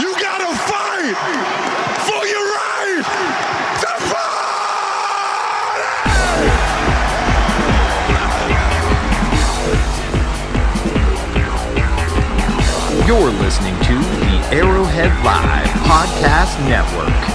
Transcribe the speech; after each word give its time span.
You 0.00 0.14
gotta 0.18 0.56
fight 0.56 1.14
for 2.06 2.26
your 2.26 2.46
right 2.48 3.04
to 3.82 3.88
You're 13.06 13.32
listening 13.32 13.74
to 13.80 13.98
the 13.98 14.40
Arrowhead 14.50 15.12
Live 15.22 15.68
Podcast 15.84 16.58
Network. 16.66 17.31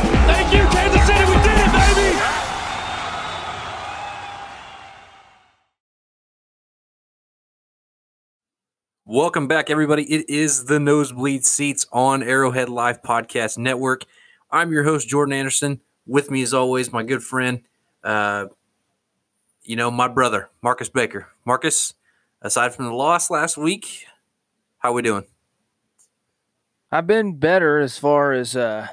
Welcome 9.17 9.47
back, 9.47 9.71
everybody. 9.71 10.03
It 10.03 10.29
is 10.29 10.65
the 10.65 10.79
Nosebleed 10.79 11.43
Seats 11.43 11.87
on 11.91 12.21
Arrowhead 12.21 12.69
Live 12.69 13.01
Podcast 13.01 13.57
Network. 13.57 14.03
I'm 14.51 14.71
your 14.71 14.83
host, 14.83 15.07
Jordan 15.07 15.33
Anderson. 15.33 15.81
With 16.05 16.29
me, 16.29 16.43
as 16.43 16.53
always, 16.53 16.93
my 16.93 17.01
good 17.01 17.23
friend, 17.23 17.63
uh, 18.03 18.45
you 19.63 19.75
know, 19.75 19.89
my 19.89 20.07
brother, 20.07 20.51
Marcus 20.61 20.89
Baker. 20.89 21.29
Marcus, 21.45 21.95
aside 22.43 22.75
from 22.75 22.85
the 22.85 22.93
loss 22.93 23.31
last 23.31 23.57
week, 23.57 24.05
how 24.77 24.91
are 24.91 24.93
we 24.93 25.01
doing? 25.01 25.25
I've 26.91 27.07
been 27.07 27.39
better 27.39 27.79
as 27.79 27.97
far 27.97 28.33
as 28.33 28.55
uh, 28.55 28.89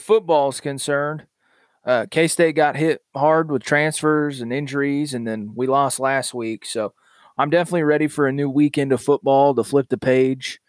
football 0.00 0.48
is 0.48 0.60
concerned. 0.60 1.26
Uh, 1.86 2.06
K 2.10 2.26
State 2.26 2.56
got 2.56 2.74
hit 2.74 3.04
hard 3.14 3.52
with 3.52 3.62
transfers 3.62 4.40
and 4.40 4.52
injuries, 4.52 5.14
and 5.14 5.28
then 5.28 5.52
we 5.54 5.68
lost 5.68 6.00
last 6.00 6.34
week. 6.34 6.66
So 6.66 6.92
I'm 7.40 7.48
definitely 7.48 7.84
ready 7.84 8.06
for 8.06 8.26
a 8.26 8.32
new 8.32 8.50
weekend 8.50 8.92
of 8.92 9.00
football 9.00 9.54
to 9.54 9.64
flip 9.64 9.88
the 9.88 9.96
page 9.96 10.60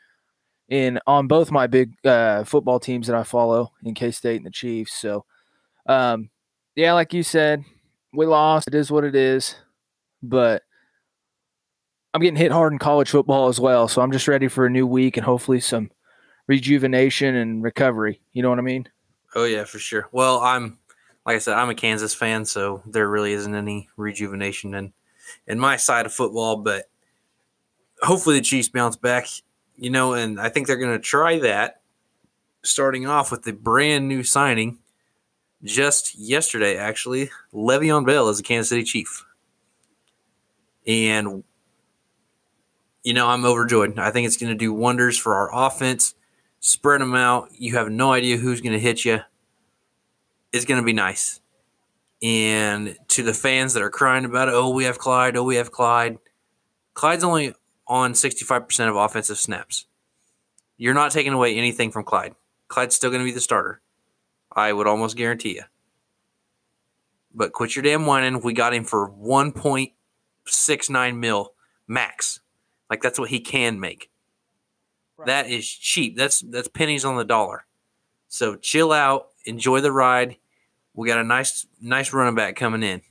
in 0.69 0.99
on 1.05 1.27
both 1.27 1.51
my 1.51 1.67
big 1.67 1.93
uh, 2.05 2.45
football 2.45 2.79
teams 2.79 3.07
that 3.07 3.15
I 3.15 3.23
follow 3.23 3.73
in 3.83 3.93
K 3.93 4.09
State 4.11 4.37
and 4.37 4.45
the 4.45 4.51
Chiefs. 4.51 4.93
So, 4.93 5.25
um, 5.85 6.29
yeah, 6.77 6.93
like 6.93 7.13
you 7.13 7.23
said, 7.23 7.65
we 8.13 8.25
lost. 8.25 8.69
It 8.69 8.75
is 8.75 8.89
what 8.89 9.03
it 9.03 9.17
is, 9.17 9.55
but 10.23 10.63
I'm 12.13 12.21
getting 12.21 12.37
hit 12.37 12.53
hard 12.53 12.71
in 12.71 12.79
college 12.79 13.09
football 13.09 13.49
as 13.49 13.59
well. 13.59 13.89
So 13.89 14.01
I'm 14.01 14.13
just 14.13 14.29
ready 14.29 14.47
for 14.47 14.65
a 14.65 14.69
new 14.69 14.87
week 14.87 15.17
and 15.17 15.25
hopefully 15.25 15.59
some 15.59 15.91
rejuvenation 16.47 17.35
and 17.35 17.61
recovery. 17.61 18.21
You 18.31 18.43
know 18.43 18.49
what 18.49 18.59
I 18.59 18.63
mean? 18.63 18.87
Oh 19.35 19.43
yeah, 19.43 19.65
for 19.65 19.77
sure. 19.77 20.07
Well, 20.13 20.39
I'm 20.39 20.77
like 21.25 21.35
I 21.35 21.39
said, 21.39 21.55
I'm 21.55 21.69
a 21.69 21.75
Kansas 21.75 22.15
fan, 22.15 22.45
so 22.45 22.81
there 22.85 23.09
really 23.09 23.33
isn't 23.33 23.55
any 23.55 23.89
rejuvenation 23.97 24.73
in 24.73 24.93
in 25.47 25.59
my 25.59 25.77
side 25.77 26.05
of 26.05 26.13
football, 26.13 26.57
but 26.57 26.85
hopefully 28.01 28.37
the 28.37 28.45
Chiefs 28.45 28.69
bounce 28.69 28.95
back, 28.95 29.27
you 29.75 29.89
know, 29.89 30.13
and 30.13 30.39
I 30.39 30.49
think 30.49 30.67
they're 30.67 30.77
going 30.77 30.97
to 30.97 30.99
try 30.99 31.39
that 31.39 31.81
starting 32.63 33.07
off 33.07 33.31
with 33.31 33.43
the 33.43 33.53
brand 33.53 34.07
new 34.07 34.23
signing 34.23 34.79
just 35.63 36.17
yesterday 36.17 36.77
actually. 36.77 37.29
Le'Veon 37.53 38.05
Bell 38.05 38.29
is 38.29 38.39
a 38.39 38.43
Kansas 38.43 38.69
City 38.69 38.83
Chief. 38.83 39.25
And 40.87 41.43
you 43.03 43.13
know, 43.13 43.27
I'm 43.27 43.45
overjoyed. 43.45 43.97
I 43.97 44.11
think 44.11 44.27
it's 44.27 44.37
going 44.37 44.51
to 44.51 44.57
do 44.57 44.73
wonders 44.73 45.17
for 45.17 45.35
our 45.35 45.49
offense. 45.67 46.13
Spread 46.59 47.01
them 47.01 47.15
out. 47.15 47.49
You 47.53 47.75
have 47.75 47.89
no 47.89 48.11
idea 48.11 48.37
who's 48.37 48.61
going 48.61 48.73
to 48.73 48.79
hit 48.79 49.03
you. 49.03 49.19
It's 50.51 50.65
going 50.65 50.79
to 50.79 50.85
be 50.85 50.93
nice. 50.93 51.40
And 52.21 52.95
to 53.09 53.23
the 53.23 53.33
fans 53.33 53.73
that 53.73 53.83
are 53.83 53.89
crying 53.89 54.25
about 54.25 54.47
it, 54.47 54.53
oh, 54.53 54.69
we 54.69 54.83
have 54.83 54.99
Clyde, 54.99 55.35
oh, 55.35 55.43
we 55.43 55.55
have 55.55 55.71
Clyde. 55.71 56.19
Clyde's 56.93 57.23
only 57.23 57.53
on 57.87 58.13
65% 58.13 58.89
of 58.89 58.95
offensive 58.95 59.37
snaps. 59.37 59.87
You're 60.77 60.93
not 60.93 61.11
taking 61.11 61.33
away 61.33 61.55
anything 61.55 61.91
from 61.91 62.03
Clyde. 62.03 62.35
Clyde's 62.67 62.95
still 62.95 63.09
going 63.09 63.21
to 63.21 63.25
be 63.25 63.31
the 63.31 63.41
starter. 63.41 63.81
I 64.51 64.73
would 64.73 64.87
almost 64.87 65.17
guarantee 65.17 65.55
you. 65.55 65.63
But 67.33 67.53
quit 67.53 67.75
your 67.75 67.83
damn 67.83 68.05
whining. 68.05 68.41
We 68.41 68.53
got 68.53 68.73
him 68.73 68.83
for 68.83 69.09
1.69 69.09 71.17
mil 71.17 71.53
max. 71.87 72.41
Like 72.89 73.01
that's 73.01 73.19
what 73.19 73.29
he 73.29 73.39
can 73.39 73.79
make. 73.79 74.09
That 75.25 75.49
is 75.49 75.69
cheap. 75.69 76.17
That's 76.17 76.41
that's 76.41 76.67
pennies 76.67 77.05
on 77.05 77.15
the 77.15 77.23
dollar. 77.23 77.65
So 78.27 78.55
chill 78.55 78.91
out, 78.91 79.27
enjoy 79.45 79.81
the 79.81 79.91
ride. 79.91 80.37
We 80.93 81.07
got 81.07 81.19
a 81.19 81.23
nice 81.23 81.65
nice 81.81 82.13
running 82.13 82.35
back 82.35 82.55
coming 82.55 82.83
in. 82.83 83.01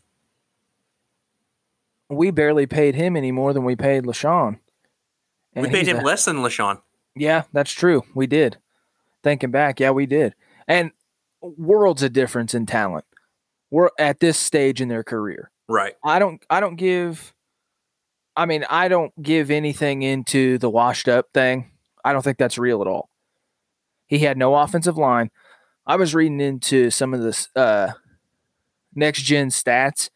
We 2.08 2.30
barely 2.30 2.66
paid 2.66 2.94
him 2.94 3.16
any 3.16 3.30
more 3.30 3.52
than 3.52 3.64
we 3.64 3.76
paid 3.76 4.04
LeSean. 4.04 4.58
we 5.54 5.68
paid 5.68 5.86
him 5.86 5.98
a, 5.98 6.02
less 6.02 6.24
than 6.24 6.38
LeSean. 6.38 6.80
Yeah, 7.14 7.44
that's 7.52 7.72
true. 7.72 8.02
We 8.14 8.26
did. 8.26 8.58
Thinking 9.22 9.50
back, 9.50 9.80
yeah, 9.80 9.90
we 9.90 10.06
did. 10.06 10.34
And 10.66 10.90
worlds 11.40 12.02
of 12.02 12.12
difference 12.12 12.54
in 12.54 12.66
talent. 12.66 13.04
We're 13.70 13.90
at 13.98 14.20
this 14.20 14.36
stage 14.38 14.80
in 14.80 14.88
their 14.88 15.04
career. 15.04 15.50
Right. 15.68 15.94
I 16.04 16.18
don't 16.18 16.44
I 16.50 16.60
don't 16.60 16.76
give 16.76 17.32
I 18.36 18.46
mean, 18.46 18.64
I 18.70 18.88
don't 18.88 19.12
give 19.22 19.50
anything 19.50 20.02
into 20.02 20.58
the 20.58 20.70
washed 20.70 21.08
up 21.08 21.28
thing. 21.32 21.70
I 22.04 22.12
don't 22.12 22.22
think 22.22 22.38
that's 22.38 22.58
real 22.58 22.80
at 22.80 22.88
all. 22.88 23.10
He 24.06 24.20
had 24.20 24.38
no 24.38 24.54
offensive 24.56 24.96
line. 24.96 25.30
I 25.86 25.96
was 25.96 26.14
reading 26.14 26.40
into 26.40 26.90
some 26.90 27.14
of 27.14 27.20
the 27.20 27.46
uh, 27.56 27.92
next 28.94 29.22
gen 29.22 29.48
stats 29.48 30.10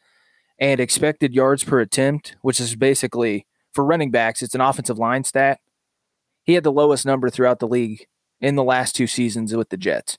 and 0.59 0.81
expected 0.81 1.35
yards 1.35 1.65
per 1.65 1.81
attempt, 1.81 2.37
which 2.43 2.61
is 2.61 2.77
basically 2.77 3.47
for 3.73 3.85
running 3.85 4.11
backs, 4.11 4.43
it's 4.43 4.55
an 4.55 4.61
offensive 4.61 4.99
line 4.99 5.25
stat. 5.25 5.61
He 6.45 6.55
had 6.55 6.65
the 6.65 6.73
lowest 6.73 7.05
number 7.05 7.29
throughout 7.29 7.59
the 7.59 7.67
league 7.67 8.07
in 8.41 8.55
the 8.55 8.63
last 8.63 8.95
two 8.95 9.07
seasons 9.07 9.55
with 9.55 9.71
the 9.71 9.77
Jets. 9.77 10.19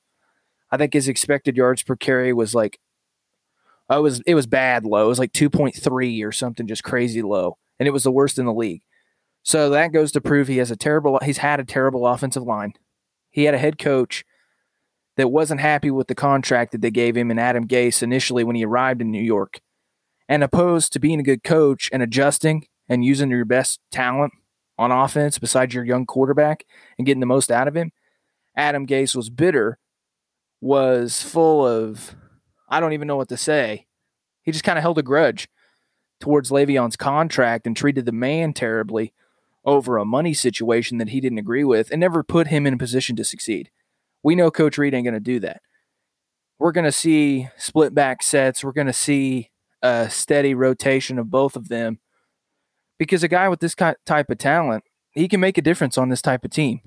I 0.71 0.77
think 0.77 0.93
his 0.93 1.07
expected 1.07 1.55
yards 1.55 1.83
per 1.83 1.95
carry 1.95 2.33
was 2.33 2.53
like, 2.53 2.79
oh, 3.89 3.99
it 3.99 4.01
was 4.01 4.21
it 4.25 4.35
was 4.35 4.47
bad 4.47 4.83
low. 4.83 5.05
It 5.05 5.09
was 5.09 5.19
like 5.19 5.31
two 5.31 5.49
point 5.49 5.75
three 5.75 6.21
or 6.23 6.31
something, 6.31 6.67
just 6.67 6.83
crazy 6.83 7.21
low 7.21 7.57
and 7.79 7.87
it 7.87 7.91
was 7.91 8.03
the 8.03 8.11
worst 8.11 8.39
in 8.39 8.45
the 8.45 8.53
league. 8.53 8.81
So 9.43 9.69
that 9.69 9.93
goes 9.93 10.11
to 10.13 10.21
prove 10.21 10.47
he 10.47 10.57
has 10.57 10.71
a 10.71 10.75
terrible 10.75 11.19
he's 11.23 11.37
had 11.37 11.59
a 11.59 11.65
terrible 11.65 12.07
offensive 12.07 12.43
line. 12.43 12.73
He 13.29 13.43
had 13.43 13.53
a 13.53 13.59
head 13.59 13.77
coach 13.77 14.25
that 15.17 15.31
wasn't 15.31 15.61
happy 15.61 15.91
with 15.91 16.07
the 16.07 16.15
contract 16.15 16.71
that 16.71 16.81
they 16.81 16.91
gave 16.91 17.15
him 17.15 17.31
and 17.31 17.39
Adam 17.39 17.67
Gase 17.67 18.03
initially 18.03 18.43
when 18.43 18.55
he 18.55 18.65
arrived 18.65 19.01
in 19.01 19.11
New 19.11 19.21
York. 19.21 19.61
And 20.27 20.43
opposed 20.43 20.91
to 20.93 20.99
being 20.99 21.19
a 21.19 21.23
good 21.23 21.43
coach 21.43 21.89
and 21.93 22.01
adjusting 22.01 22.67
and 22.89 23.05
using 23.05 23.29
your 23.29 23.45
best 23.45 23.79
talent 23.91 24.33
on 24.77 24.91
offense 24.91 25.37
besides 25.37 25.73
your 25.73 25.85
young 25.85 26.05
quarterback 26.05 26.65
and 26.97 27.05
getting 27.05 27.19
the 27.19 27.25
most 27.25 27.51
out 27.51 27.67
of 27.67 27.75
him, 27.75 27.91
Adam 28.57 28.87
Gase 28.87 29.15
was 29.15 29.29
bitter, 29.29 29.77
was 30.61 31.21
full 31.21 31.65
of 31.65 32.15
I 32.67 32.79
don't 32.79 32.93
even 32.93 33.07
know 33.07 33.15
what 33.15 33.29
to 33.29 33.37
say. 33.37 33.85
He 34.41 34.51
just 34.51 34.63
kind 34.63 34.77
of 34.77 34.81
held 34.81 34.97
a 34.97 35.03
grudge 35.03 35.47
towards 36.19 36.49
Le'Veon's 36.49 36.95
contract 36.95 37.67
and 37.67 37.77
treated 37.77 38.05
the 38.05 38.11
man 38.11 38.53
terribly 38.53 39.13
over 39.63 39.97
a 39.97 40.05
money 40.05 40.33
situation 40.33 40.97
that 40.97 41.09
he 41.09 41.19
didn't 41.19 41.37
agree 41.37 41.63
with 41.63 41.91
and 41.91 41.99
never 41.99 42.23
put 42.23 42.47
him 42.47 42.65
in 42.65 42.73
a 42.73 42.77
position 42.77 43.15
to 43.15 43.23
succeed. 43.23 43.69
We 44.25 44.33
know 44.33 44.49
Coach 44.49 44.79
Reid 44.79 44.95
ain't 44.95 45.05
going 45.05 45.13
to 45.13 45.19
do 45.19 45.39
that. 45.41 45.61
We're 46.57 46.71
going 46.71 46.85
to 46.85 46.91
see 46.91 47.47
split 47.57 47.93
back 47.93 48.23
sets. 48.23 48.63
We're 48.63 48.71
going 48.71 48.87
to 48.87 48.93
see 48.93 49.51
a 49.83 50.09
steady 50.09 50.55
rotation 50.55 51.19
of 51.19 51.29
both 51.29 51.55
of 51.55 51.67
them 51.67 51.99
because 52.97 53.21
a 53.21 53.27
guy 53.27 53.47
with 53.49 53.59
this 53.59 53.75
type 53.75 54.29
of 54.31 54.37
talent, 54.39 54.83
he 55.11 55.27
can 55.27 55.39
make 55.39 55.59
a 55.59 55.61
difference 55.61 55.95
on 55.95 56.09
this 56.09 56.23
type 56.23 56.43
of 56.43 56.49
team. 56.49 56.81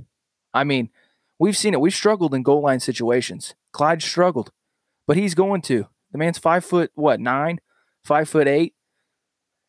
I 0.53 0.65
mean, 0.65 0.91
we've 1.39 1.57
seen 1.57 1.75
it. 1.75 1.81
We've 1.81 1.95
struggled 1.95 2.35
in 2.35 2.43
goal 2.43 2.61
line 2.61 2.81
situations. 2.81 3.55
Clyde 3.71 4.03
struggled, 4.03 4.51
but 5.07 5.17
he's 5.17 5.37
going 5.37 5.63
to. 5.63 5.87
The 6.11 6.19
man's 6.19 6.39
five 6.39 6.65
foot, 6.65 6.91
what, 6.97 7.21
nine, 7.21 7.61
five 8.03 8.29
foot 8.29 8.49
eight 8.49 8.75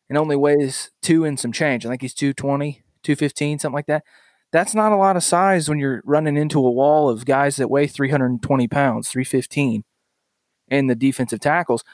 and 0.08 0.18
only 0.18 0.34
weighs 0.34 0.90
two 1.02 1.24
and 1.24 1.38
some 1.38 1.52
change. 1.52 1.86
I 1.86 1.88
think 1.88 2.02
he's 2.02 2.14
220, 2.14 2.82
215, 3.04 3.60
something 3.60 3.74
like 3.76 3.86
that. 3.86 4.02
That's 4.52 4.74
not 4.74 4.92
a 4.92 4.96
lot 4.96 5.16
of 5.16 5.22
size 5.22 5.68
when 5.68 5.78
you're 5.78 6.02
running 6.04 6.36
into 6.36 6.58
a 6.58 6.70
wall 6.70 7.08
of 7.08 7.24
guys 7.24 7.56
that 7.56 7.70
weigh 7.70 7.86
320 7.86 8.68
pounds, 8.68 9.08
315 9.08 9.84
in 10.68 10.86
the 10.88 10.94
defensive 10.94 11.40
tackles. 11.40 11.84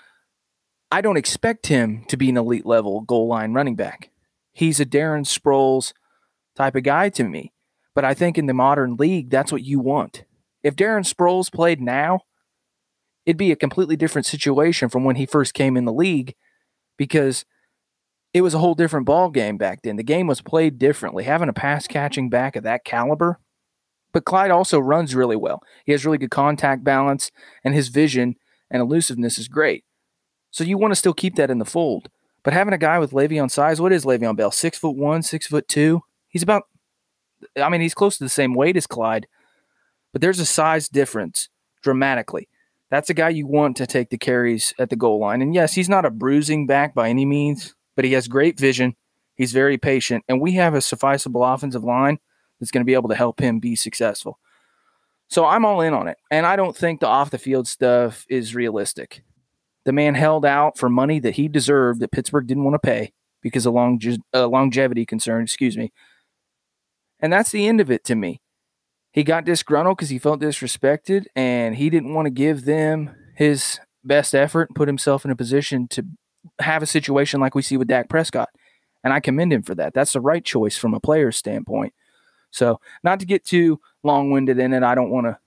I 0.91 1.01
don't 1.01 1.19
expect 1.19 1.67
him 1.67 2.05
to 2.09 2.17
be 2.17 2.31
an 2.31 2.37
elite 2.37 2.65
level 2.65 3.03
goal 3.03 3.29
line 3.29 3.53
running 3.53 3.77
back. 3.77 4.11
He's 4.53 4.81
a 4.81 4.87
Darren 4.87 5.27
Sproles 5.27 5.93
type 6.55 6.77
of 6.77 6.83
guy 6.83 7.11
to 7.11 7.25
me. 7.25 7.53
But 7.95 8.05
I 8.05 8.15
think 8.15 8.39
in 8.39 8.47
the 8.47 8.55
modern 8.55 8.97
league, 8.97 9.31
that's 9.31 9.53
what 9.53 9.65
you 9.65 9.81
want. 9.81 10.25
If 10.63 10.77
Darren 10.77 11.11
Sproles 11.11 11.53
played 11.53 11.81
now, 11.81 12.21
it'd 13.25 13.37
be 13.37 13.53
a 13.53 13.57
completely 13.57 13.97
different 13.97 14.27
situation 14.27 14.89
from 14.89 15.05
when 15.05 15.17
he 15.17 15.27
first 15.27 15.55
came 15.55 15.77
in 15.77 15.85
the 15.85 15.93
league 15.93 16.35
because– 16.97 17.45
it 18.37 18.43
was 18.43 18.53
a 18.53 18.59
whole 18.59 18.75
different 18.75 19.07
ball 19.07 19.31
game 19.31 19.57
back 19.57 19.81
then. 19.81 19.97
The 19.97 20.03
game 20.03 20.27
was 20.27 20.43
played 20.43 20.79
differently. 20.79 21.25
Having 21.25 21.49
a 21.49 21.55
pass 21.55 21.87
catching 21.87 22.29
back 22.29 22.55
of 22.55 22.65
that 22.65 22.85
caliber, 22.85 23.41
but 24.13 24.27
Clyde 24.27 24.51
also 24.51 24.79
runs 24.79 25.15
really 25.15 25.37
well. 25.37 25.63
He 25.87 25.93
has 25.93 26.05
really 26.05 26.19
good 26.19 26.31
contact 26.31 26.85
balance, 26.85 27.31
and 27.65 27.75
his 27.75 27.89
vision 27.89 28.37
and 28.71 28.83
elusiveness 28.83 29.39
is 29.39 29.49
great. 29.49 29.85
So 30.51 30.65
you 30.65 30.77
want 30.77 30.93
to 30.93 30.97
still 30.97 31.15
keep 31.15 31.37
that 31.37 31.51
in 31.51 31.59
the 31.59 31.65
fold. 31.65 32.11
But 32.43 32.53
having 32.53 32.75
a 32.75 32.79
guy 32.79 32.99
with 32.99 33.13
Le'Veon 33.13 33.51
size, 33.51 33.81
what 33.81 33.91
is 33.91 34.05
Le'Veon 34.05 34.37
Bell? 34.37 34.51
Six 34.51 34.77
foot 34.77 34.97
one, 34.97 35.23
six 35.23 35.47
foot 35.47 35.67
two. 35.67 36.03
He's 36.29 36.43
about, 36.43 36.65
I 37.57 37.71
mean, 37.71 37.81
he's 37.81 37.95
close 37.95 38.19
to 38.19 38.25
the 38.25 38.29
same 38.29 38.53
weight 38.53 38.77
as 38.77 38.87
Clyde, 38.87 39.27
but 40.13 40.21
there's 40.21 40.41
a 40.41 40.47
size 40.47 40.91
difference 40.91 41.49
dramatically. 41.83 42.51
That's 42.91 43.09
a 43.09 43.15
guy 43.15 43.31
you 43.31 43.47
want 43.47 43.79
to 43.79 43.87
take 43.87 44.11
the 44.11 44.19
carries 44.19 44.75
at 44.79 44.91
the 44.91 44.97
goal 44.97 45.21
line. 45.21 45.41
And 45.41 45.55
yes, 45.55 45.73
he's 45.73 45.89
not 45.89 46.05
a 46.05 46.11
bruising 46.11 46.67
back 46.67 46.95
by 46.95 47.09
any 47.09 47.25
means, 47.25 47.75
but 47.97 48.05
he 48.05 48.13
has 48.13 48.29
great 48.29 48.59
vision. 48.59 48.95
He's 49.35 49.53
very 49.53 49.79
patient, 49.79 50.25
and 50.29 50.41
we 50.41 50.53
have 50.53 50.75
a 50.75 50.81
sufficeable 50.81 51.45
offensive 51.45 51.85
line 51.85 52.19
that's 52.61 52.71
going 52.71 52.83
to 52.83 52.87
be 52.87 52.95
able 52.95 53.09
to 53.09 53.15
help 53.17 53.41
him 53.41 53.59
be 53.59 53.77
successful. 53.77 54.39
So 55.29 55.45
I'm 55.45 55.65
all 55.65 55.81
in 55.81 55.93
on 55.93 56.09
it. 56.09 56.19
And 56.31 56.47
I 56.47 56.57
don't 56.57 56.77
think 56.77 57.01
the 57.01 57.09
off 57.09 57.31
the 57.31 57.39
field 57.39 57.67
stuff 57.67 58.25
is 58.29 58.55
realistic. 58.55 59.23
The 59.85 59.93
man 59.93 60.15
held 60.15 60.45
out 60.45 60.79
for 60.79 60.89
money 60.89 61.21
that 61.21 61.35
he 61.35 61.49
deserved 61.49 62.01
that 62.01 62.13
Pittsburgh 62.13 62.47
didn't 62.47 62.65
want 62.65 62.75
to 62.75 62.79
pay 62.79 63.13
because 63.43 63.67
of 63.67 63.75
long, 63.75 64.01
uh, 64.35 64.49
longevity 64.49 65.05
concern, 65.07 65.43
excuse 65.43 65.77
me. 65.77 65.93
And 67.21 67.33
that's 67.33 67.51
the 67.51 67.67
end 67.67 67.81
of 67.81 67.91
it 67.91 68.05
to 68.05 68.15
me. 68.15 68.41
He 69.13 69.25
got 69.25 69.45
disgruntled 69.45 69.97
because 69.97 70.11
he 70.11 70.19
felt 70.19 70.41
disrespected 70.41 71.27
and 71.35 71.77
he 71.77 71.89
didn't 71.89 72.13
want 72.13 72.27
to 72.27 72.31
give 72.31 72.65
them 72.65 73.15
his 73.35 73.81
best 74.05 74.35
effort 74.35 74.69
and 74.69 74.77
put 74.77 74.89
himself 74.89 75.25
in 75.25 75.31
a 75.31 75.37
position 75.37 75.89
to 75.89 76.05
have 76.61 76.83
a 76.83 76.87
situation 76.87 77.41
like 77.41 77.55
we 77.55 77.63
see 77.63 77.77
with 77.77 77.89
Dak 77.89 78.09
Prescott. 78.09 78.49
And 79.05 79.13
I 79.13 79.21
commend 79.21 79.53
him 79.53 79.63
for 79.63 79.75
that. 79.77 79.95
That's 79.95 80.13
the 80.13 80.21
right 80.21 80.45
choice 80.45 80.77
from 80.77 80.95
a 80.95 81.01
player's 81.01 81.37
standpoint. 81.37 81.95
So, 82.51 82.81
not 83.05 83.21
to 83.21 83.27
get 83.27 83.45
too 83.45 83.81
long 84.03 84.31
winded 84.31 84.59
in 84.59 84.73
it, 84.73 84.83
I 84.83 84.95
don't 84.95 85.11
want 85.11 85.27
to 85.27 85.39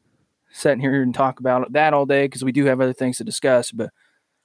sit 0.51 0.79
here 0.79 1.01
and 1.01 1.13
talk 1.13 1.39
about 1.39 1.71
that 1.73 1.93
all 1.93 2.05
day 2.05 2.25
because 2.25 2.43
we 2.43 2.51
do 2.51 2.65
have 2.65 2.81
other 2.81 2.93
things 2.93 3.17
to 3.17 3.23
discuss. 3.23 3.71
But 3.71 3.91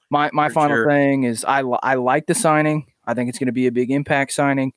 my, 0.09 0.29
my 0.33 0.49
final 0.49 0.77
sure. 0.77 0.89
thing 0.89 1.23
is 1.23 1.45
I, 1.45 1.61
I 1.61 1.95
like 1.95 2.25
the 2.25 2.35
signing. 2.35 2.87
I 3.05 3.13
think 3.13 3.29
it's 3.29 3.39
going 3.39 3.47
to 3.47 3.53
be 3.53 3.67
a 3.67 3.71
big 3.71 3.91
impact 3.91 4.33
signing. 4.33 4.73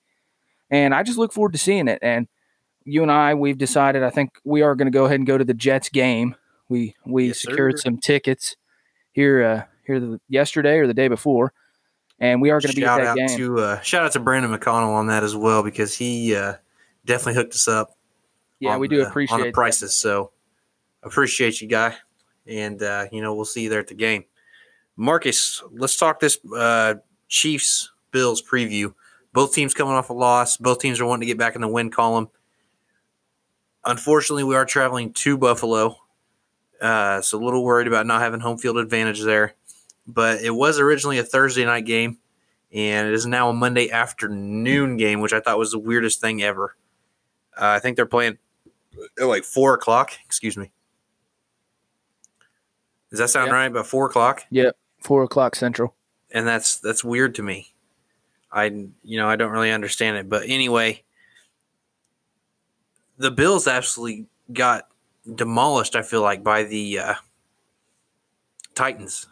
And 0.71 0.95
I 0.95 1.03
just 1.03 1.19
look 1.19 1.33
forward 1.33 1.53
to 1.53 1.59
seeing 1.59 1.89
it. 1.89 1.99
And 2.03 2.29
you 2.85 3.03
and 3.03 3.13
I, 3.13 3.35
we've 3.35 3.59
decided, 3.59 4.03
I 4.03 4.11
think 4.11 4.39
we 4.45 4.63
are 4.63 4.75
going 4.75 4.87
to 4.87 4.97
go 4.97 5.05
ahead 5.05 5.21
and 5.21 5.27
go 5.27 5.39
to 5.39 5.45
the 5.45 5.55
Jets 5.55 5.89
game. 5.89 6.35
We 6.69 6.95
we 7.07 7.29
yes, 7.29 7.41
secured 7.41 7.79
sir. 7.79 7.85
some 7.85 7.99
tickets 7.99 8.57
here 9.13 9.43
uh, 9.43 9.63
here 9.87 10.01
the, 10.01 10.21
yesterday 10.29 10.79
or 10.79 10.87
the 10.87 10.95
day 10.95 11.09
before, 11.09 11.53
and 12.21 12.43
we 12.43 12.51
are 12.51 12.61
going 12.61 12.71
to 12.71 12.77
be 12.77 12.85
at 12.85 12.99
that 12.99 13.17
game. 13.17 13.37
To, 13.37 13.61
uh, 13.61 13.81
shout 13.81 14.05
out 14.05 14.13
to 14.13 14.21
Brandon 14.21 14.51
McConnell 14.51 14.95
on 14.95 15.07
that 15.07 15.23
as 15.23 15.37
well 15.37 15.63
because 15.63 15.95
he 15.95 16.35
uh, 16.35 16.55
definitely 17.05 17.35
hooked 17.35 17.55
us 17.55 17.69
up. 17.69 17.97
Yeah, 18.61 18.77
we 18.77 18.89
do 18.89 18.99
the, 18.99 19.09
appreciate 19.09 19.35
on 19.35 19.41
the 19.43 19.53
prices. 19.53 19.91
That. 19.91 19.97
So 19.97 20.33
appreciate 21.03 21.61
you, 21.61 21.69
guy, 21.69 21.95
and 22.47 22.83
uh, 22.83 23.07
you 23.13 23.23
know 23.23 23.35
we'll 23.35 23.45
see 23.45 23.63
you 23.63 23.71
there 23.71 23.81
at 23.81 23.87
the 23.87 23.95
game. 23.95 24.25
Marcus, 24.97 25.63
let's 25.71 25.97
talk 25.97 26.19
this 26.19 26.39
uh, 26.57 26.95
Chiefs 27.29 27.93
Bills 28.11 28.43
preview. 28.43 28.95
Both 29.33 29.55
teams 29.55 29.75
coming 29.75 29.95
off 29.95 30.11
a 30.11 30.13
loss. 30.13 30.57
Both 30.57 30.81
teams 30.81 31.01
are 31.01 31.07
wanting 31.07 31.21
to 31.21 31.27
get 31.27 31.39
back 31.39 31.55
in 31.55 31.61
the 31.61 31.69
win 31.69 31.91
column. 31.91 32.29
Unfortunately, 33.85 34.43
we 34.43 34.57
are 34.57 34.65
traveling 34.65 35.13
to 35.13 35.39
Buffalo, 35.39 35.97
uh, 36.81 37.21
so 37.21 37.39
a 37.39 37.45
little 37.45 37.63
worried 37.63 37.87
about 37.87 38.07
not 38.07 38.21
having 38.21 38.41
home 38.41 38.59
field 38.59 38.77
advantage 38.77 39.23
there. 39.23 39.55
But 40.09 40.41
it 40.41 40.51
was 40.51 40.81
originally 40.81 41.19
a 41.19 41.25
Thursday 41.25 41.65
night 41.65 41.85
game 41.85 42.19
and 42.73 43.09
it 43.09 43.15
is 43.15 43.27
now 43.27 43.49
a 43.49 43.53
Monday 43.53 43.91
afternoon 43.91 44.97
game, 44.97 45.21
which 45.21 45.33
I 45.33 45.41
thought 45.41 45.59
was 45.59 45.73
the 45.73 45.79
weirdest 45.79 46.21
thing 46.21 46.43
ever. 46.43 46.77
Uh, 47.57 47.67
I 47.67 47.79
think 47.79 47.97
they're 47.97 48.07
playing 48.07 48.39
at 49.19 49.27
like 49.27 49.45
four 49.45 49.75
o'clock. 49.75 50.13
Excuse 50.25 50.57
me. 50.57 50.71
Does 53.11 53.21
that 53.21 53.31
sound 53.31 53.47
yep. 53.47 53.55
right? 53.55 53.67
About 53.67 53.87
four 53.87 54.07
o'clock? 54.07 54.45
Yep, 54.51 54.77
four 55.03 55.23
o'clock 55.23 55.57
central. 55.57 55.95
And 56.31 56.47
that's 56.47 56.79
that's 56.79 57.03
weird 57.03 57.35
to 57.37 57.43
me. 57.43 57.73
I 58.53 58.65
you 59.03 59.19
know 59.19 59.29
I 59.29 59.37
don't 59.37 59.51
really 59.51 59.73
understand 59.73 60.19
it, 60.19 60.29
but 60.29 60.43
anyway, 60.47 61.05
the 63.17 63.31
Bills 63.31 63.67
absolutely 63.67 64.27
got 64.53 64.89
demolished. 65.35 65.97
I 65.97 66.03
feel 66.03 66.21
like 66.21 66.45
by 66.45 66.65
the 66.65 66.99
uh, 66.99 67.15
Titans. 68.75 69.27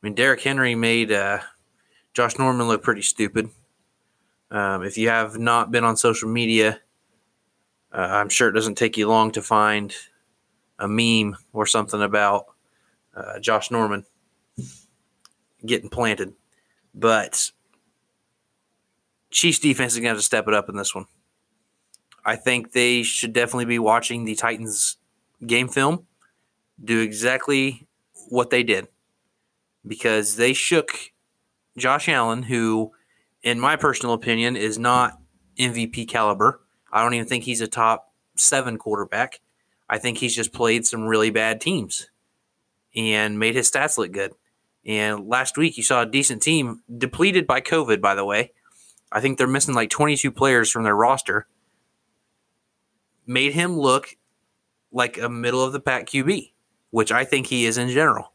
I 0.00 0.06
mean, 0.06 0.14
Derrick 0.14 0.40
Henry 0.40 0.74
made. 0.74 1.10
Uh, 1.10 1.40
Josh 2.14 2.38
Norman 2.38 2.68
look 2.68 2.82
pretty 2.82 3.02
stupid. 3.02 3.50
Um, 4.50 4.82
if 4.82 4.96
you 4.96 5.08
have 5.08 5.38
not 5.38 5.70
been 5.70 5.84
on 5.84 5.96
social 5.96 6.28
media, 6.28 6.80
uh, 7.92 7.96
I'm 7.96 8.28
sure 8.28 8.48
it 8.48 8.52
doesn't 8.52 8.76
take 8.76 8.96
you 8.96 9.08
long 9.08 9.30
to 9.32 9.42
find 9.42 9.94
a 10.78 10.88
meme 10.88 11.36
or 11.52 11.66
something 11.66 12.00
about 12.00 12.46
uh, 13.14 13.40
Josh 13.40 13.70
Norman 13.70 14.04
getting 15.66 15.90
planted. 15.90 16.32
But 16.94 17.50
Chiefs 19.30 19.58
defense 19.58 19.94
is 19.94 20.00
going 20.00 20.16
to 20.16 20.22
step 20.22 20.48
it 20.48 20.54
up 20.54 20.68
in 20.68 20.76
this 20.76 20.94
one. 20.94 21.06
I 22.24 22.36
think 22.36 22.72
they 22.72 23.02
should 23.02 23.32
definitely 23.32 23.64
be 23.64 23.78
watching 23.78 24.24
the 24.24 24.34
Titans 24.34 24.96
game 25.44 25.68
film, 25.68 26.06
do 26.82 27.00
exactly 27.00 27.86
what 28.28 28.50
they 28.50 28.62
did 28.62 28.88
because 29.88 30.36
they 30.36 30.52
shook 30.52 31.12
Josh 31.76 32.08
Allen, 32.08 32.44
who, 32.44 32.92
in 33.42 33.58
my 33.58 33.76
personal 33.76 34.14
opinion, 34.14 34.56
is 34.56 34.78
not 34.78 35.18
MVP 35.58 36.08
caliber. 36.08 36.60
I 36.92 37.02
don't 37.02 37.14
even 37.14 37.26
think 37.26 37.44
he's 37.44 37.60
a 37.60 37.66
top 37.68 38.12
seven 38.36 38.76
quarterback. 38.76 39.40
I 39.88 39.98
think 39.98 40.18
he's 40.18 40.36
just 40.36 40.52
played 40.52 40.86
some 40.86 41.06
really 41.06 41.30
bad 41.30 41.60
teams 41.60 42.10
and 42.94 43.38
made 43.38 43.54
his 43.54 43.70
stats 43.70 43.98
look 43.98 44.12
good. 44.12 44.32
And 44.84 45.28
last 45.28 45.56
week, 45.56 45.76
you 45.76 45.82
saw 45.82 46.02
a 46.02 46.06
decent 46.06 46.42
team 46.42 46.82
depleted 46.96 47.46
by 47.46 47.60
COVID, 47.60 48.00
by 48.00 48.14
the 48.14 48.24
way. 48.24 48.52
I 49.10 49.20
think 49.20 49.38
they're 49.38 49.46
missing 49.46 49.74
like 49.74 49.90
22 49.90 50.30
players 50.30 50.70
from 50.70 50.84
their 50.84 50.94
roster. 50.94 51.46
Made 53.26 53.52
him 53.52 53.78
look 53.78 54.16
like 54.92 55.18
a 55.18 55.28
middle 55.28 55.62
of 55.62 55.72
the 55.72 55.80
pack 55.80 56.06
QB, 56.06 56.52
which 56.90 57.12
I 57.12 57.24
think 57.24 57.46
he 57.46 57.66
is 57.66 57.76
in 57.76 57.90
general. 57.90 58.32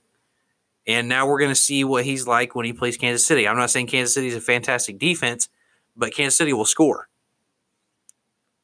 And 0.85 1.07
now 1.07 1.27
we're 1.27 1.39
going 1.39 1.51
to 1.51 1.55
see 1.55 1.83
what 1.83 2.03
he's 2.03 2.27
like 2.27 2.55
when 2.55 2.65
he 2.65 2.73
plays 2.73 2.97
Kansas 2.97 3.25
City. 3.25 3.47
I'm 3.47 3.57
not 3.57 3.69
saying 3.69 3.87
Kansas 3.87 4.13
City 4.13 4.27
is 4.27 4.35
a 4.35 4.41
fantastic 4.41 4.99
defense, 4.99 5.47
but 5.95 6.13
Kansas 6.13 6.37
City 6.37 6.51
will 6.51 6.65
score. 6.65 7.07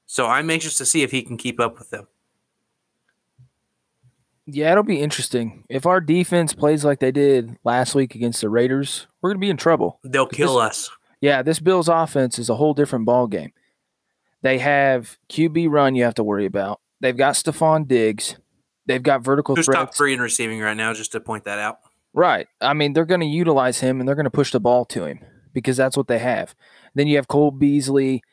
So 0.05 0.25
I'm 0.25 0.49
anxious 0.49 0.77
to 0.79 0.85
see 0.85 1.03
if 1.03 1.11
he 1.11 1.21
can 1.21 1.37
keep 1.37 1.59
up 1.59 1.77
with 1.77 1.91
them. 1.91 2.07
Yeah, 4.47 4.71
it'll 4.71 4.83
be 4.83 4.99
interesting. 4.99 5.63
If 5.69 5.85
our 5.85 6.01
defense 6.01 6.53
plays 6.53 6.83
like 6.83 6.99
they 6.99 7.11
did 7.11 7.57
last 7.63 7.93
week 7.93 8.15
against 8.15 8.41
the 8.41 8.49
Raiders, 8.49 9.07
we're 9.21 9.29
going 9.29 9.37
to 9.37 9.45
be 9.45 9.51
in 9.51 9.57
trouble. 9.57 9.99
They'll 10.03 10.25
kill 10.25 10.55
this, 10.55 10.89
us. 10.89 10.89
Yeah, 11.21 11.43
this 11.43 11.59
Bills 11.59 11.87
offense 11.87 12.39
is 12.39 12.49
a 12.49 12.55
whole 12.55 12.73
different 12.73 13.05
ball 13.05 13.27
game. 13.27 13.51
They 14.41 14.57
have 14.57 15.17
QB 15.29 15.69
run 15.69 15.95
you 15.95 16.03
have 16.03 16.15
to 16.15 16.23
worry 16.23 16.45
about. 16.45 16.81
They've 17.01 17.15
got 17.15 17.35
Stefon 17.35 17.87
Diggs. 17.87 18.37
They've 18.85 19.03
got 19.03 19.23
vertical 19.23 19.55
Who's 19.55 19.65
threats. 19.65 19.77
top 19.77 19.95
three 19.95 20.13
in 20.13 20.21
receiving 20.21 20.59
right 20.59 20.75
now, 20.75 20.93
just 20.93 21.11
to 21.11 21.19
point 21.19 21.43
that 21.43 21.59
out. 21.59 21.79
Right. 22.13 22.47
I 22.59 22.73
mean, 22.73 22.93
they're 22.93 23.05
going 23.05 23.19
to 23.21 23.27
utilize 23.27 23.79
him 23.79 23.99
and 23.99 24.07
they're 24.07 24.15
going 24.15 24.25
to 24.25 24.31
push 24.31 24.51
the 24.51 24.59
ball 24.59 24.85
to 24.85 25.05
him 25.05 25.19
because 25.53 25.77
that's 25.77 25.97
what 25.97 26.07
they 26.07 26.19
have. 26.19 26.55
Then 26.95 27.07
you 27.07 27.17
have 27.17 27.27
Cole 27.27 27.51
Beasley 27.51 28.23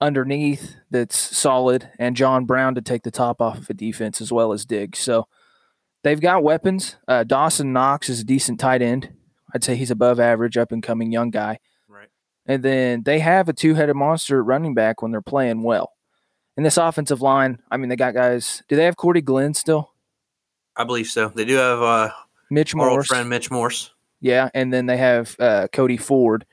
underneath 0.00 0.76
that's 0.90 1.16
solid 1.16 1.88
and 1.98 2.16
John 2.16 2.44
Brown 2.44 2.74
to 2.74 2.82
take 2.82 3.02
the 3.02 3.10
top 3.10 3.40
off 3.40 3.58
of 3.58 3.70
a 3.70 3.74
defense 3.74 4.20
as 4.20 4.32
well 4.32 4.52
as 4.52 4.64
Diggs. 4.64 4.98
So 4.98 5.28
they've 6.02 6.20
got 6.20 6.42
weapons. 6.42 6.96
Uh, 7.06 7.24
Dawson 7.24 7.72
Knox 7.72 8.08
is 8.08 8.20
a 8.20 8.24
decent 8.24 8.58
tight 8.58 8.82
end. 8.82 9.12
I'd 9.54 9.62
say 9.62 9.76
he's 9.76 9.90
above 9.90 10.18
average, 10.18 10.56
up 10.56 10.72
and 10.72 10.82
coming 10.82 11.12
young 11.12 11.30
guy. 11.30 11.58
Right. 11.88 12.08
And 12.46 12.62
then 12.62 13.02
they 13.04 13.18
have 13.18 13.48
a 13.48 13.52
two 13.52 13.74
headed 13.74 13.96
monster 13.96 14.42
running 14.42 14.74
back 14.74 15.02
when 15.02 15.12
they're 15.12 15.20
playing 15.20 15.62
well. 15.62 15.92
In 16.56 16.64
this 16.64 16.76
offensive 16.76 17.22
line, 17.22 17.60
I 17.70 17.76
mean, 17.76 17.88
they 17.88 17.96
got 17.96 18.14
guys. 18.14 18.62
Do 18.68 18.76
they 18.76 18.84
have 18.84 18.96
Cordy 18.96 19.20
Glenn 19.20 19.54
still? 19.54 19.92
I 20.76 20.84
believe 20.84 21.06
so. 21.06 21.28
They 21.28 21.44
do 21.44 21.54
have 21.56 21.80
uh, 21.80 22.10
Mitch 22.52 22.74
Morse. 22.74 22.86
Our 22.86 22.90
old 22.90 23.06
friend 23.06 23.30
Mitch 23.30 23.50
Morse. 23.50 23.92
Yeah, 24.20 24.50
and 24.52 24.72
then 24.72 24.86
they 24.86 24.98
have 24.98 25.34
uh, 25.40 25.68
Cody 25.72 25.96
Ford, 25.96 26.44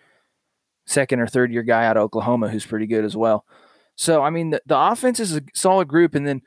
second 0.86 1.20
or 1.20 1.28
third 1.28 1.52
year 1.52 1.62
guy 1.62 1.86
out 1.86 1.98
of 1.98 2.04
Oklahoma, 2.04 2.50
who's 2.50 2.66
pretty 2.66 2.88
good 2.88 3.04
as 3.04 3.18
well. 3.18 3.46
So 3.96 4.24
I 4.24 4.30
mean, 4.30 4.52
the, 4.52 4.62
the 4.66 4.78
offense 4.78 5.20
is 5.20 5.36
a 5.36 5.42
solid 5.54 5.90
group, 5.90 6.16
and 6.16 6.26
then 6.26 6.42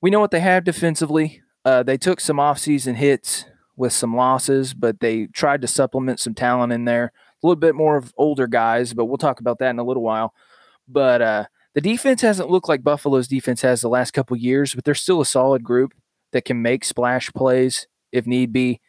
we 0.00 0.10
know 0.10 0.20
what 0.20 0.30
they 0.30 0.40
have 0.40 0.62
defensively. 0.62 1.42
Uh, 1.64 1.82
they 1.82 1.96
took 1.96 2.20
some 2.20 2.36
offseason 2.36 2.94
hits 2.94 3.44
with 3.76 3.92
some 3.92 4.14
losses, 4.14 4.72
but 4.72 5.00
they 5.00 5.26
tried 5.26 5.62
to 5.62 5.68
supplement 5.68 6.20
some 6.20 6.32
talent 6.32 6.72
in 6.72 6.84
there. 6.84 7.12
A 7.42 7.46
little 7.46 7.56
bit 7.56 7.74
more 7.74 7.96
of 7.96 8.14
older 8.16 8.46
guys, 8.46 8.94
but 8.94 9.06
we'll 9.06 9.18
talk 9.18 9.40
about 9.40 9.58
that 9.58 9.70
in 9.70 9.80
a 9.80 9.84
little 9.84 10.04
while. 10.04 10.32
But 10.86 11.20
uh, 11.20 11.44
the 11.74 11.80
defense 11.80 12.22
hasn't 12.22 12.50
looked 12.50 12.68
like 12.68 12.84
Buffalo's 12.84 13.26
defense 13.26 13.62
has 13.62 13.80
the 13.80 13.88
last 13.88 14.12
couple 14.12 14.36
years, 14.36 14.74
but 14.74 14.84
they're 14.84 14.94
still 14.94 15.20
a 15.20 15.26
solid 15.26 15.64
group 15.64 15.92
that 16.30 16.44
can 16.44 16.62
make 16.62 16.84
splash 16.84 17.32
plays 17.32 17.88
if 18.12 18.26
need 18.26 18.52
be. 18.52 18.80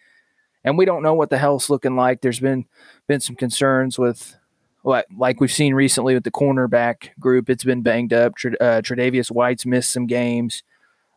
And 0.63 0.77
we 0.77 0.85
don't 0.85 1.03
know 1.03 1.13
what 1.13 1.29
the 1.29 1.37
health's 1.37 1.69
looking 1.69 1.95
like. 1.95 2.21
There's 2.21 2.39
been 2.39 2.65
been 3.07 3.19
some 3.19 3.35
concerns 3.35 3.97
with 3.97 4.35
what 4.81 5.05
like 5.15 5.39
we've 5.39 5.51
seen 5.51 5.73
recently 5.73 6.13
with 6.13 6.23
the 6.23 6.31
cornerback 6.31 7.09
group. 7.19 7.49
It's 7.49 7.63
been 7.63 7.81
banged 7.81 8.13
up. 8.13 8.33
Uh, 8.33 8.81
Tre'Davious 8.81 9.31
White's 9.31 9.65
missed 9.65 9.91
some 9.91 10.07
games. 10.07 10.63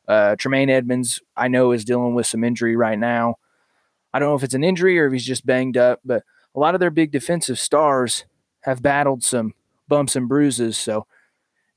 Uh, 0.09 0.35
Tremaine 0.37 0.71
Edmunds, 0.71 1.21
I 1.37 1.49
know, 1.49 1.73
is 1.73 1.85
dealing 1.85 2.15
with 2.15 2.27
some 2.27 2.43
injury 2.43 2.75
right 2.75 2.99
now. 2.99 3.37
I 4.13 4.19
don't 4.19 4.31
know 4.31 4.35
if 4.35 4.43
it's 4.43 4.55
an 4.55 4.65
injury 4.65 4.99
or 4.99 5.07
if 5.07 5.13
he's 5.13 5.25
just 5.25 5.47
banged 5.47 5.77
up, 5.77 6.01
but 6.05 6.25
a 6.55 6.59
lot 6.59 6.75
of 6.75 6.81
their 6.81 6.91
big 6.91 7.13
defensive 7.13 7.61
stars 7.61 8.25
have 8.63 8.83
battled 8.83 9.23
some 9.23 9.55
bumps 9.87 10.17
and 10.17 10.29
bruises. 10.29 10.77
So 10.77 11.07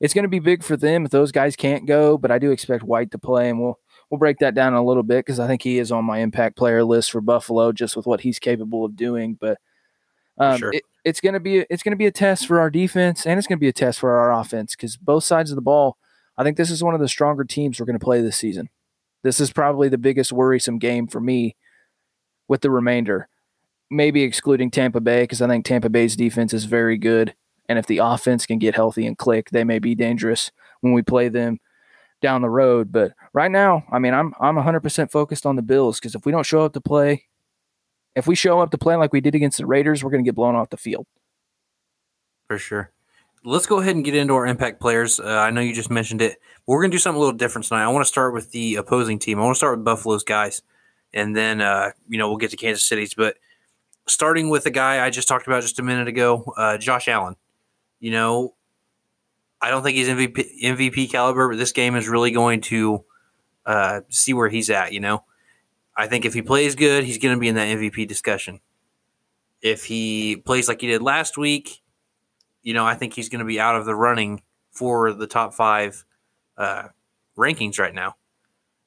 it's 0.00 0.14
going 0.14 0.24
to 0.24 0.28
be 0.28 0.40
big 0.40 0.64
for 0.64 0.76
them 0.76 1.04
if 1.04 1.12
those 1.12 1.32
guys 1.32 1.54
can't 1.54 1.86
go. 1.86 2.18
But 2.18 2.32
I 2.32 2.38
do 2.38 2.50
expect 2.50 2.82
White 2.82 3.12
to 3.12 3.18
play, 3.18 3.48
and 3.48 3.60
we'll 3.60 3.78
we'll 4.14 4.18
break 4.20 4.38
that 4.38 4.54
down 4.54 4.74
a 4.74 4.84
little 4.84 5.02
bit 5.02 5.24
because 5.26 5.40
I 5.40 5.48
think 5.48 5.62
he 5.62 5.80
is 5.80 5.90
on 5.90 6.04
my 6.04 6.18
impact 6.20 6.56
player 6.56 6.84
list 6.84 7.10
for 7.10 7.20
Buffalo 7.20 7.72
just 7.72 7.96
with 7.96 8.06
what 8.06 8.20
he's 8.20 8.38
capable 8.38 8.84
of 8.84 8.94
doing. 8.94 9.36
But 9.40 9.58
um, 10.38 10.58
Sure. 10.58 10.72
it, 10.72 10.84
it's 11.04 11.20
gonna 11.20 11.40
be 11.40 11.66
it's 11.68 11.82
gonna 11.82 11.96
be 11.96 12.06
a 12.06 12.12
test 12.12 12.46
for 12.46 12.60
our 12.60 12.70
defense 12.70 13.26
and 13.26 13.38
it's 13.38 13.48
gonna 13.48 13.58
be 13.58 13.66
a 13.66 13.72
test 13.72 13.98
for 13.98 14.12
our 14.16 14.32
offense 14.32 14.76
because 14.76 14.96
both 14.96 15.24
sides 15.24 15.50
of 15.50 15.56
the 15.56 15.62
ball. 15.62 15.96
I 16.36 16.44
think 16.44 16.56
this 16.56 16.70
is 16.70 16.82
one 16.82 16.94
of 16.94 17.00
the 17.00 17.08
stronger 17.08 17.42
teams 17.42 17.80
we're 17.80 17.86
gonna 17.86 17.98
play 17.98 18.20
this 18.20 18.36
season. 18.36 18.68
This 19.24 19.40
is 19.40 19.52
probably 19.52 19.88
the 19.88 19.98
biggest 19.98 20.32
worrisome 20.32 20.78
game 20.78 21.08
for 21.08 21.20
me 21.20 21.56
with 22.46 22.60
the 22.60 22.70
remainder. 22.70 23.28
Maybe 23.90 24.22
excluding 24.22 24.70
Tampa 24.70 25.00
Bay 25.00 25.24
because 25.24 25.42
I 25.42 25.48
think 25.48 25.64
Tampa 25.64 25.88
Bay's 25.88 26.14
defense 26.14 26.54
is 26.54 26.66
very 26.66 26.98
good, 26.98 27.34
and 27.68 27.80
if 27.80 27.86
the 27.86 27.98
offense 27.98 28.46
can 28.46 28.58
get 28.60 28.76
healthy 28.76 29.08
and 29.08 29.18
click, 29.18 29.50
they 29.50 29.64
may 29.64 29.80
be 29.80 29.96
dangerous 29.96 30.52
when 30.82 30.92
we 30.92 31.02
play 31.02 31.28
them 31.28 31.58
down 32.24 32.40
the 32.40 32.48
road. 32.48 32.90
But 32.90 33.12
right 33.34 33.50
now, 33.50 33.84
I 33.92 34.00
mean, 34.00 34.14
I'm 34.14 34.34
I'm 34.40 34.56
100% 34.56 35.10
focused 35.10 35.46
on 35.46 35.56
the 35.56 35.62
Bills 35.62 36.00
because 36.00 36.14
if 36.14 36.24
we 36.24 36.32
don't 36.32 36.46
show 36.46 36.64
up 36.64 36.72
to 36.72 36.80
play, 36.80 37.26
if 38.16 38.26
we 38.26 38.34
show 38.34 38.60
up 38.60 38.70
to 38.70 38.78
play 38.78 38.96
like 38.96 39.12
we 39.12 39.20
did 39.20 39.34
against 39.34 39.58
the 39.58 39.66
Raiders, 39.66 40.02
we're 40.02 40.10
going 40.10 40.24
to 40.24 40.26
get 40.26 40.34
blown 40.34 40.56
off 40.56 40.70
the 40.70 40.76
field. 40.76 41.06
For 42.48 42.58
sure. 42.58 42.90
Let's 43.44 43.66
go 43.66 43.78
ahead 43.78 43.94
and 43.94 44.04
get 44.04 44.14
into 44.14 44.32
our 44.34 44.46
impact 44.46 44.80
players. 44.80 45.20
Uh, 45.20 45.26
I 45.26 45.50
know 45.50 45.60
you 45.60 45.74
just 45.74 45.90
mentioned 45.90 46.22
it. 46.22 46.40
We're 46.66 46.80
going 46.80 46.90
to 46.90 46.94
do 46.94 46.98
something 46.98 47.18
a 47.18 47.20
little 47.20 47.36
different 47.36 47.66
tonight. 47.66 47.84
I 47.84 47.88
want 47.88 48.02
to 48.04 48.08
start 48.08 48.32
with 48.32 48.50
the 48.52 48.76
opposing 48.76 49.18
team. 49.18 49.38
I 49.38 49.42
want 49.42 49.54
to 49.54 49.58
start 49.58 49.76
with 49.76 49.84
Buffalo's 49.84 50.24
guys, 50.24 50.62
and 51.12 51.36
then 51.36 51.60
uh, 51.60 51.90
you 52.08 52.16
know 52.16 52.28
we'll 52.28 52.38
get 52.38 52.50
to 52.52 52.56
Kansas 52.56 52.84
City's. 52.84 53.12
But 53.12 53.36
starting 54.06 54.48
with 54.48 54.64
the 54.64 54.70
guy 54.70 55.04
I 55.04 55.10
just 55.10 55.28
talked 55.28 55.46
about 55.46 55.62
just 55.62 55.78
a 55.78 55.82
minute 55.82 56.08
ago, 56.08 56.54
uh, 56.56 56.78
Josh 56.78 57.06
Allen. 57.06 57.36
You 58.00 58.12
know, 58.12 58.54
I 59.64 59.70
don't 59.70 59.82
think 59.82 59.96
he's 59.96 60.08
MVP, 60.08 60.62
MVP 60.62 61.10
caliber, 61.10 61.48
but 61.48 61.56
this 61.56 61.72
game 61.72 61.96
is 61.96 62.06
really 62.06 62.30
going 62.30 62.60
to 62.62 63.02
uh, 63.64 64.02
see 64.10 64.34
where 64.34 64.50
he's 64.50 64.68
at. 64.68 64.92
You 64.92 65.00
know, 65.00 65.24
I 65.96 66.06
think 66.06 66.26
if 66.26 66.34
he 66.34 66.42
plays 66.42 66.74
good, 66.74 67.04
he's 67.04 67.16
going 67.16 67.34
to 67.34 67.40
be 67.40 67.48
in 67.48 67.54
that 67.54 67.68
MVP 67.68 68.06
discussion. 68.06 68.60
If 69.62 69.86
he 69.86 70.36
plays 70.36 70.68
like 70.68 70.82
he 70.82 70.86
did 70.88 71.00
last 71.00 71.38
week, 71.38 71.80
you 72.62 72.74
know, 72.74 72.84
I 72.84 72.94
think 72.94 73.14
he's 73.14 73.30
going 73.30 73.38
to 73.38 73.46
be 73.46 73.58
out 73.58 73.74
of 73.74 73.86
the 73.86 73.94
running 73.94 74.42
for 74.70 75.14
the 75.14 75.26
top 75.26 75.54
five 75.54 76.04
uh, 76.58 76.88
rankings 77.34 77.78
right 77.78 77.94
now. 77.94 78.16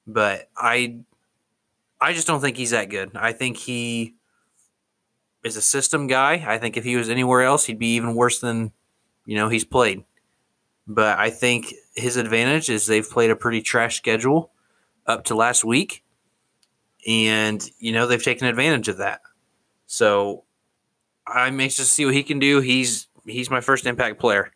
But 0.05 0.47
I, 0.55 0.99
I 1.99 2.13
just 2.13 2.27
don't 2.27 2.39
think 2.39 2.55
he's 2.55 2.69
that 2.69 2.91
good. 2.91 3.15
I 3.15 3.33
think 3.33 3.57
he 3.57 4.13
is 5.43 5.57
a 5.57 5.61
system 5.61 6.05
guy. 6.05 6.45
I 6.45 6.59
think 6.59 6.77
if 6.77 6.83
he 6.83 6.97
was 6.97 7.09
anywhere 7.09 7.41
else, 7.41 7.65
he'd 7.65 7.79
be 7.79 7.95
even 7.95 8.13
worse 8.13 8.39
than, 8.39 8.73
you 9.25 9.35
know, 9.35 9.49
he's 9.49 9.65
played. 9.65 10.03
But 10.87 11.19
I 11.19 11.29
think 11.29 11.73
his 11.95 12.15
advantage 12.15 12.69
is 12.69 12.85
they've 12.85 13.09
played 13.09 13.29
a 13.29 13.35
pretty 13.35 13.61
trash 13.61 13.97
schedule 13.97 14.51
up 15.05 15.25
to 15.25 15.35
last 15.35 15.65
week, 15.65 16.03
and 17.05 17.61
you 17.79 17.91
know 17.91 18.07
they've 18.07 18.23
taken 18.23 18.47
advantage 18.47 18.87
of 18.87 18.97
that. 18.97 19.21
So 19.85 20.43
I'm 21.27 21.59
anxious 21.59 21.87
to 21.87 21.93
see 21.93 22.05
what 22.05 22.13
he 22.13 22.23
can 22.23 22.39
do. 22.39 22.61
He's 22.61 23.07
he's 23.25 23.49
my 23.49 23.59
first 23.59 23.85
impact 23.85 24.19
player. 24.19 24.53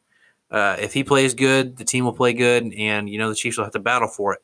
Uh, 0.49 0.75
if 0.79 0.93
he 0.93 1.03
plays 1.03 1.33
good, 1.33 1.77
the 1.77 1.85
team 1.85 2.05
will 2.05 2.13
play 2.13 2.33
good, 2.33 2.73
and 2.73 3.09
you 3.09 3.17
know 3.17 3.29
the 3.29 3.35
Chiefs 3.35 3.57
will 3.57 3.65
have 3.65 3.73
to 3.73 3.79
battle 3.79 4.07
for 4.07 4.33
it. 4.33 4.39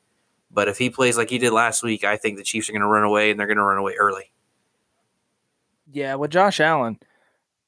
But 0.52 0.68
if 0.68 0.78
he 0.78 0.90
plays 0.90 1.18
like 1.18 1.30
he 1.30 1.38
did 1.38 1.52
last 1.52 1.84
week, 1.84 2.04
I 2.04 2.18
think 2.18 2.38
the 2.38 2.44
Chiefs 2.44 2.70
are 2.70 2.74
going 2.74 2.82
to 2.82 2.88
run 2.88 3.04
away, 3.04 3.32
and 3.32 3.40
they're 3.40 3.48
going 3.48 3.58
to 3.58 3.64
run 3.64 3.78
away 3.78 3.96
early. 3.96 4.32
Yeah, 5.92 6.16
with 6.16 6.32
Josh 6.32 6.60
Allen, 6.60 7.00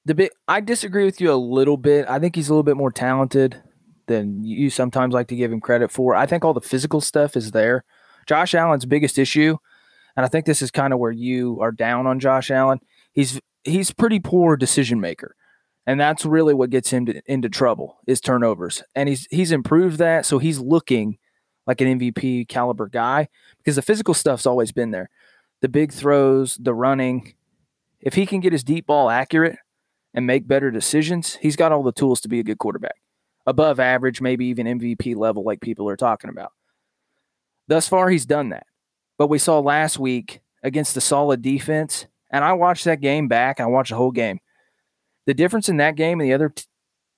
the 0.06 0.16
bit 0.16 0.34
I 0.48 0.60
disagree 0.60 1.06
with 1.06 1.22
you 1.22 1.32
a 1.32 1.36
little 1.36 1.78
bit. 1.78 2.06
I 2.10 2.20
think 2.20 2.36
he's 2.36 2.50
a 2.50 2.54
little 2.54 2.64
bit 2.64 2.78
more 2.78 2.92
talented 2.92 3.62
than 4.10 4.44
you 4.44 4.70
sometimes 4.70 5.14
like 5.14 5.28
to 5.30 5.36
give 5.38 5.54
him 5.54 5.62
credit 5.62 5.90
for. 5.90 6.14
I 6.14 6.26
think 6.26 6.44
all 6.44 6.54
the 6.54 6.60
physical 6.60 7.00
stuff 7.00 7.38
is 7.38 7.52
there. 7.52 7.86
Josh 8.28 8.54
Allen's 8.54 8.86
biggest 8.86 9.18
issue, 9.18 9.58
and 10.18 10.26
I 10.26 10.30
think 10.30 10.46
this 10.46 10.62
is 10.62 10.72
kind 10.72 10.92
of 10.92 11.00
where 11.00 11.12
you 11.12 11.58
are 11.62 11.72
down 11.72 12.06
on 12.06 12.20
Josh 12.20 12.52
Allen. 12.52 12.80
He's 13.14 13.40
he's 13.64 13.92
pretty 13.92 14.20
poor 14.20 14.58
decision 14.58 15.00
maker. 15.00 15.36
And 15.88 16.00
that's 16.00 16.26
really 16.26 16.54
what 16.54 16.70
gets 16.70 16.92
him 16.92 17.08
to, 17.08 17.22
into 17.26 17.50
trouble 17.50 17.98
is 18.06 18.22
turnovers. 18.22 18.84
And 18.94 19.10
he's 19.10 19.28
he's 19.32 19.52
improved 19.52 19.98
that, 19.98 20.26
so 20.26 20.38
he's 20.38 20.60
looking 20.60 21.18
like 21.66 21.82
an 21.82 22.00
MVP 22.00 22.48
caliber 22.48 22.88
guy 22.88 23.28
because 23.58 23.76
the 23.76 23.82
physical 23.82 24.14
stuff's 24.14 24.46
always 24.46 24.72
been 24.72 24.92
there. 24.92 25.10
The 25.62 25.70
big 25.70 25.92
throws, 25.92 26.58
the 26.62 26.74
running, 26.74 27.34
if 28.02 28.14
he 28.14 28.26
can 28.26 28.40
get 28.40 28.54
his 28.54 28.64
deep 28.64 28.88
ball 28.88 29.10
accurate 29.10 29.58
and 30.14 30.26
make 30.26 30.48
better 30.48 30.72
decisions, 30.72 31.36
he's 31.42 31.56
got 31.56 31.72
all 31.72 31.84
the 31.84 31.92
tools 31.92 32.22
to 32.22 32.30
be 32.30 32.40
a 32.40 32.44
good 32.44 32.58
quarterback. 32.58 32.96
Above 33.50 33.80
average, 33.80 34.22
maybe 34.22 34.46
even 34.46 34.68
MVP 34.68 35.16
level, 35.16 35.44
like 35.44 35.60
people 35.60 35.90
are 35.90 35.98
talking 35.98 36.30
about. 36.30 36.52
Thus 37.68 37.88
far, 37.88 38.12
he's 38.12 38.28
done 38.28 38.50
that. 38.50 38.68
But 39.18 39.28
we 39.28 39.40
saw 39.40 39.58
last 39.58 39.98
week 39.98 40.42
against 40.62 40.94
the 40.94 41.02
solid 41.02 41.42
defense, 41.42 42.06
and 42.30 42.44
I 42.44 42.54
watched 42.54 42.86
that 42.86 43.02
game 43.02 43.28
back. 43.28 43.60
I 43.60 43.66
watched 43.66 43.90
the 43.90 43.96
whole 43.96 44.12
game. 44.12 44.40
The 45.26 45.34
difference 45.34 45.68
in 45.68 45.78
that 45.78 45.96
game 45.96 46.20
and 46.20 46.30
the 46.30 46.34
other 46.36 46.50
t- 46.50 46.66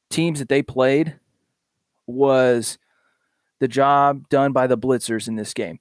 teams 0.10 0.40
that 0.40 0.48
they 0.48 0.62
played 0.62 1.20
was 2.08 2.78
the 3.60 3.68
job 3.68 4.30
done 4.30 4.54
by 4.54 4.68
the 4.68 4.78
blitzers 4.78 5.28
in 5.28 5.36
this 5.36 5.54
game. 5.54 5.80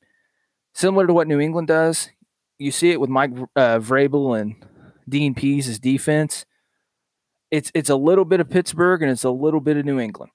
Similar 0.75 1.07
to 1.07 1.14
what 1.14 1.28
New 1.28 1.38
England 1.38 1.69
does, 1.69 2.11
you 2.59 2.73
see 2.73 2.90
it 2.90 3.00
with 3.00 3.09
Mike 3.09 3.30
uh, 3.54 3.78
Vrabel 3.78 4.40
and 4.40 4.57
Dean 5.09 5.33
Pees' 5.33 5.78
defense. 5.78 6.45
It's 7.52 7.71
it's 7.73 7.90
a 7.90 7.97
little 7.97 8.25
bit 8.25 8.40
of 8.40 8.50
Pittsburgh 8.50 9.00
and 9.00 9.12
it's 9.12 9.25
a 9.25 9.30
little 9.30 9.61
bit 9.61 9.76
of 9.76 9.85
New 9.85 10.00
England. 10.00 10.33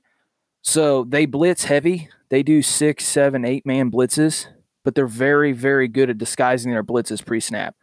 So 0.67 1.03
they 1.03 1.27
blitz 1.27 1.65
heavy. 1.65 2.09
They 2.29 2.41
do 2.41 2.63
six, 2.63 3.05
seven, 3.05 3.45
eight 3.45 3.67
man 3.67 3.91
blitzes, 3.91 4.47
but 4.83 4.95
they're 4.95 5.05
very, 5.05 5.51
very 5.51 5.87
good 5.87 6.09
at 6.09 6.17
disguising 6.17 6.71
their 6.71 6.83
blitzes 6.83 7.23
pre-snap. 7.23 7.75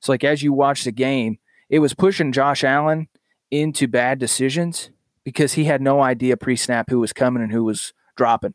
So 0.00 0.12
like 0.12 0.24
as 0.24 0.42
you 0.42 0.54
watch 0.54 0.84
the 0.84 0.92
game, 0.92 1.38
it 1.68 1.80
was 1.80 1.92
pushing 1.92 2.32
Josh 2.32 2.64
Allen 2.64 3.08
into 3.50 3.86
bad 3.86 4.18
decisions 4.18 4.88
because 5.24 5.52
he 5.52 5.64
had 5.64 5.82
no 5.82 6.00
idea 6.00 6.38
pre-snap 6.38 6.88
who 6.88 7.00
was 7.00 7.12
coming 7.12 7.42
and 7.42 7.52
who 7.52 7.64
was 7.64 7.92
dropping. 8.16 8.54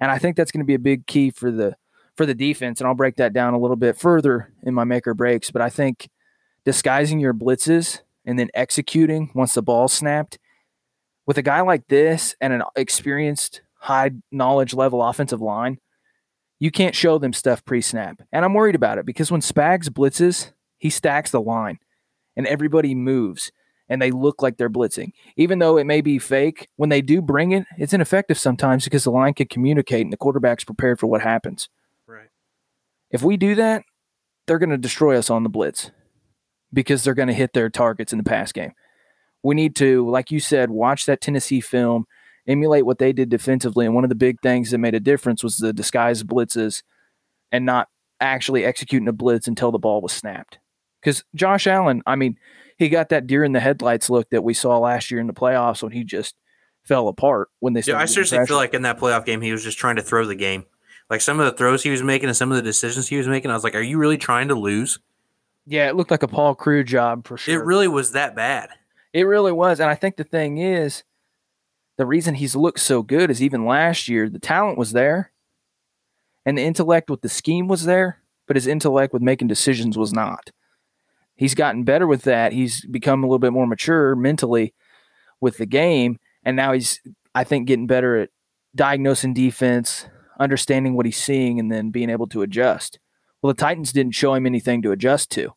And 0.00 0.10
I 0.10 0.16
think 0.16 0.34
that's 0.34 0.50
going 0.50 0.64
to 0.64 0.66
be 0.66 0.74
a 0.74 0.78
big 0.78 1.06
key 1.06 1.30
for 1.30 1.50
the 1.52 1.76
for 2.16 2.24
the 2.24 2.34
defense. 2.34 2.80
And 2.80 2.88
I'll 2.88 2.94
break 2.94 3.16
that 3.16 3.34
down 3.34 3.52
a 3.52 3.58
little 3.58 3.76
bit 3.76 3.98
further 3.98 4.54
in 4.62 4.72
my 4.72 4.84
make 4.84 5.06
or 5.06 5.12
breaks. 5.12 5.50
But 5.50 5.60
I 5.60 5.68
think 5.68 6.08
disguising 6.64 7.20
your 7.20 7.34
blitzes 7.34 8.00
and 8.24 8.38
then 8.38 8.48
executing 8.54 9.30
once 9.34 9.52
the 9.52 9.62
ball's 9.62 9.92
snapped 9.92 10.38
with 11.28 11.36
a 11.36 11.42
guy 11.42 11.60
like 11.60 11.86
this 11.88 12.34
and 12.40 12.54
an 12.54 12.62
experienced 12.74 13.60
high 13.74 14.12
knowledge 14.32 14.72
level 14.72 15.02
offensive 15.02 15.42
line, 15.42 15.78
you 16.58 16.70
can't 16.70 16.94
show 16.94 17.18
them 17.18 17.34
stuff 17.34 17.62
pre-snap. 17.66 18.22
And 18.32 18.46
I'm 18.46 18.54
worried 18.54 18.74
about 18.74 18.96
it 18.96 19.04
because 19.04 19.30
when 19.30 19.42
Spags 19.42 19.90
blitzes, 19.90 20.52
he 20.78 20.88
stacks 20.88 21.30
the 21.30 21.40
line 21.42 21.80
and 22.34 22.46
everybody 22.46 22.94
moves 22.94 23.52
and 23.90 24.00
they 24.00 24.10
look 24.10 24.40
like 24.40 24.56
they're 24.56 24.70
blitzing. 24.70 25.12
Even 25.36 25.58
though 25.58 25.76
it 25.76 25.84
may 25.84 26.00
be 26.00 26.18
fake, 26.18 26.68
when 26.76 26.88
they 26.88 27.02
do 27.02 27.20
bring 27.20 27.52
it, 27.52 27.66
it's 27.76 27.92
ineffective 27.92 28.38
sometimes 28.38 28.84
because 28.84 29.04
the 29.04 29.10
line 29.10 29.34
can 29.34 29.48
communicate 29.48 30.06
and 30.06 30.12
the 30.12 30.16
quarterback's 30.16 30.64
prepared 30.64 30.98
for 30.98 31.08
what 31.08 31.20
happens. 31.20 31.68
Right. 32.06 32.30
If 33.10 33.22
we 33.22 33.36
do 33.36 33.54
that, 33.54 33.82
they're 34.46 34.58
going 34.58 34.70
to 34.70 34.78
destroy 34.78 35.18
us 35.18 35.28
on 35.28 35.42
the 35.42 35.50
blitz 35.50 35.90
because 36.72 37.04
they're 37.04 37.12
going 37.12 37.28
to 37.28 37.34
hit 37.34 37.52
their 37.52 37.68
targets 37.68 38.14
in 38.14 38.18
the 38.18 38.24
pass 38.24 38.50
game. 38.50 38.72
We 39.42 39.54
need 39.54 39.76
to, 39.76 40.08
like 40.08 40.30
you 40.30 40.40
said, 40.40 40.70
watch 40.70 41.06
that 41.06 41.20
Tennessee 41.20 41.60
film, 41.60 42.06
emulate 42.46 42.86
what 42.86 42.98
they 42.98 43.12
did 43.12 43.28
defensively. 43.28 43.86
And 43.86 43.94
one 43.94 44.04
of 44.04 44.10
the 44.10 44.16
big 44.16 44.40
things 44.40 44.70
that 44.70 44.78
made 44.78 44.94
a 44.94 45.00
difference 45.00 45.42
was 45.42 45.58
the 45.58 45.72
disguised 45.72 46.26
blitzes 46.26 46.82
and 47.52 47.64
not 47.64 47.88
actually 48.20 48.64
executing 48.64 49.08
a 49.08 49.12
blitz 49.12 49.46
until 49.46 49.70
the 49.70 49.78
ball 49.78 50.00
was 50.00 50.12
snapped. 50.12 50.58
Because 51.00 51.24
Josh 51.34 51.66
Allen, 51.66 52.02
I 52.06 52.16
mean, 52.16 52.36
he 52.76 52.88
got 52.88 53.10
that 53.10 53.26
deer 53.26 53.44
in 53.44 53.52
the 53.52 53.60
headlights 53.60 54.10
look 54.10 54.30
that 54.30 54.42
we 54.42 54.54
saw 54.54 54.78
last 54.78 55.10
year 55.10 55.20
in 55.20 55.28
the 55.28 55.32
playoffs 55.32 55.82
when 55.82 55.92
he 55.92 56.02
just 56.02 56.34
fell 56.84 57.08
apart 57.08 57.48
when 57.60 57.74
they 57.74 57.82
Yeah, 57.86 57.98
I 57.98 58.06
seriously 58.06 58.44
feel 58.46 58.56
like 58.56 58.74
in 58.74 58.82
that 58.82 58.98
playoff 58.98 59.24
game, 59.24 59.40
he 59.40 59.52
was 59.52 59.62
just 59.62 59.78
trying 59.78 59.96
to 59.96 60.02
throw 60.02 60.26
the 60.26 60.34
game. 60.34 60.64
Like 61.08 61.20
some 61.20 61.38
of 61.40 61.46
the 61.46 61.52
throws 61.52 61.82
he 61.82 61.90
was 61.90 62.02
making 62.02 62.28
and 62.28 62.36
some 62.36 62.50
of 62.50 62.56
the 62.56 62.62
decisions 62.62 63.08
he 63.08 63.16
was 63.16 63.28
making, 63.28 63.50
I 63.50 63.54
was 63.54 63.64
like, 63.64 63.74
"Are 63.74 63.80
you 63.80 63.98
really 63.98 64.18
trying 64.18 64.48
to 64.48 64.54
lose?" 64.54 64.98
yeah, 65.68 65.88
it 65.88 65.96
looked 65.96 66.10
like 66.10 66.22
a 66.22 66.28
Paul 66.28 66.54
Crewe 66.54 66.82
job 66.82 67.26
for 67.26 67.36
sure. 67.36 67.60
It 67.60 67.64
really 67.64 67.88
was 67.88 68.12
that 68.12 68.34
bad. 68.34 68.70
It 69.18 69.24
really 69.24 69.50
was. 69.50 69.80
And 69.80 69.90
I 69.90 69.96
think 69.96 70.16
the 70.16 70.22
thing 70.22 70.58
is, 70.58 71.02
the 71.96 72.06
reason 72.06 72.36
he's 72.36 72.54
looked 72.54 72.78
so 72.78 73.02
good 73.02 73.32
is 73.32 73.42
even 73.42 73.66
last 73.66 74.08
year, 74.08 74.28
the 74.28 74.38
talent 74.38 74.78
was 74.78 74.92
there 74.92 75.32
and 76.46 76.56
the 76.56 76.62
intellect 76.62 77.10
with 77.10 77.22
the 77.22 77.28
scheme 77.28 77.66
was 77.66 77.84
there, 77.84 78.22
but 78.46 78.54
his 78.54 78.68
intellect 78.68 79.12
with 79.12 79.20
making 79.20 79.48
decisions 79.48 79.98
was 79.98 80.12
not. 80.12 80.52
He's 81.34 81.56
gotten 81.56 81.82
better 81.82 82.06
with 82.06 82.22
that. 82.22 82.52
He's 82.52 82.86
become 82.86 83.24
a 83.24 83.26
little 83.26 83.40
bit 83.40 83.52
more 83.52 83.66
mature 83.66 84.14
mentally 84.14 84.72
with 85.40 85.56
the 85.56 85.66
game. 85.66 86.20
And 86.44 86.56
now 86.56 86.72
he's, 86.72 87.00
I 87.34 87.42
think, 87.42 87.66
getting 87.66 87.88
better 87.88 88.18
at 88.18 88.30
diagnosing 88.76 89.34
defense, 89.34 90.06
understanding 90.38 90.94
what 90.94 91.06
he's 91.06 91.20
seeing, 91.20 91.58
and 91.58 91.72
then 91.72 91.90
being 91.90 92.10
able 92.10 92.28
to 92.28 92.42
adjust. 92.42 93.00
Well, 93.42 93.52
the 93.52 93.60
Titans 93.60 93.92
didn't 93.92 94.14
show 94.14 94.34
him 94.34 94.46
anything 94.46 94.80
to 94.82 94.92
adjust 94.92 95.32
to 95.32 95.54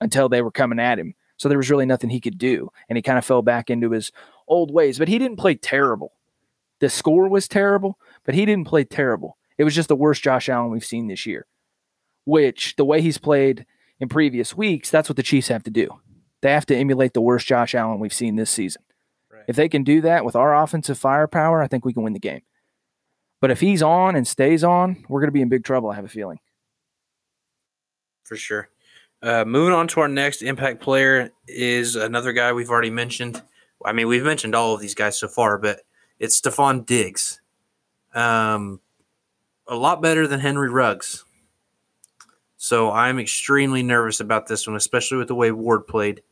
until 0.00 0.28
they 0.28 0.42
were 0.42 0.50
coming 0.50 0.80
at 0.80 0.98
him. 0.98 1.14
So 1.42 1.48
there 1.48 1.58
was 1.58 1.70
really 1.70 1.86
nothing 1.86 2.10
he 2.10 2.20
could 2.20 2.38
do. 2.38 2.70
And 2.88 2.96
he 2.96 3.02
kind 3.02 3.18
of 3.18 3.24
fell 3.24 3.42
back 3.42 3.68
into 3.68 3.90
his 3.90 4.12
old 4.46 4.72
ways. 4.72 4.96
But 4.96 5.08
he 5.08 5.18
didn't 5.18 5.38
play 5.38 5.56
terrible. 5.56 6.12
The 6.78 6.88
score 6.88 7.28
was 7.28 7.48
terrible, 7.48 7.98
but 8.22 8.36
he 8.36 8.46
didn't 8.46 8.68
play 8.68 8.84
terrible. 8.84 9.36
It 9.58 9.64
was 9.64 9.74
just 9.74 9.88
the 9.88 9.96
worst 9.96 10.22
Josh 10.22 10.48
Allen 10.48 10.70
we've 10.70 10.84
seen 10.84 11.08
this 11.08 11.26
year. 11.26 11.46
Which 12.24 12.76
the 12.76 12.84
way 12.84 13.00
he's 13.00 13.18
played 13.18 13.66
in 13.98 14.08
previous 14.08 14.56
weeks, 14.56 14.88
that's 14.88 15.08
what 15.08 15.16
the 15.16 15.24
Chiefs 15.24 15.48
have 15.48 15.64
to 15.64 15.70
do. 15.70 16.00
They 16.42 16.52
have 16.52 16.66
to 16.66 16.76
emulate 16.76 17.12
the 17.12 17.20
worst 17.20 17.48
Josh 17.48 17.74
Allen 17.74 17.98
we've 17.98 18.12
seen 18.12 18.36
this 18.36 18.50
season. 18.50 18.82
Right. 19.28 19.42
If 19.48 19.56
they 19.56 19.68
can 19.68 19.82
do 19.82 20.00
that 20.02 20.24
with 20.24 20.36
our 20.36 20.56
offensive 20.56 20.96
firepower, 20.96 21.60
I 21.60 21.66
think 21.66 21.84
we 21.84 21.92
can 21.92 22.04
win 22.04 22.12
the 22.12 22.20
game. 22.20 22.42
But 23.40 23.50
if 23.50 23.58
he's 23.58 23.82
on 23.82 24.14
and 24.14 24.28
stays 24.28 24.62
on, 24.62 25.04
we're 25.08 25.18
going 25.18 25.26
to 25.26 25.32
be 25.32 25.42
in 25.42 25.48
big 25.48 25.64
trouble, 25.64 25.90
I 25.90 25.96
have 25.96 26.04
a 26.04 26.08
feeling. 26.08 26.38
for 28.22 28.36
sure. 28.36 28.68
Uh, 29.22 29.44
moving 29.44 29.72
on 29.72 29.86
to 29.86 30.00
our 30.00 30.08
next 30.08 30.42
impact 30.42 30.80
player 30.80 31.30
is 31.46 31.94
another 31.94 32.32
guy 32.32 32.52
we've 32.52 32.70
already 32.70 32.90
mentioned. 32.90 33.40
I 33.84 33.92
mean, 33.92 34.08
we've 34.08 34.24
mentioned 34.24 34.54
all 34.54 34.74
of 34.74 34.80
these 34.80 34.94
guys 34.94 35.18
so 35.18 35.28
far, 35.28 35.58
but 35.58 35.80
it's 36.18 36.40
Stefon 36.40 36.84
Diggs. 36.84 37.40
Um, 38.14 38.80
a 39.68 39.76
lot 39.76 40.02
better 40.02 40.26
than 40.26 40.40
Henry 40.40 40.68
Ruggs. 40.68 41.24
So 42.56 42.90
I'm 42.90 43.18
extremely 43.18 43.82
nervous 43.82 44.20
about 44.20 44.48
this 44.48 44.66
one, 44.66 44.76
especially 44.76 45.18
with 45.18 45.28
the 45.28 45.34
way 45.34 45.52
Ward 45.52 45.86
played 45.86 46.22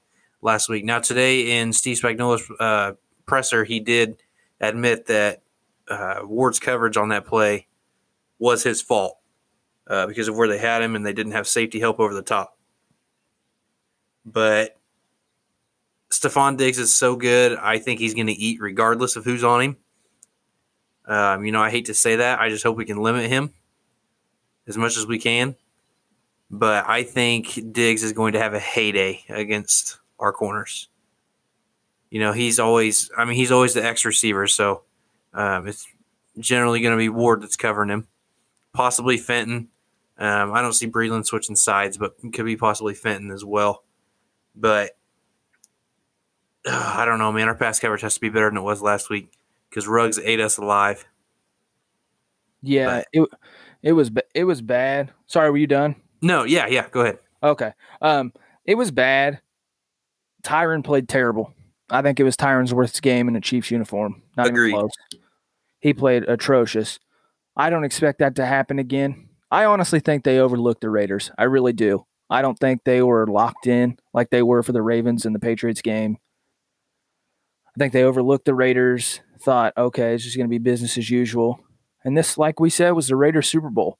last 0.42 0.68
week. 0.68 0.84
Now, 0.84 0.98
today 0.98 1.58
in 1.58 1.72
Steve 1.72 1.98
Spagnuolo's 1.98 2.50
uh, 2.58 2.92
presser, 3.24 3.64
he 3.64 3.78
did 3.78 4.22
admit 4.60 5.06
that 5.06 5.42
uh, 5.88 6.20
Ward's 6.24 6.58
coverage 6.58 6.96
on 6.96 7.08
that 7.10 7.26
play 7.26 7.66
was 8.38 8.64
his 8.64 8.82
fault 8.82 9.18
uh, 9.86 10.06
because 10.06 10.28
of 10.28 10.36
where 10.36 10.48
they 10.48 10.58
had 10.58 10.82
him 10.82 10.96
and 10.96 11.06
they 11.06 11.12
didn't 11.12 11.32
have 11.32 11.46
safety 11.46 11.78
help 11.78 12.00
over 12.00 12.14
the 12.14 12.22
top. 12.22 12.56
But 14.24 14.76
Stefon 16.10 16.56
Diggs 16.56 16.78
is 16.78 16.94
so 16.94 17.16
good. 17.16 17.56
I 17.56 17.78
think 17.78 18.00
he's 18.00 18.14
going 18.14 18.26
to 18.26 18.32
eat 18.32 18.60
regardless 18.60 19.16
of 19.16 19.24
who's 19.24 19.44
on 19.44 19.60
him. 19.60 19.76
Um, 21.06 21.44
you 21.44 21.52
know, 21.52 21.62
I 21.62 21.70
hate 21.70 21.86
to 21.86 21.94
say 21.94 22.16
that. 22.16 22.40
I 22.40 22.48
just 22.48 22.62
hope 22.62 22.76
we 22.76 22.84
can 22.84 22.98
limit 23.02 23.30
him 23.30 23.52
as 24.66 24.76
much 24.76 24.96
as 24.96 25.06
we 25.06 25.18
can. 25.18 25.56
But 26.50 26.88
I 26.88 27.04
think 27.04 27.72
Diggs 27.72 28.02
is 28.02 28.12
going 28.12 28.32
to 28.32 28.40
have 28.40 28.54
a 28.54 28.60
heyday 28.60 29.24
against 29.28 29.98
our 30.18 30.32
corners. 30.32 30.88
You 32.10 32.20
know, 32.20 32.32
he's 32.32 32.58
always, 32.58 33.10
I 33.16 33.24
mean, 33.24 33.36
he's 33.36 33.52
always 33.52 33.74
the 33.74 33.84
X 33.84 34.04
receiver. 34.04 34.48
So 34.48 34.82
um, 35.32 35.68
it's 35.68 35.86
generally 36.38 36.80
going 36.80 36.92
to 36.92 36.98
be 36.98 37.08
Ward 37.08 37.42
that's 37.42 37.56
covering 37.56 37.88
him, 37.88 38.08
possibly 38.72 39.16
Fenton. 39.16 39.68
Um, 40.18 40.52
I 40.52 40.60
don't 40.60 40.72
see 40.72 40.88
Breeland 40.88 41.24
switching 41.26 41.56
sides, 41.56 41.96
but 41.96 42.16
could 42.32 42.44
be 42.44 42.56
possibly 42.56 42.94
Fenton 42.94 43.30
as 43.30 43.44
well. 43.44 43.84
But 44.54 44.96
uh, 46.66 46.94
I 46.96 47.04
don't 47.04 47.18
know, 47.18 47.32
man. 47.32 47.48
Our 47.48 47.54
pass 47.54 47.78
coverage 47.78 48.02
has 48.02 48.14
to 48.14 48.20
be 48.20 48.28
better 48.28 48.48
than 48.48 48.58
it 48.58 48.62
was 48.62 48.82
last 48.82 49.10
week 49.10 49.32
because 49.68 49.86
Ruggs 49.86 50.18
ate 50.18 50.40
us 50.40 50.58
alive. 50.58 51.06
Yeah, 52.62 53.02
it 53.12 53.28
it 53.82 53.92
was 53.92 54.10
it 54.34 54.44
was 54.44 54.60
bad. 54.60 55.10
Sorry, 55.26 55.50
were 55.50 55.56
you 55.56 55.66
done? 55.66 55.96
No, 56.22 56.44
yeah, 56.44 56.66
yeah. 56.66 56.88
Go 56.90 57.00
ahead. 57.00 57.18
Okay. 57.42 57.72
Um, 58.02 58.32
it 58.66 58.74
was 58.74 58.90
bad. 58.90 59.40
Tyrann 60.42 60.84
played 60.84 61.08
terrible. 61.08 61.54
I 61.90 62.02
think 62.02 62.20
it 62.20 62.24
was 62.24 62.36
Tyrann's 62.36 62.72
worst 62.72 63.00
game 63.02 63.28
in 63.28 63.36
a 63.36 63.40
Chiefs 63.40 63.70
uniform. 63.70 64.22
Not 64.36 64.48
Agreed. 64.48 64.70
even 64.70 64.80
close. 64.80 64.92
He 65.80 65.92
played 65.92 66.28
atrocious. 66.28 66.98
I 67.56 67.70
don't 67.70 67.84
expect 67.84 68.20
that 68.20 68.36
to 68.36 68.46
happen 68.46 68.78
again. 68.78 69.28
I 69.50 69.64
honestly 69.64 69.98
think 69.98 70.22
they 70.22 70.38
overlooked 70.38 70.82
the 70.82 70.90
Raiders. 70.90 71.30
I 71.36 71.44
really 71.44 71.72
do. 71.72 72.06
I 72.30 72.42
don't 72.42 72.58
think 72.58 72.84
they 72.84 73.02
were 73.02 73.26
locked 73.26 73.66
in 73.66 73.98
like 74.14 74.30
they 74.30 74.42
were 74.42 74.62
for 74.62 74.72
the 74.72 74.82
Ravens 74.82 75.26
and 75.26 75.34
the 75.34 75.40
Patriots 75.40 75.82
game. 75.82 76.18
I 77.66 77.78
think 77.78 77.92
they 77.92 78.04
overlooked 78.04 78.44
the 78.44 78.54
Raiders, 78.54 79.20
thought, 79.40 79.72
okay, 79.76 80.14
it's 80.14 80.24
just 80.24 80.36
going 80.36 80.46
to 80.46 80.50
be 80.50 80.58
business 80.58 80.96
as 80.96 81.10
usual. 81.10 81.60
And 82.04 82.16
this, 82.16 82.38
like 82.38 82.60
we 82.60 82.70
said, 82.70 82.92
was 82.92 83.08
the 83.08 83.16
Raiders 83.16 83.48
Super 83.48 83.70
Bowl. 83.70 83.98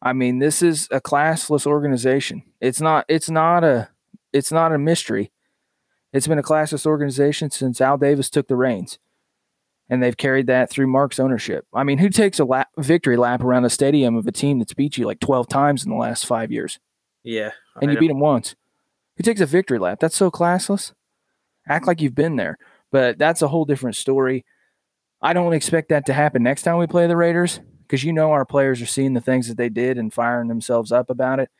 I 0.00 0.12
mean, 0.12 0.38
this 0.38 0.62
is 0.62 0.88
a 0.90 1.00
classless 1.00 1.66
organization. 1.66 2.44
It's 2.60 2.80
not 2.80 3.04
it's 3.08 3.28
not 3.28 3.64
a 3.64 3.90
it's 4.32 4.52
not 4.52 4.72
a 4.72 4.78
mystery. 4.78 5.32
It's 6.12 6.26
been 6.26 6.38
a 6.38 6.42
classless 6.42 6.86
organization 6.86 7.50
since 7.50 7.80
Al 7.80 7.98
Davis 7.98 8.30
took 8.30 8.48
the 8.48 8.56
reins. 8.56 8.98
And 9.90 10.02
they've 10.02 10.16
carried 10.16 10.46
that 10.46 10.70
through 10.70 10.86
Mark's 10.86 11.18
ownership. 11.18 11.66
I 11.72 11.82
mean, 11.82 11.98
who 11.98 12.10
takes 12.10 12.38
a 12.38 12.44
lap, 12.44 12.68
victory 12.76 13.16
lap 13.16 13.42
around 13.42 13.64
a 13.64 13.70
stadium 13.70 14.16
of 14.16 14.26
a 14.26 14.32
team 14.32 14.58
that's 14.58 14.74
beat 14.74 14.98
you 14.98 15.06
like 15.06 15.18
12 15.18 15.48
times 15.48 15.84
in 15.84 15.90
the 15.90 15.96
last 15.96 16.26
5 16.26 16.52
years 16.52 16.78
Yeah. 17.28 17.50
and 17.80 17.90
I 17.90 17.92
you 17.92 17.94
know. 17.94 18.00
beat 18.00 18.08
them 18.08 18.20
once? 18.20 18.56
Who 19.16 19.22
takes 19.22 19.42
a 19.42 19.46
victory 19.46 19.78
lap? 19.78 19.98
That's 20.00 20.16
so 20.16 20.30
classless. 20.30 20.92
Act 21.68 21.86
like 21.86 22.00
you've 22.00 22.14
been 22.14 22.36
there. 22.36 22.56
But 22.90 23.18
that's 23.18 23.42
a 23.42 23.48
whole 23.48 23.66
different 23.66 23.96
story. 23.96 24.46
I 25.20 25.34
don't 25.34 25.52
expect 25.52 25.90
that 25.90 26.06
to 26.06 26.14
happen 26.14 26.42
next 26.42 26.62
time 26.62 26.78
we 26.78 26.86
play 26.86 27.06
the 27.06 27.16
Raiders 27.16 27.60
because 27.82 28.02
you 28.02 28.14
know 28.14 28.30
our 28.30 28.46
players 28.46 28.80
are 28.80 28.86
seeing 28.86 29.12
the 29.12 29.20
things 29.20 29.48
that 29.48 29.58
they 29.58 29.68
did 29.68 29.98
and 29.98 30.12
firing 30.12 30.48
themselves 30.48 30.90
up 30.90 31.10
about 31.10 31.38
it. 31.38 31.50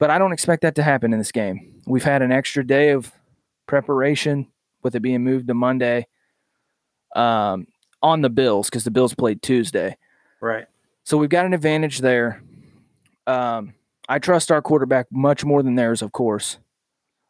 But 0.00 0.10
I 0.10 0.18
don't 0.18 0.32
expect 0.32 0.62
that 0.62 0.74
to 0.74 0.82
happen 0.82 1.12
in 1.12 1.20
this 1.20 1.32
game. 1.32 1.80
We've 1.86 2.02
had 2.02 2.22
an 2.22 2.32
extra 2.32 2.66
day 2.66 2.90
of 2.90 3.12
preparation 3.66 4.48
with 4.82 4.96
it 4.96 5.00
being 5.00 5.22
moved 5.22 5.46
to 5.46 5.54
Monday 5.54 6.08
um, 7.14 7.68
on 8.02 8.22
the 8.22 8.30
Bills 8.30 8.68
because 8.68 8.82
the 8.82 8.90
Bills 8.90 9.14
played 9.14 9.40
Tuesday. 9.40 9.96
Right. 10.40 10.66
So 11.04 11.16
we've 11.16 11.30
got 11.30 11.46
an 11.46 11.54
advantage 11.54 12.00
there. 12.00 12.42
Um, 13.28 13.74
I 14.08 14.18
trust 14.18 14.50
our 14.52 14.62
quarterback 14.62 15.06
much 15.10 15.44
more 15.44 15.62
than 15.62 15.74
theirs, 15.74 16.02
of 16.02 16.12
course. 16.12 16.58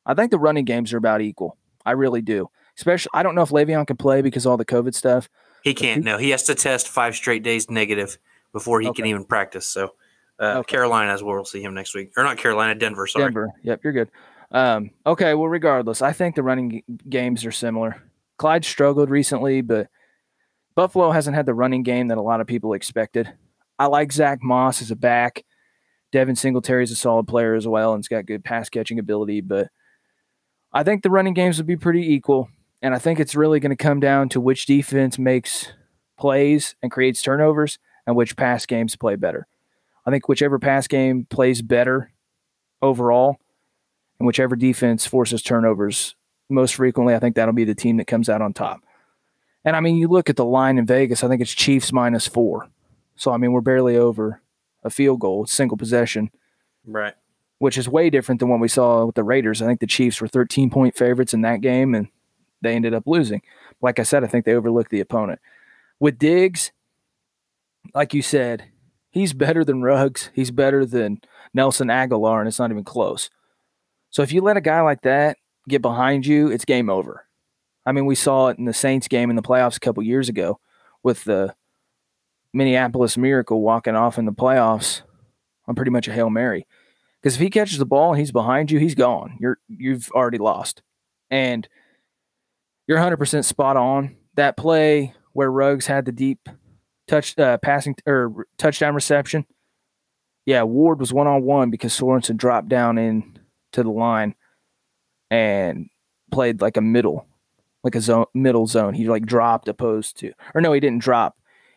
I 0.05 0.15
think 0.15 0.31
the 0.31 0.39
running 0.39 0.65
games 0.65 0.93
are 0.93 0.99
about 0.99 1.21
equal. 1.21 1.57
I 1.85 1.93
really 1.93 2.23
do. 2.23 2.51
Especially, 2.77 3.11
I 3.15 3.23
don't 3.23 3.35
know 3.35 3.43
if 3.43 3.51
Le'Veon 3.51 3.87
can 3.87 3.97
play 3.97 4.21
because 4.23 4.45
of 4.45 4.51
all 4.51 4.57
the 4.57 4.65
COVID 4.65 4.95
stuff. 4.95 5.29
He 5.62 5.73
can't. 5.75 6.05
No, 6.05 6.19
he 6.19 6.31
has 6.31 6.43
to 6.45 6.55
test 6.55 6.89
five 6.89 7.15
straight 7.17 7.43
days 7.43 7.71
negative 7.71 8.19
before 8.53 8.81
he 8.81 8.93
can 8.93 9.07
even 9.07 9.25
practice. 9.25 9.67
So, 9.67 9.95
uh, 10.39 10.59
Okay. 10.59 10.73
Carolina 10.73 11.12
as 11.12 11.23
well. 11.23 11.37
We'll 11.37 11.45
see 11.45 11.62
him 11.62 11.75
next 11.75 11.95
week, 11.95 12.12
or 12.17 12.23
not 12.23 12.37
Carolina, 12.37 12.75
Denver. 12.75 13.07
Sorry. 13.07 13.25
Denver. 13.25 13.51
Yep, 13.62 13.81
you're 13.83 13.93
good. 13.93 14.11
Um, 14.53 14.91
okay, 15.07 15.35
well, 15.35 15.49
regardless, 15.49 16.03
I 16.03 16.12
think 16.12 16.37
the 16.37 16.43
running 16.43 16.71
g- 16.71 16.85
games 17.09 17.45
are 17.45 17.51
similar. 17.51 18.01
Clyde 18.39 18.65
struggled 18.65 19.11
recently, 19.11 19.61
but 19.62 19.89
Buffalo 20.75 21.11
hasn't 21.11 21.35
had 21.35 21.47
the 21.47 21.55
running 21.55 21.83
game 21.83 22.09
that 22.09 22.19
a 22.19 22.23
lot 22.23 22.41
of 22.41 22.47
people 22.47 22.75
expected. 22.75 23.33
I 23.79 23.87
like 23.87 24.12
Zach 24.12 24.43
Moss 24.43 24.83
as 24.83 24.91
a 24.91 24.97
back. 24.97 25.45
Devin 26.16 26.35
Singletary 26.35 26.83
is 26.83 26.90
a 26.90 26.96
solid 26.96 27.29
player 27.29 27.55
as 27.55 27.68
well 27.68 27.92
and 27.92 27.98
has 27.98 28.09
got 28.09 28.24
good 28.24 28.42
pass 28.42 28.70
catching 28.70 28.98
ability, 28.98 29.42
but 29.42 29.68
I 30.72 30.83
think 30.83 31.02
the 31.02 31.11
running 31.11 31.35
games 31.35 31.59
will 31.59 31.66
be 31.66 31.76
pretty 31.76 32.11
equal. 32.11 32.48
And 32.81 32.94
I 32.94 32.98
think 32.98 33.20
it's 33.20 33.35
really 33.35 33.61
going 33.61 33.68
to 33.68 33.76
come 33.76 34.00
down 34.00 34.31
to 34.31 34.40
which 34.40 34.64
defense 34.64 35.18
makes 35.18 35.74
plays 36.16 36.74
and 36.83 36.90
creates 36.90 37.20
turnovers 37.20 37.79
and 38.07 38.16
which 38.16 38.35
pass 38.35 38.64
games 38.64 38.96
play 38.96 39.16
better. 39.16 39.46
I 40.07 40.11
think 40.11 40.26
whichever 40.26 40.59
pass 40.59 40.88
game 40.88 41.26
plays 41.29 41.61
better 41.61 42.11
overall 42.81 43.37
and 44.18 44.26
whichever 44.26 44.57
defense 44.57 45.05
forces 45.05 45.42
turnovers 45.42 46.16
most 46.48 46.76
frequently, 46.76 47.14
I 47.14 47.18
think 47.18 47.37
that'll 47.37 47.52
be 47.52 47.64
the 47.64 47.74
team 47.74 47.98
that 47.98 48.07
comes 48.07 48.31
out 48.31 48.40
on 48.40 48.55
top. 48.55 48.81
And 49.66 49.76
I 49.76 49.81
mean, 49.81 49.98
you 49.98 50.09
look 50.09 50.31
at 50.31 50.37
the 50.37 50.46
line 50.46 50.79
in 50.79 50.87
Vegas, 50.87 51.22
I 51.22 51.29
think 51.29 51.42
it's 51.42 51.52
Chiefs 51.52 51.92
minus 51.92 52.26
four. 52.26 52.70
So, 53.16 53.33
I 53.33 53.37
mean, 53.37 53.52
we're 53.52 53.61
barely 53.61 53.98
over 53.98 54.40
a 54.87 54.90
field 54.90 55.20
goal, 55.20 55.44
single 55.46 55.77
possession, 55.77 56.31
Right. 56.87 57.14
which 57.59 57.77
is 57.77 57.88
way 57.88 58.09
different 58.09 58.38
than 58.38 58.49
what 58.49 58.61
we 58.61 58.68
saw 58.68 59.05
with 59.05 59.14
the 59.16 59.25
Raiders. 59.25 59.61
I 59.61 59.66
think 59.66 59.81
the 59.81 59.87
Chiefs 59.87 60.20
were 60.20 60.29
13 60.29 60.70
point 60.70 60.96
favorites 60.96 61.35
in 61.35 61.42
that 61.42 61.61
game 61.61 61.94
and 61.94 62.09
they 62.62 62.75
ended 62.75 62.94
up 62.94 63.05
losing. 63.07 63.42
Like 63.83 63.99
I 63.99 64.03
said, 64.05 64.25
I 64.25 64.29
think 64.29 64.44
they 64.46 64.55
overlooked 64.55 64.90
the 64.90 65.01
opponent. 65.01 65.40
With 66.01 66.18
Diggs, 66.18 66.72
like 67.94 68.14
you 68.14 68.22
said, 68.22 68.64
he's 69.11 69.33
better 69.33 69.64
than 69.64 69.83
Ruggs. 69.83 70.31
He's 70.35 70.51
better 70.51 70.85
than 70.87 71.20
Nelson 71.55 71.88
Agholor, 71.88 72.38
and 72.38 72.49
it's 72.49 72.59
not 72.59 72.70
even 72.70 72.85
close. 72.85 73.31
So 74.11 74.22
if 74.22 74.33
you 74.33 74.40
let 74.40 74.57
a 74.57 74.61
guy 74.62 74.81
like 74.81 75.03
that 75.03 75.37
get 75.68 75.83
behind 75.83 76.27
you, 76.27 76.49
it's 76.51 76.64
game 76.64 76.88
over. 76.90 77.27
I 77.85 77.92
mean, 77.92 78.07
we 78.07 78.14
saw 78.14 78.49
it 78.49 78.59
in 78.59 78.64
the 78.64 78.72
Saints 78.75 79.09
game 79.09 79.31
in 79.31 79.37
the 79.37 79.42
playoffs 79.42 79.77
a 79.77 79.81
couple 79.81 80.03
years 80.03 80.29
ago 80.29 80.59
with 81.03 81.25
the 81.25 81.55
Minneapolis 82.57 83.16
Miracle 83.16 83.61
walking 83.61 83.95
off 83.95 84.19
in 84.19 84.25
the 84.25 84.33
playoffs 84.33 85.03
on 85.69 85.75
pretty 85.75 85.90
much 85.90 86.09
a 86.09 86.12
Hail 86.12 86.31
Mary. 86.31 86.66
Because 87.21 87.35
if 87.35 87.40
he 87.40 87.51
catches 87.51 87.79
the 87.79 87.87
ball 87.87 88.12
and 88.12 88.21
he's 88.21 88.33
behind 88.33 88.71
you, 88.71 88.79
he's 88.79 88.95
gone. 88.95 89.37
You're 89.40 89.59
you've 89.69 90.11
already 90.12 90.38
lost. 90.38 90.83
And 91.31 91.69
you're 92.87 92.99
100% 92.99 93.45
spot 93.45 93.77
on. 93.77 94.16
That 94.35 94.57
play 94.57 95.14
where 95.33 95.51
Ruggs 95.51 95.87
had 95.87 96.05
the 96.05 96.12
deep 96.12 96.49
touch 97.07 97.38
uh, 97.38 97.59
passing 97.59 97.97
or 98.07 98.47
touchdown 98.59 98.95
reception. 98.95 99.47
Yeah, 100.45 100.62
Ward 100.62 101.01
was 101.01 101.12
one 101.12 101.27
on 101.27 101.42
one 101.42 101.71
because 101.71 101.99
Sorensen 101.99 102.37
dropped 102.37 102.69
down 102.69 102.99
in 102.99 103.38
to 103.73 103.83
the 103.83 103.90
line 103.90 104.35
and 105.31 105.88
played 106.31 106.61
like 106.61 106.77
a 106.77 106.81
middle, 106.81 107.27
like 107.83 107.95
a 107.95 108.01
zone 108.01 108.27
middle 108.35 108.66
zone. 108.66 108.95
He 108.95 109.09
like 109.09 109.27
dropped 109.27 109.69
opposed 109.69 110.16
to, 110.19 110.33
or 110.55 110.61
no, 110.61 110.73
he 110.73 110.81
didn't 110.81 111.03
drop. 111.03 111.36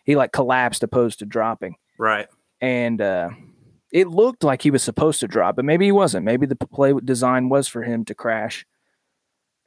He 0.10 0.16
like 0.16 0.32
collapsed 0.32 0.82
opposed 0.82 1.20
to 1.20 1.26
dropping, 1.26 1.76
Right. 2.00 2.28
and 2.62 3.00
uh, 3.00 3.30
it 3.92 4.08
looked 4.08 4.44
like 4.44 4.64
he 4.64 4.72
was 4.72 4.82
supposed 4.82 5.20
to 5.20 5.28
drop, 5.28 5.56
but 5.56 5.66
maybe 5.66 5.86
he 5.86 5.92
wasn't. 5.92 6.26
Maybe 6.26 6.48
the 6.48 6.56
play 6.56 6.94
design 7.04 7.48
was 7.50 7.68
for 7.68 7.84
him 7.84 8.06
to 8.06 8.16
crash, 8.16 8.66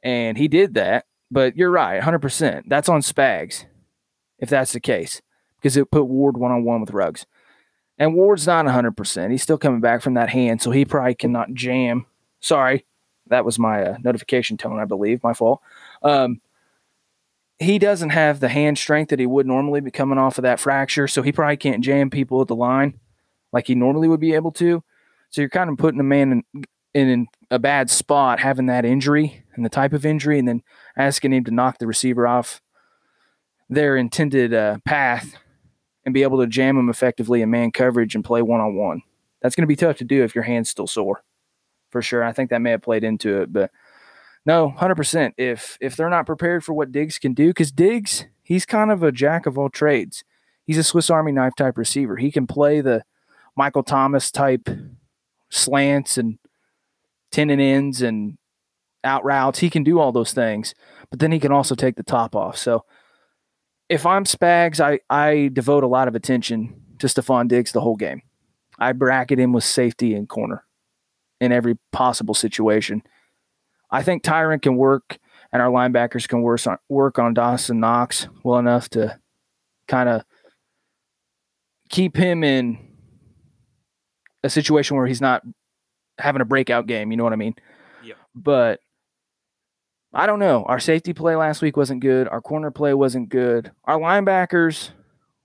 and 0.03 0.37
he 0.37 0.47
did 0.47 0.73
that. 0.73 1.05
But 1.31 1.55
you're 1.55 1.71
right, 1.71 1.95
100. 1.95 2.19
percent 2.19 2.67
That's 2.69 2.89
on 2.89 3.01
Spags, 3.01 3.65
if 4.37 4.49
that's 4.49 4.73
the 4.73 4.79
case 4.79 5.21
because 5.57 5.77
it 5.77 5.89
put 5.91 6.03
Ward 6.03 6.35
one 6.35 6.51
on 6.51 6.65
one 6.65 6.81
with 6.81 6.91
Ruggs. 6.91 7.25
And 7.97 8.15
Ward's 8.15 8.45
not 8.45 8.65
100%. 8.65 9.31
He's 9.31 9.41
still 9.43 9.57
coming 9.57 9.79
back 9.79 10.01
from 10.01 10.15
that 10.15 10.29
hand, 10.29 10.61
so 10.61 10.71
he 10.71 10.83
probably 10.83 11.15
cannot 11.15 11.53
jam. 11.53 12.05
Sorry, 12.41 12.85
that 13.27 13.45
was 13.45 13.57
my 13.57 13.81
uh, 13.81 13.97
notification 14.03 14.57
tone, 14.57 14.77
I 14.79 14.83
believe. 14.85 15.23
My 15.23 15.33
fault. 15.33 15.61
Um, 16.01 16.41
he 17.63 17.79
doesn't 17.79 18.11
have 18.11 18.39
the 18.39 18.49
hand 18.49 18.77
strength 18.77 19.09
that 19.09 19.19
he 19.19 19.25
would 19.25 19.45
normally 19.45 19.81
be 19.81 19.91
coming 19.91 20.17
off 20.17 20.37
of 20.37 20.43
that 20.43 20.59
fracture, 20.59 21.07
so 21.07 21.21
he 21.21 21.31
probably 21.31 21.57
can't 21.57 21.83
jam 21.83 22.09
people 22.09 22.41
at 22.41 22.47
the 22.47 22.55
line 22.55 22.99
like 23.51 23.67
he 23.67 23.75
normally 23.75 24.07
would 24.07 24.19
be 24.19 24.33
able 24.33 24.51
to. 24.51 24.83
So 25.29 25.41
you're 25.41 25.49
kind 25.49 25.69
of 25.69 25.77
putting 25.77 25.99
a 25.99 26.03
man 26.03 26.43
in, 26.53 26.65
in 26.93 27.27
a 27.49 27.59
bad 27.59 27.89
spot 27.89 28.39
having 28.39 28.67
that 28.67 28.85
injury 28.85 29.43
and 29.55 29.63
the 29.63 29.69
type 29.69 29.93
of 29.93 30.05
injury, 30.05 30.39
and 30.39 30.47
then 30.47 30.63
asking 30.97 31.33
him 31.33 31.43
to 31.45 31.51
knock 31.51 31.77
the 31.77 31.87
receiver 31.87 32.27
off 32.27 32.61
their 33.69 33.95
intended 33.95 34.53
uh, 34.53 34.77
path 34.85 35.35
and 36.05 36.13
be 36.13 36.23
able 36.23 36.39
to 36.39 36.47
jam 36.47 36.77
him 36.77 36.89
effectively 36.89 37.41
in 37.41 37.49
man 37.49 37.71
coverage 37.71 38.15
and 38.15 38.25
play 38.25 38.41
one 38.41 38.61
on 38.61 38.75
one. 38.75 39.01
That's 39.41 39.55
going 39.55 39.63
to 39.63 39.67
be 39.67 39.75
tough 39.75 39.97
to 39.97 40.03
do 40.03 40.23
if 40.23 40.35
your 40.35 40.43
hand's 40.43 40.69
still 40.69 40.87
sore, 40.87 41.23
for 41.89 42.01
sure. 42.01 42.23
I 42.23 42.31
think 42.31 42.49
that 42.49 42.61
may 42.61 42.71
have 42.71 42.81
played 42.81 43.03
into 43.03 43.41
it, 43.41 43.53
but 43.53 43.71
no, 44.45 44.69
hundred 44.69 44.95
percent. 44.95 45.33
If 45.37 45.77
if 45.81 45.95
they're 45.95 46.09
not 46.09 46.25
prepared 46.25 46.63
for 46.63 46.73
what 46.73 46.91
Diggs 46.91 47.19
can 47.19 47.33
do, 47.33 47.47
because 47.47 47.71
Diggs, 47.71 48.25
he's 48.41 48.65
kind 48.65 48.91
of 48.91 49.03
a 49.03 49.11
jack 49.11 49.45
of 49.45 49.57
all 49.57 49.69
trades. 49.69 50.23
He's 50.65 50.77
a 50.77 50.83
Swiss 50.83 51.09
Army 51.09 51.31
knife 51.31 51.55
type 51.55 51.77
receiver. 51.77 52.17
He 52.17 52.31
can 52.31 52.47
play 52.47 52.81
the 52.81 53.03
Michael 53.55 53.83
Thomas 53.83 54.31
type 54.31 54.69
slants 55.49 56.17
and 56.17 56.39
ten 57.31 57.49
and 57.49 57.61
ends 57.61 58.01
and 58.01 58.37
out 59.03 59.23
routes. 59.25 59.59
He 59.59 59.69
can 59.69 59.83
do 59.83 59.99
all 59.99 60.11
those 60.11 60.33
things, 60.33 60.73
but 61.09 61.19
then 61.19 61.31
he 61.31 61.39
can 61.39 61.51
also 61.51 61.75
take 61.75 61.95
the 61.95 62.03
top 62.03 62.35
off. 62.35 62.57
So 62.57 62.85
if 63.89 64.05
I'm 64.05 64.23
Spags, 64.23 64.79
I, 64.79 64.99
I 65.09 65.49
devote 65.51 65.83
a 65.83 65.87
lot 65.87 66.07
of 66.07 66.15
attention 66.15 66.81
to 66.99 67.07
Stefon 67.07 67.47
Diggs 67.47 67.73
the 67.73 67.81
whole 67.81 67.95
game. 67.95 68.21
I 68.79 68.93
bracket 68.93 69.39
him 69.39 69.53
with 69.53 69.63
safety 69.63 70.13
and 70.15 70.27
corner 70.27 70.63
in 71.39 71.51
every 71.51 71.77
possible 71.91 72.33
situation. 72.33 73.03
I 73.93 74.01
think 74.01 74.23
Tyrann 74.23 74.61
can 74.61 74.75
work 74.75 75.19
and 75.51 75.61
our 75.61 75.69
linebackers 75.69 76.27
can 76.27 76.41
work 76.41 76.65
on, 76.65 76.77
work 76.89 77.19
on 77.19 77.35
Dawson 77.35 77.79
Knox 77.79 78.27
well 78.43 78.57
enough 78.57 78.89
to 78.89 79.19
kind 79.87 80.09
of 80.09 80.23
keep 81.89 82.17
him 82.17 82.43
in 82.43 82.79
a 84.43 84.49
situation 84.49 84.97
where 84.97 85.05
he's 85.05 85.21
not 85.21 85.43
having 86.17 86.41
a 86.41 86.45
breakout 86.45 86.87
game. 86.87 87.11
You 87.11 87.17
know 87.17 87.23
what 87.23 87.33
I 87.33 87.37
mean? 87.37 87.53
Yeah. 88.03 88.15
But 88.33 88.79
I 90.11 90.25
don't 90.25 90.39
know. 90.39 90.63
Our 90.63 90.79
safety 90.79 91.13
play 91.13 91.35
last 91.35 91.61
week 91.61 91.77
wasn't 91.77 92.01
good. 92.01 92.27
Our 92.27 92.41
corner 92.41 92.71
play 92.71 92.95
wasn't 92.95 93.29
good. 93.29 93.71
Our 93.85 93.99
linebackers 93.99 94.89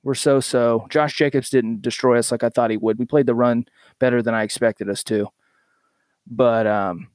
were 0.02 0.14
so 0.14 0.40
so. 0.40 0.86
Josh 0.88 1.14
Jacobs 1.16 1.50
didn't 1.50 1.82
destroy 1.82 2.18
us 2.18 2.32
like 2.32 2.42
I 2.42 2.48
thought 2.48 2.70
he 2.70 2.78
would. 2.78 2.98
We 2.98 3.04
played 3.04 3.26
the 3.26 3.34
run 3.34 3.66
better 3.98 4.22
than 4.22 4.34
I 4.34 4.42
expected 4.42 4.88
us 4.88 5.04
to. 5.04 5.28
But 6.26 6.66
um, 6.66 7.08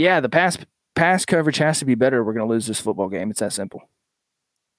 yeah, 0.00 0.20
the 0.20 0.30
pass 0.30 0.56
pass 0.94 1.26
coverage 1.26 1.58
has 1.58 1.78
to 1.78 1.84
be 1.84 1.94
better. 1.94 2.24
We're 2.24 2.32
going 2.32 2.46
to 2.48 2.52
lose 2.52 2.66
this 2.66 2.80
football 2.80 3.08
game. 3.08 3.30
It's 3.30 3.40
that 3.40 3.52
simple. 3.52 3.82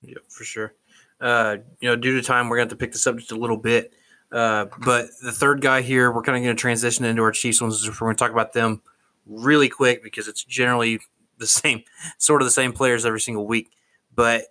Yeah, 0.02 0.18
for 0.28 0.44
sure. 0.44 0.74
Uh, 1.20 1.58
you 1.80 1.88
know, 1.88 1.96
due 1.96 2.20
to 2.20 2.26
time, 2.26 2.50
we're 2.50 2.58
going 2.58 2.68
to 2.68 2.74
have 2.74 2.80
to 2.80 2.84
pick 2.84 2.92
the 2.92 2.98
subject 2.98 3.32
a 3.32 3.36
little 3.36 3.58
bit. 3.58 3.94
Uh, 4.32 4.66
but 4.80 5.10
the 5.22 5.32
third 5.32 5.62
guy 5.62 5.82
here, 5.82 6.12
we're 6.12 6.24
kind 6.24 6.38
of 6.38 6.44
going 6.44 6.56
to 6.56 6.60
transition 6.60 7.06
into 7.06 7.22
our 7.22 7.32
Chiefs 7.32 7.62
ones. 7.62 7.88
We're 7.88 7.94
going 7.94 8.16
to 8.16 8.20
talk 8.20 8.32
about 8.32 8.54
them 8.54 8.82
really 9.28 9.70
quick 9.70 10.02
because 10.02 10.28
it's 10.28 10.44
generally 10.44 11.00
the 11.38 11.46
same, 11.46 11.84
sort 12.18 12.42
of 12.42 12.48
the 12.48 12.52
same 12.52 12.74
players 12.74 13.06
every 13.06 13.22
single 13.22 13.46
week. 13.46 13.70
But 14.16 14.46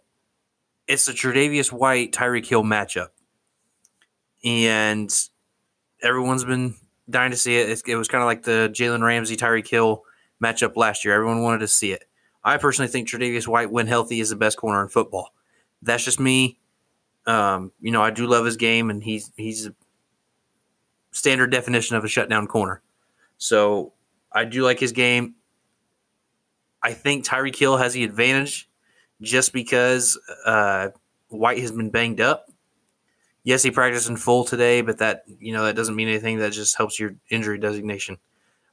it's 0.87 1.07
the 1.07 1.13
Tre'Davious 1.13 1.73
White 1.73 2.13
Tyreek 2.13 2.47
Hill 2.47 2.63
matchup, 2.63 3.09
and 4.45 5.13
everyone's 6.01 6.45
been 6.45 6.77
dying 7.09 7.33
to 7.33 7.37
see 7.37 7.57
it. 7.57 7.69
It, 7.71 7.83
it 7.89 7.97
was 7.97 8.07
kind 8.07 8.23
of 8.23 8.27
like 8.27 8.45
the 8.45 8.71
Jalen 8.73 9.03
Ramsey 9.03 9.37
Tyreek 9.37 9.67
Hill 9.69 10.05
matchup 10.43 10.77
last 10.77 11.05
year. 11.05 11.15
Everyone 11.15 11.43
wanted 11.43 11.61
to 11.61 11.69
see 11.69 11.93
it. 11.93 12.05
I 12.43 12.57
personally 12.57 12.89
think 12.89 13.09
Tre'Davious 13.09 13.47
White, 13.47 13.71
when 13.71 13.87
healthy, 13.87 14.21
is 14.21 14.31
the 14.31 14.37
best 14.37 14.57
corner 14.57 14.83
in 14.83 14.89
football. 14.89 15.35
That's 15.83 16.05
just 16.05 16.19
me. 16.21 16.59
Um, 17.27 17.73
you 17.81 17.91
know, 17.91 18.03
I 18.03 18.11
do 18.11 18.27
love 18.27 18.45
his 18.45 18.57
game, 18.57 18.91
and 18.91 19.03
he's 19.03 19.31
he's 19.37 19.67
a 19.67 19.75
standard 21.13 21.51
definition 21.51 21.97
of 21.97 22.05
a 22.05 22.09
shutdown 22.09 22.47
corner. 22.47 22.83
So 23.37 23.93
I 24.33 24.45
do 24.45 24.63
like 24.63 24.79
his 24.81 24.93
game. 24.93 25.35
I 26.83 26.93
think 26.93 27.27
Tyreek 27.27 27.57
Hill 27.57 27.77
has 27.77 27.93
the 27.93 28.05
advantage 28.05 28.69
just 29.21 29.53
because 29.53 30.19
uh, 30.47 30.89
White 31.29 31.59
has 31.59 31.73
been 31.73 31.91
banged 31.91 32.21
up. 32.21 32.47
Yes, 33.43 33.63
he 33.63 33.71
practiced 33.71 34.09
in 34.09 34.17
full 34.17 34.45
today, 34.45 34.81
but 34.81 34.99
that 34.99 35.25
you 35.27 35.53
know 35.53 35.65
that 35.65 35.77
doesn't 35.77 35.97
mean 35.97 36.09
anything. 36.09 36.39
That 36.39 36.53
just 36.53 36.77
helps 36.77 36.99
your 36.99 37.15
injury 37.31 37.59
designation. 37.59 38.19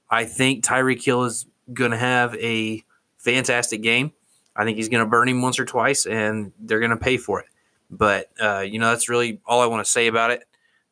I 0.09 0.25
think 0.25 0.63
Tyreek 0.63 1.03
Hill 1.03 1.25
is 1.25 1.45
going 1.71 1.91
to 1.91 1.97
have 1.97 2.35
a 2.35 2.83
fantastic 3.17 3.81
game. 3.81 4.11
I 4.55 4.63
think 4.63 4.77
he's 4.77 4.89
going 4.89 5.03
to 5.03 5.09
burn 5.09 5.29
him 5.29 5.41
once 5.41 5.59
or 5.59 5.65
twice, 5.65 6.05
and 6.05 6.51
they're 6.59 6.79
going 6.79 6.91
to 6.91 6.97
pay 6.97 7.17
for 7.17 7.39
it. 7.39 7.47
But 7.89 8.29
uh, 8.39 8.59
you 8.59 8.79
know 8.79 8.89
that's 8.89 9.09
really 9.09 9.39
all 9.45 9.61
I 9.61 9.67
want 9.67 9.85
to 9.85 9.91
say 9.91 10.07
about 10.07 10.31
it. 10.31 10.43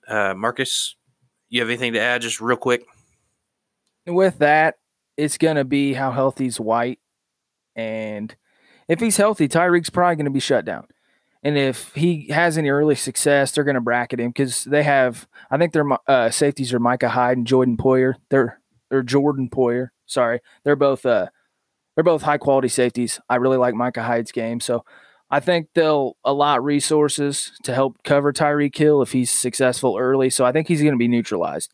Uh, 0.08 0.34
Marcus, 0.36 0.96
you 1.50 1.62
have 1.62 1.70
anything 1.70 1.94
to 1.94 2.00
add, 2.00 2.22
just 2.22 2.40
real 2.40 2.58
quick? 2.58 2.86
With 4.06 4.38
that, 4.38 4.76
it's 5.18 5.38
going 5.38 5.56
to 5.56 5.66
be 5.66 5.94
how 5.94 6.12
healthy's 6.12 6.60
White 6.60 7.00
and 7.76 8.36
if 8.88 9.00
he's 9.00 9.18
healthy, 9.18 9.48
Tyreek's 9.48 9.90
probably 9.90 10.16
going 10.16 10.26
to 10.26 10.32
be 10.32 10.40
shut 10.40 10.66
down. 10.66 10.88
And 11.44 11.58
if 11.58 11.94
he 11.94 12.30
has 12.30 12.58
any 12.58 12.70
early 12.70 12.96
success, 12.96 13.52
they're 13.52 13.64
going 13.64 13.76
to 13.76 13.82
bracket 13.82 14.20
him 14.20 14.30
because 14.30 14.64
they 14.64 14.84
have, 14.84 15.28
I 15.52 15.58
think 15.58 15.74
their 15.74 15.86
uh, 16.08 16.30
safeties 16.32 16.74
are 16.74 16.80
Micah 16.80 17.10
Hyde 17.10 17.38
and 17.38 17.48
Jordan 17.48 17.78
Poyer. 17.78 18.16
They're 18.30 18.60
or 18.96 19.04
Jordan 19.04 19.50
Poyer. 19.50 19.90
Sorry, 20.06 20.40
they're 20.64 20.76
both 20.76 21.06
uh, 21.06 21.28
they're 21.96 22.04
both 22.04 22.24
high 22.24 22.38
quality 22.38 22.68
safeties. 22.68 23.20
I 23.30 23.36
really 23.38 23.58
like 23.58 23.76
Micah 23.76 24.04
Hyde's 24.04 24.32
game, 24.32 24.60
so 24.60 24.86
I 25.30 25.40
think 25.40 25.70
they'll 25.74 26.18
allot 26.24 26.64
resources 26.64 27.52
to 27.64 27.74
help 27.74 28.04
cover 28.04 28.32
Tyreek 28.32 28.76
Hill 28.76 29.02
if 29.02 29.12
he's 29.12 29.32
successful 29.32 29.98
early. 29.98 30.30
So 30.30 30.46
I 30.46 30.52
think 30.52 30.68
he's 30.68 30.82
going 30.82 30.94
to 30.94 31.00
be 31.00 31.08
neutralized. 31.08 31.74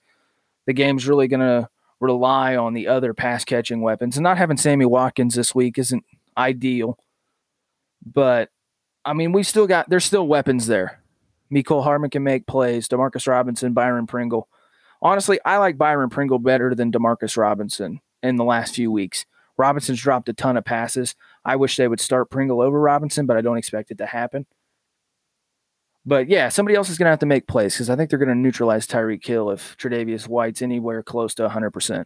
The 0.65 0.73
game's 0.73 1.07
really 1.07 1.27
going 1.27 1.41
to 1.41 1.69
rely 1.99 2.55
on 2.55 2.73
the 2.73 2.87
other 2.87 3.13
pass 3.13 3.43
catching 3.43 3.81
weapons, 3.81 4.17
and 4.17 4.23
not 4.23 4.37
having 4.37 4.57
Sammy 4.57 4.85
Watkins 4.85 5.35
this 5.35 5.53
week 5.53 5.77
isn't 5.77 6.03
ideal. 6.37 6.97
But 8.05 8.49
I 9.05 9.13
mean, 9.13 9.31
we 9.31 9.43
still 9.43 9.67
got 9.67 9.89
there's 9.89 10.05
still 10.05 10.27
weapons 10.27 10.67
there. 10.67 11.01
Mecole 11.51 11.83
Hardman 11.83 12.09
can 12.09 12.23
make 12.23 12.47
plays. 12.47 12.87
Demarcus 12.87 13.27
Robinson, 13.27 13.73
Byron 13.73 14.07
Pringle. 14.07 14.47
Honestly, 15.01 15.39
I 15.43 15.57
like 15.57 15.77
Byron 15.77 16.09
Pringle 16.09 16.39
better 16.39 16.75
than 16.75 16.91
Demarcus 16.91 17.37
Robinson 17.37 18.01
in 18.21 18.35
the 18.35 18.43
last 18.43 18.75
few 18.75 18.91
weeks. 18.91 19.25
Robinson's 19.57 20.01
dropped 20.01 20.29
a 20.29 20.33
ton 20.33 20.57
of 20.57 20.65
passes. 20.65 21.15
I 21.43 21.55
wish 21.55 21.75
they 21.75 21.87
would 21.87 21.99
start 21.99 22.29
Pringle 22.29 22.61
over 22.61 22.79
Robinson, 22.79 23.25
but 23.25 23.37
I 23.37 23.41
don't 23.41 23.57
expect 23.57 23.91
it 23.91 23.97
to 23.97 24.05
happen. 24.05 24.45
But 26.05 26.29
yeah, 26.29 26.49
somebody 26.49 26.75
else 26.75 26.89
is 26.89 26.97
going 26.97 27.05
to 27.05 27.11
have 27.11 27.19
to 27.19 27.25
make 27.25 27.47
plays 27.47 27.75
because 27.75 27.89
I 27.89 27.95
think 27.95 28.09
they're 28.09 28.19
going 28.19 28.29
to 28.29 28.35
neutralize 28.35 28.87
Tyreek 28.87 29.25
Hill 29.25 29.51
if 29.51 29.77
Tre'Davious 29.77 30.27
White's 30.27 30.61
anywhere 30.61 31.03
close 31.03 31.35
to 31.35 31.47
100%. 31.47 32.05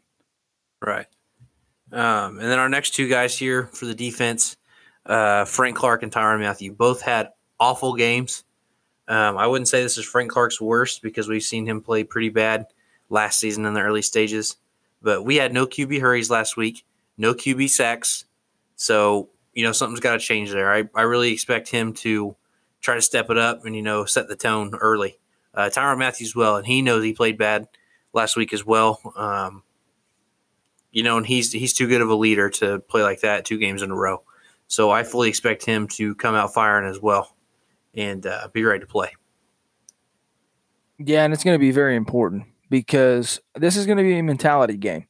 Right. 0.86 1.08
Um, 1.92 2.40
and 2.40 2.52
then 2.52 2.60
our 2.60 2.68
next 2.68 2.94
two 2.94 3.08
guys 3.08 3.38
here 3.38 3.68
for 3.68 3.86
the 3.86 3.96
defense, 3.96 4.58
uh, 5.06 5.46
Frank 5.46 5.78
Clark 5.78 6.04
and 6.04 6.12
Tyrann 6.12 6.42
Mathieu, 6.42 6.74
both 6.74 7.02
had 7.02 7.30
awful 7.58 7.94
games. 7.96 8.44
Um, 9.08 9.38
I 9.38 9.48
wouldn't 9.48 9.68
say 9.68 9.82
this 9.82 9.98
is 9.98 10.06
Frank 10.06 10.32
Clark's 10.32 10.60
worst 10.60 11.02
because 11.02 11.30
we've 11.30 11.44
seen 11.44 11.66
him 11.66 11.82
play 11.82 12.04
pretty 12.04 12.30
bad 12.30 12.66
last 13.10 13.40
season 13.40 13.66
in 13.66 13.74
the 13.74 13.82
early 13.82 14.02
stages. 14.02 14.58
But 15.02 15.24
we 15.24 15.36
had 15.36 15.54
no 15.54 15.68
QB 15.68 16.02
hurries 16.02 16.30
last 16.30 16.58
week, 16.58 16.86
no 17.18 17.34
QB 17.34 17.70
sacks. 17.70 18.26
So, 18.76 19.30
you 19.54 19.64
know, 19.64 19.72
something's 19.72 20.00
got 20.00 20.14
to 20.14 20.20
change 20.20 20.52
there. 20.52 20.74
I, 20.74 20.84
I 20.96 21.04
really 21.04 21.32
expect 21.32 21.70
him 21.70 21.94
to 21.94 22.36
try 22.82 22.96
to 22.96 23.02
step 23.02 23.30
it 23.30 23.38
up 23.38 23.66
and, 23.66 23.76
you 23.76 23.82
know, 23.82 24.06
set 24.06 24.28
the 24.28 24.36
tone 24.36 24.74
early. 24.76 25.20
Uh, 25.54 25.70
Tyrann 25.74 26.00
Mathieu's 26.00 26.36
well, 26.36 26.58
and 26.58 26.68
he 26.68 26.82
knows 26.82 27.04
he 27.04 27.14
played 27.14 27.38
bad 27.38 27.68
last 28.14 28.36
week 28.36 28.52
as 28.52 28.66
well. 28.66 29.00
Um, 29.16 29.64
you 30.92 31.04
know, 31.04 31.18
and 31.18 31.26
he's 31.26 31.52
he's 31.52 31.74
too 31.74 31.88
good 31.88 32.02
of 32.02 32.10
a 32.10 32.16
leader 32.16 32.50
to 32.50 32.80
play 32.80 33.04
like 33.04 33.22
that 33.22 33.46
two 33.46 33.58
games 33.58 33.82
in 33.82 33.92
a 33.92 33.96
row. 33.96 34.24
So 34.68 34.92
I 34.92 35.04
fully 35.04 35.30
expect 35.30 35.64
him 35.66 35.88
to 35.90 36.16
come 36.16 36.36
out 36.36 36.54
firing 36.54 36.90
as 36.90 37.00
well 37.00 37.36
and 37.94 38.26
uh, 38.26 38.48
be 38.52 38.64
ready 38.64 38.80
to 38.80 38.88
play. 38.88 39.12
Yeah, 40.98 41.24
and 41.24 41.34
it's 41.34 41.44
going 41.44 41.56
to 41.56 41.60
be 41.60 41.72
very 41.72 41.96
important 41.96 42.46
because 42.70 43.40
this 43.56 43.78
is 43.78 43.86
going 43.86 43.98
to 43.98 44.04
be 44.04 44.18
a 44.18 44.24
mentality 44.24 44.78
game. 44.78 45.06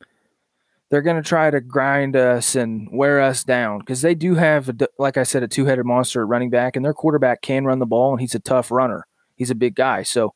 They're 0.89 1.01
going 1.01 1.21
to 1.21 1.27
try 1.27 1.49
to 1.49 1.61
grind 1.61 2.15
us 2.15 2.55
and 2.55 2.87
wear 2.91 3.19
us 3.19 3.43
down 3.43 3.79
because 3.79 4.01
they 4.01 4.15
do 4.15 4.35
have, 4.35 4.69
a, 4.69 4.87
like 4.99 5.17
I 5.17 5.23
said, 5.23 5.43
a 5.43 5.47
two 5.47 5.65
headed 5.65 5.85
monster 5.85 6.21
at 6.21 6.27
running 6.27 6.49
back, 6.49 6.75
and 6.75 6.85
their 6.85 6.93
quarterback 6.93 7.41
can 7.41 7.65
run 7.65 7.79
the 7.79 7.85
ball, 7.85 8.11
and 8.11 8.21
he's 8.21 8.35
a 8.35 8.39
tough 8.39 8.71
runner. 8.71 9.07
He's 9.35 9.49
a 9.49 9.55
big 9.55 9.75
guy. 9.75 10.03
So 10.03 10.33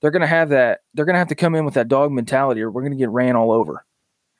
they're 0.00 0.12
going 0.12 0.20
to 0.20 0.26
have 0.26 0.50
that. 0.50 0.80
They're 0.94 1.04
going 1.04 1.14
to 1.14 1.18
have 1.18 1.28
to 1.28 1.34
come 1.34 1.54
in 1.54 1.64
with 1.64 1.74
that 1.74 1.88
dog 1.88 2.12
mentality, 2.12 2.62
or 2.62 2.70
we're 2.70 2.82
going 2.82 2.92
to 2.92 2.98
get 2.98 3.10
ran 3.10 3.36
all 3.36 3.50
over 3.50 3.84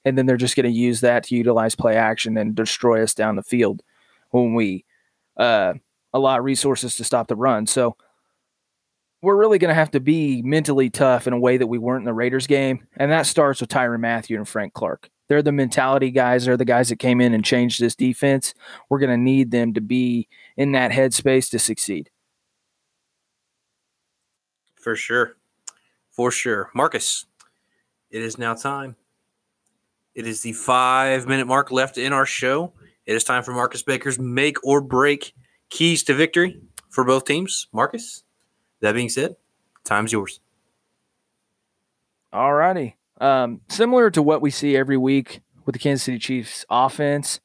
and 0.05 0.19
then 0.19 0.27
they're 0.27 0.37
just 0.37 0.57
going 0.57 0.65
to 0.65 0.71
use 0.71 1.01
that 1.01 1.25
to 1.25 1.35
utilize 1.35 1.75
play 1.75 1.97
action 1.97 2.37
and 2.37 2.55
destroy 2.55 3.03
us 3.03 3.15
down 3.15 3.37
the 3.37 3.43
field 3.43 3.83
when 4.31 4.55
we 4.55 4.85
uh, 5.37 5.73
allot 6.13 6.45
resources 6.45 6.97
to 6.97 7.05
stop 7.05 7.29
the 7.29 7.37
run. 7.37 7.67
So 7.67 7.97
we're 9.25 9.37
really 9.37 9.59
going 9.59 9.71
to 9.71 9.75
have 9.75 9.91
to 9.93 10.01
be 10.01 10.43
mentally 10.43 10.91
tough 10.91 11.27
in 11.27 11.33
a 11.33 11.39
way 11.39 11.57
that 11.57 11.67
we 11.67 11.79
weren't 11.79 12.03
in 12.03 12.07
the 12.07 12.13
Raiders 12.13 12.47
game. 12.47 12.87
And 12.97 13.11
that 13.11 13.27
starts 13.27 13.61
with 13.61 13.71
Tyrann 13.71 14.01
Mathieu 14.01 14.37
and 14.37 14.47
Frank 14.47 14.75
Clark. 14.75 15.11
They're 15.29 15.43
the 15.43 15.53
mentality 15.53 16.11
guys. 16.11 16.45
They're 16.45 16.59
the 16.59 16.67
guys 16.67 16.91
that 16.91 16.99
came 16.99 17.21
in 17.21 17.33
and 17.33 17.43
changed 17.43 17.81
this 17.81 17.97
defense. 17.97 18.53
We're 18.91 18.99
going 18.99 19.11
to 19.11 19.17
need 19.17 19.51
them 19.51 19.73
to 19.75 19.81
be 19.81 20.29
in 20.57 20.73
that 20.73 20.93
headspace 20.93 21.51
to 21.51 21.59
succeed. 21.59 22.11
For 24.77 24.95
sure. 24.95 25.37
For 26.11 26.31
sure. 26.31 26.71
Marcus, 26.75 27.25
it 28.11 28.21
is 28.21 28.37
now 28.37 28.55
time. 28.55 28.97
It 30.15 30.27
is 30.27 30.43
the 30.43 30.53
five 30.53 31.27
minute 31.27 31.47
mark 31.47 31.73
left 31.73 31.97
in 31.97 32.13
our 32.13 32.27
show. 32.27 32.75
It 33.07 33.17
is 33.17 33.25
time 33.25 33.43
for 33.43 33.53
Marcus 33.53 33.83
Baker's 33.83 34.19
make 34.19 34.63
or 34.63 34.83
break 34.83 35.35
keys 35.71 36.03
to 36.05 36.15
victory 36.15 36.61
for 36.91 37.03
both 37.03 37.25
teams. 37.25 37.67
Marcus, 37.73 38.23
that 38.81 38.93
being 38.93 39.09
said, 39.09 39.37
time's 39.85 40.13
yours. 40.13 40.41
All 42.33 42.53
righty. 42.53 42.97
Um, 43.21 43.61
similar 43.69 44.11
to 44.11 44.23
what 44.23 44.43
we 44.43 44.51
see 44.51 44.77
every 44.77 44.97
week 44.97 45.41
with 45.65 45.75
the 45.75 45.79
Kansas 45.79 46.05
City 46.05 46.19
Chiefs 46.19 46.67
offense, 46.69 47.41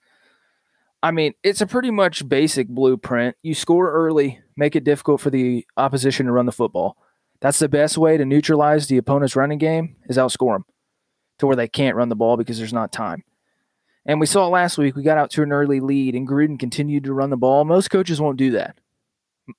I 1.02 1.12
mean, 1.12 1.34
it's 1.44 1.62
a 1.62 1.68
pretty 1.68 1.92
much 1.92 2.28
basic 2.28 2.68
blueprint. 2.68 3.38
You 3.42 3.54
score 3.54 3.92
early, 3.92 4.40
make 4.58 4.76
it 4.76 4.84
difficult 4.84 5.22
for 5.22 5.30
the 5.30 5.66
opposition 5.78 6.26
to 6.26 6.32
run 6.32 6.46
the 6.46 6.52
football. 6.52 6.98
That's 7.40 7.60
the 7.60 7.70
best 7.70 7.98
way 7.98 8.18
to 8.18 8.26
neutralize 8.26 8.88
the 8.88 8.98
opponent's 8.98 9.36
running 9.36 9.60
game 9.60 9.96
is 10.10 10.18
outscore 10.18 10.56
them 10.56 10.66
to 11.38 11.48
where 11.48 11.56
they 11.56 11.70
can't 11.70 11.96
run 11.96 12.10
the 12.10 12.16
ball 12.16 12.36
because 12.36 12.58
there's 12.58 12.74
not 12.74 12.92
time. 12.92 13.24
And 14.06 14.20
we 14.20 14.26
saw 14.26 14.48
last 14.48 14.78
week, 14.78 14.96
we 14.96 15.04
got 15.04 15.18
out 15.18 15.32
to 15.32 15.44
an 15.44 15.54
early 15.54 15.80
lead 15.80 16.16
and 16.16 16.28
Gruden 16.28 16.60
continued 16.60 17.06
to 17.06 17.14
run 17.14 17.30
the 17.30 17.38
ball. 17.38 17.64
Most 17.64 17.90
coaches 17.90 18.20
won't 18.20 18.38
do 18.38 18.52
that. 18.52 18.78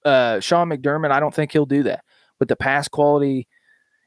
Uh, 0.05 0.41
Sean 0.41 0.69
McDermott, 0.69 1.11
I 1.11 1.21
don't 1.21 1.35
think 1.35 1.53
he'll 1.53 1.67
do 1.67 1.83
that. 1.85 2.05
With 2.39 2.49
the 2.49 2.57
pass 2.57 2.89
quality 2.89 3.49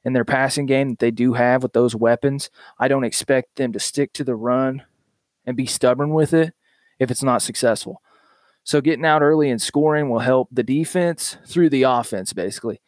in 0.03 0.13
their 0.13 0.25
passing 0.25 0.65
game 0.65 0.89
that 0.89 0.99
they 0.99 1.11
do 1.11 1.33
have 1.33 1.63
with 1.63 1.73
those 1.73 1.95
weapons, 1.95 2.49
I 2.79 2.87
don't 2.87 3.03
expect 3.03 3.55
them 3.55 3.71
to 3.73 3.79
stick 3.79 4.13
to 4.13 4.23
the 4.23 4.35
run 4.35 4.83
and 5.45 5.55
be 5.55 5.65
stubborn 5.65 6.13
with 6.13 6.33
it 6.33 6.53
if 6.99 7.11
it's 7.11 7.23
not 7.23 7.41
successful. 7.41 8.01
So 8.63 8.81
getting 8.81 9.05
out 9.05 9.21
early 9.21 9.49
and 9.49 9.61
scoring 9.61 10.09
will 10.09 10.19
help 10.19 10.47
the 10.51 10.63
defense 10.63 11.37
through 11.45 11.69
the 11.69 11.83
offense, 11.83 12.33
basically. 12.33 12.81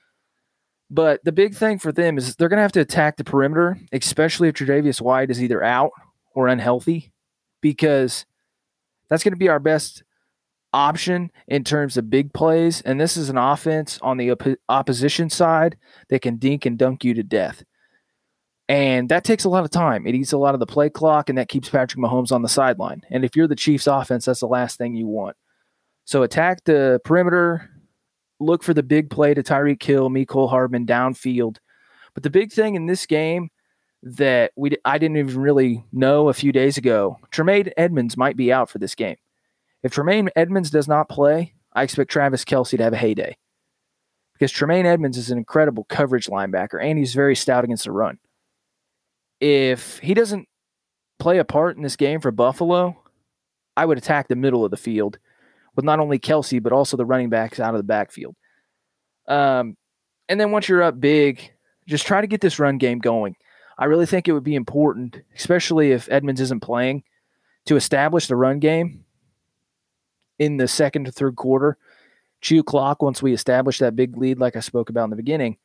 But 0.89 1.23
the 1.23 1.31
big 1.31 1.53
thing 1.55 1.79
for 1.79 1.91
them 1.91 2.17
is 2.17 2.35
they're 2.35 2.49
going 2.49 2.57
to 2.57 2.63
have 2.63 2.71
to 2.73 2.79
attack 2.79 3.17
the 3.17 3.23
perimeter, 3.23 3.77
especially 3.91 4.47
if 4.47 4.55
Tre'Davious 4.55 5.01
White 5.01 5.31
is 5.31 5.43
either 5.43 5.63
out 5.63 5.91
or 6.33 6.47
unhealthy, 6.47 7.11
because 7.59 8.25
that's 9.09 9.23
going 9.23 9.33
to 9.33 9.37
be 9.37 9.49
our 9.49 9.59
best 9.59 10.03
option 10.75 11.31
in 11.47 11.63
terms 11.63 11.95
of 11.95 12.09
big 12.09 12.33
plays. 12.33 12.81
And 12.81 12.99
this 12.99 13.15
is 13.15 13.29
an 13.29 13.37
offense 13.37 13.97
on 14.01 14.17
the 14.17 14.31
op- 14.31 14.59
opposition 14.67 15.29
side 15.29 15.77
that 16.09 16.21
can 16.21 16.35
dink 16.35 16.65
and 16.65 16.77
dunk 16.77 17.03
you 17.03 17.13
to 17.13 17.23
death. 17.23 17.63
And 18.67 19.09
that 19.09 19.23
takes 19.23 19.45
a 19.45 19.49
lot 19.49 19.63
of 19.63 19.69
time. 19.69 20.05
It 20.05 20.15
eats 20.15 20.33
a 20.33 20.37
lot 20.37 20.55
of 20.55 20.59
the 20.59 20.65
play 20.65 20.89
clock, 20.89 21.29
and 21.29 21.37
that 21.37 21.49
keeps 21.49 21.69
Patrick 21.69 22.03
Mahomes 22.03 22.31
on 22.31 22.41
the 22.41 22.49
sideline. 22.49 23.03
And 23.11 23.23
if 23.23 23.35
you're 23.35 23.47
the 23.47 23.55
Chiefs 23.55 23.87
offense, 23.87 24.25
that's 24.25 24.39
the 24.39 24.47
last 24.47 24.77
thing 24.77 24.95
you 24.95 25.07
want. 25.07 25.37
So 26.05 26.23
attack 26.23 26.63
the 26.65 26.99
perimeter, 27.05 27.69
look 28.39 28.63
for 28.63 28.73
the 28.73 28.83
big 28.83 29.09
play 29.09 29.33
to 29.33 29.43
Tyreek 29.43 29.81
Hill, 29.81 30.09
Mecole 30.09 30.49
Hardman 30.49 30.85
downfield. 30.85 31.57
But 32.15 32.23
the 32.23 32.29
big 32.29 32.51
thing 32.51 32.75
in 32.75 32.87
this 32.87 33.05
game 33.05 33.49
that 34.01 34.51
we 34.55 34.71
I 34.83 34.97
didn't 34.97 35.17
even 35.17 35.39
really 35.39 35.83
know 35.91 36.29
a 36.29 36.33
few 36.33 36.51
days 36.51 36.77
ago, 36.77 37.17
Tremaine 37.31 37.71
Edmunds 37.77 38.17
might 38.17 38.37
be 38.37 38.51
out 38.51 38.69
for 38.69 38.79
this 38.79 38.95
game. 38.95 39.17
If 39.85 39.91
Tremaine 39.91 40.31
Edmunds 40.35 40.71
does 40.71 40.87
not 40.87 41.09
play, 41.09 41.53
I 41.71 41.83
expect 41.83 42.09
Travis 42.09 42.43
Kelce 42.43 42.75
to 42.75 42.83
have 42.83 42.93
a 42.93 42.97
heyday. 42.97 43.37
Because 44.33 44.51
Tremaine 44.51 44.87
Edmunds 44.87 45.15
is 45.15 45.29
an 45.29 45.37
incredible 45.37 45.83
coverage 45.83 46.25
linebacker 46.25 46.83
and 46.83 46.97
he's 46.97 47.13
very 47.13 47.35
stout 47.35 47.63
against 47.63 47.83
the 47.83 47.91
run. 47.91 48.17
If 49.39 49.99
he 49.99 50.15
doesn't 50.15 50.47
play 51.19 51.37
a 51.37 51.45
part 51.45 51.77
in 51.77 51.83
this 51.83 51.97
game 51.97 52.19
for 52.19 52.31
Buffalo, 52.31 52.97
I 53.77 53.85
would 53.85 53.99
attack 53.99 54.27
the 54.27 54.35
middle 54.35 54.65
of 54.65 54.71
the 54.71 54.77
field 54.77 55.19
with 55.75 55.85
not 55.85 55.99
only 55.99 56.17
Kelce, 56.17 56.63
but 56.63 56.73
also 56.73 56.97
the 56.97 57.05
running 57.05 57.29
backs 57.29 57.59
out 57.59 57.75
of 57.75 57.79
the 57.79 57.83
backfield. 57.83 58.35
Um, 59.27 59.77
and 60.27 60.39
then 60.39 60.49
once 60.49 60.67
you're 60.67 60.81
up 60.81 60.99
big, 60.99 61.51
just 61.87 62.07
try 62.07 62.21
to 62.21 62.27
get 62.27 62.41
this 62.41 62.57
run 62.57 62.79
game 62.79 62.97
going. 62.97 63.35
I 63.77 63.85
really 63.85 64.07
think 64.07 64.27
it 64.27 64.33
would 64.33 64.43
be 64.43 64.55
important, 64.55 65.21
especially 65.35 65.91
if 65.91 66.09
Edmunds 66.09 66.41
isn't 66.41 66.63
playing, 66.63 67.03
to 67.67 67.75
establish 67.75 68.25
the 68.25 68.35
run 68.35 68.57
game 68.57 69.04
in 70.39 70.57
the 70.57 70.67
second 70.67 71.05
to 71.05 71.11
third 71.11 71.35
quarter. 71.35 71.77
Chew 72.41 72.63
clock 72.63 73.01
once 73.01 73.21
we 73.21 73.33
establish 73.33 73.79
that 73.79 73.95
big 73.95 74.17
lead, 74.17 74.39
like 74.39 74.55
I 74.55 74.59
spoke 74.59 74.89
about 74.89 75.05
in 75.05 75.09
the 75.09 75.15
beginning. 75.15 75.57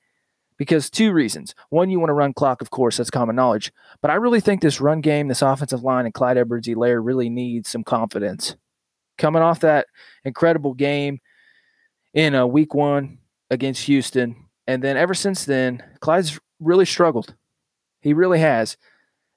Because 0.56 0.90
two 0.90 1.12
reasons. 1.12 1.54
One, 1.70 1.88
you 1.90 1.98
want 1.98 2.10
to 2.10 2.14
run 2.14 2.34
clock, 2.34 2.60
of 2.60 2.70
course, 2.70 2.98
that's 2.98 3.10
common 3.10 3.36
knowledge. 3.36 3.72
But 4.02 4.10
I 4.10 4.14
really 4.14 4.40
think 4.40 4.60
this 4.60 4.80
run 4.80 5.00
game, 5.00 5.28
this 5.28 5.42
offensive 5.42 5.82
line, 5.82 6.04
and 6.04 6.14
Clyde 6.14 6.36
Edwards 6.36 6.68
Helaire 6.68 7.04
really 7.04 7.30
needs 7.30 7.70
some 7.70 7.82
confidence 7.84 8.56
coming 9.20 9.42
off 9.42 9.60
that 9.60 9.86
incredible 10.24 10.74
game 10.74 11.20
in 12.14 12.34
a 12.34 12.44
uh, 12.44 12.46
week 12.46 12.74
one 12.74 13.18
against 13.50 13.84
Houston. 13.84 14.34
And 14.66 14.82
then 14.82 14.96
ever 14.96 15.14
since 15.14 15.44
then, 15.44 15.82
Clyde's 16.00 16.40
really 16.58 16.86
struggled. 16.86 17.34
He 18.00 18.14
really 18.14 18.40
has. 18.40 18.76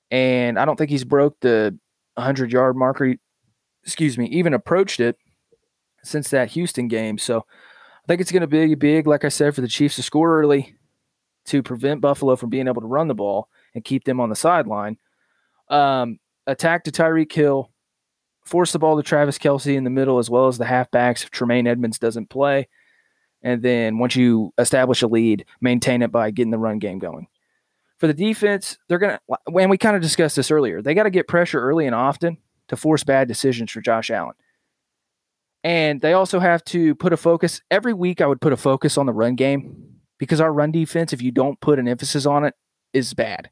And 0.09 0.57
I 0.57 0.65
don't 0.65 0.77
think 0.77 0.89
he's 0.89 1.03
broke 1.03 1.39
the 1.41 1.77
100 2.15 2.51
yard 2.51 2.75
marker, 2.75 3.15
excuse 3.83 4.17
me, 4.17 4.25
even 4.27 4.53
approached 4.53 4.99
it 4.99 5.17
since 6.03 6.29
that 6.29 6.51
Houston 6.51 6.87
game. 6.87 7.17
So 7.17 7.39
I 7.39 8.07
think 8.07 8.21
it's 8.21 8.31
going 8.31 8.41
to 8.41 8.47
be 8.47 8.75
big, 8.75 9.07
like 9.07 9.23
I 9.23 9.29
said, 9.29 9.55
for 9.55 9.61
the 9.61 9.67
Chiefs 9.67 9.95
to 9.95 10.03
score 10.03 10.39
early 10.39 10.75
to 11.45 11.63
prevent 11.63 12.01
Buffalo 12.01 12.35
from 12.35 12.49
being 12.49 12.67
able 12.67 12.81
to 12.81 12.87
run 12.87 13.07
the 13.07 13.15
ball 13.15 13.49
and 13.73 13.83
keep 13.83 14.03
them 14.03 14.19
on 14.19 14.29
the 14.29 14.35
sideline. 14.35 14.97
Um, 15.69 16.19
attack 16.47 16.83
to 16.85 16.91
Tyreek 16.91 17.31
Hill, 17.31 17.71
force 18.45 18.71
the 18.71 18.79
ball 18.79 18.97
to 18.97 19.03
Travis 19.03 19.37
Kelce 19.37 19.75
in 19.75 19.83
the 19.83 19.89
middle 19.89 20.19
as 20.19 20.29
well 20.29 20.47
as 20.47 20.57
the 20.57 20.65
halfbacks 20.65 21.23
if 21.23 21.31
Tremaine 21.31 21.67
Edmunds 21.67 21.99
doesn't 21.99 22.29
play. 22.29 22.67
And 23.41 23.61
then 23.61 23.97
once 23.97 24.15
you 24.15 24.53
establish 24.57 25.01
a 25.01 25.07
lead, 25.07 25.45
maintain 25.59 26.01
it 26.01 26.11
by 26.11 26.31
getting 26.31 26.51
the 26.51 26.57
run 26.57 26.79
game 26.79 26.99
going. 26.99 27.27
For 27.97 28.07
the 28.07 28.13
defense, 28.13 28.77
they're 28.87 28.99
going 28.99 29.17
to, 29.17 29.59
and 29.59 29.69
we 29.69 29.77
kind 29.77 29.95
of 29.95 30.01
discussed 30.01 30.35
this 30.35 30.51
earlier, 30.51 30.81
they 30.81 30.93
got 30.93 31.03
to 31.03 31.09
get 31.09 31.27
pressure 31.27 31.61
early 31.61 31.85
and 31.85 31.95
often 31.95 32.37
to 32.67 32.75
force 32.75 33.03
bad 33.03 33.27
decisions 33.27 33.71
for 33.71 33.81
Josh 33.81 34.09
Allen. 34.09 34.35
And 35.63 36.01
they 36.01 36.13
also 36.13 36.39
have 36.39 36.63
to 36.65 36.93
put 36.95 37.13
a 37.13 37.17
focus. 37.17 37.61
Every 37.71 37.93
week, 37.93 38.19
I 38.19 38.27
would 38.27 38.41
put 38.41 38.53
a 38.53 38.57
focus 38.57 38.97
on 38.97 39.05
the 39.05 39.13
run 39.13 39.35
game 39.35 39.99
because 40.17 40.41
our 40.41 40.51
run 40.51 40.71
defense, 40.71 41.13
if 41.13 41.21
you 41.21 41.31
don't 41.31 41.59
put 41.61 41.79
an 41.79 41.87
emphasis 41.87 42.25
on 42.25 42.43
it, 42.43 42.53
is 42.91 43.13
bad. 43.13 43.49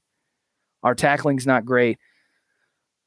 Our 0.84 0.95
tackling's 0.95 1.47
not 1.47 1.65
great. 1.65 2.00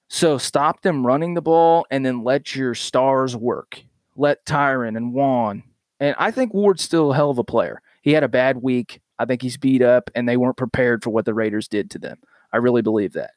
So 0.08 0.38
stop 0.38 0.82
them 0.82 1.06
running 1.06 1.34
the 1.34 1.42
ball 1.42 1.86
and 1.90 2.04
then 2.04 2.22
let 2.24 2.54
your 2.54 2.74
stars 2.74 3.36
work. 3.36 3.82
Let 4.16 4.44
Tyrann 4.44 4.96
and 4.96 5.12
Juan. 5.12 5.64
And 5.98 6.14
I 6.18 6.30
think 6.30 6.54
Ward's 6.54 6.82
still 6.82 7.12
a 7.12 7.16
hell 7.16 7.30
of 7.30 7.38
a 7.38 7.44
player. 7.44 7.82
He 8.02 8.12
had 8.12 8.22
a 8.22 8.28
bad 8.28 8.62
week. 8.62 9.00
I 9.18 9.24
think 9.24 9.42
he's 9.42 9.56
beat 9.56 9.82
up 9.82 10.10
and 10.14 10.28
they 10.28 10.36
weren't 10.36 10.56
prepared 10.56 11.02
for 11.02 11.10
what 11.10 11.24
the 11.24 11.34
Raiders 11.34 11.68
did 11.68 11.90
to 11.92 11.98
them. 11.98 12.18
I 12.52 12.58
really 12.58 12.82
believe 12.82 13.14
that. 13.14 13.32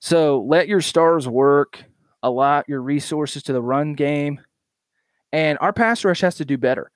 So 0.00 0.42
let 0.42 0.68
your 0.68 0.80
stars 0.80 1.26
work, 1.28 1.84
allot 2.22 2.68
your 2.68 2.82
resources 2.82 3.42
to 3.44 3.52
the 3.52 3.62
run 3.62 3.94
game. 3.94 4.40
And 5.32 5.58
our 5.60 5.72
pass 5.72 6.04
rush 6.04 6.20
has 6.22 6.36
to 6.36 6.44
do 6.44 6.58
better. 6.58 6.90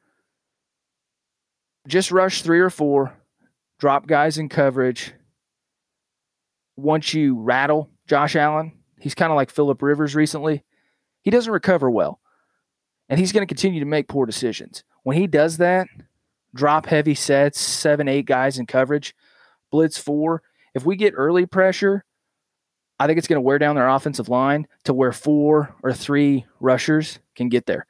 Just 1.86 2.10
rush 2.10 2.42
three 2.42 2.60
or 2.60 2.70
four, 2.70 3.16
drop 3.78 4.06
guys 4.06 4.38
in 4.38 4.48
coverage. 4.48 5.12
Once 6.76 7.14
you 7.14 7.38
rattle 7.38 7.90
Josh 8.06 8.36
Allen. 8.36 8.72
He's 9.00 9.14
kind 9.14 9.30
of 9.30 9.36
like 9.36 9.50
Philip 9.50 9.82
Rivers 9.82 10.14
recently. 10.14 10.64
He 11.22 11.30
doesn't 11.30 11.52
recover 11.52 11.90
well, 11.90 12.20
and 13.08 13.18
he's 13.18 13.32
going 13.32 13.46
to 13.46 13.52
continue 13.52 13.80
to 13.80 13.86
make 13.86 14.08
poor 14.08 14.26
decisions. 14.26 14.84
When 15.02 15.16
he 15.16 15.26
does 15.26 15.58
that, 15.58 15.88
drop 16.54 16.86
heavy 16.86 17.14
sets, 17.14 17.60
seven, 17.60 18.08
eight 18.08 18.26
guys 18.26 18.58
in 18.58 18.66
coverage, 18.66 19.14
blitz 19.70 19.98
four. 19.98 20.42
If 20.74 20.84
we 20.84 20.96
get 20.96 21.14
early 21.16 21.46
pressure, 21.46 22.04
I 22.98 23.06
think 23.06 23.18
it's 23.18 23.28
going 23.28 23.38
to 23.38 23.42
wear 23.42 23.58
down 23.58 23.76
their 23.76 23.88
offensive 23.88 24.28
line 24.28 24.66
to 24.84 24.94
where 24.94 25.12
four 25.12 25.74
or 25.82 25.92
three 25.92 26.46
rushers 26.60 27.18
can 27.34 27.48
get 27.48 27.66
there. 27.66 27.86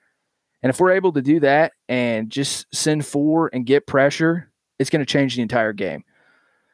And 0.64 0.70
if 0.70 0.80
we're 0.80 0.92
able 0.92 1.12
to 1.12 1.20
do 1.20 1.40
that 1.40 1.72
and 1.90 2.30
just 2.30 2.66
send 2.74 3.04
four 3.04 3.50
and 3.52 3.66
get 3.66 3.86
pressure, 3.86 4.50
it's 4.78 4.88
going 4.88 5.04
to 5.04 5.06
change 5.06 5.36
the 5.36 5.42
entire 5.42 5.74
game. 5.74 6.04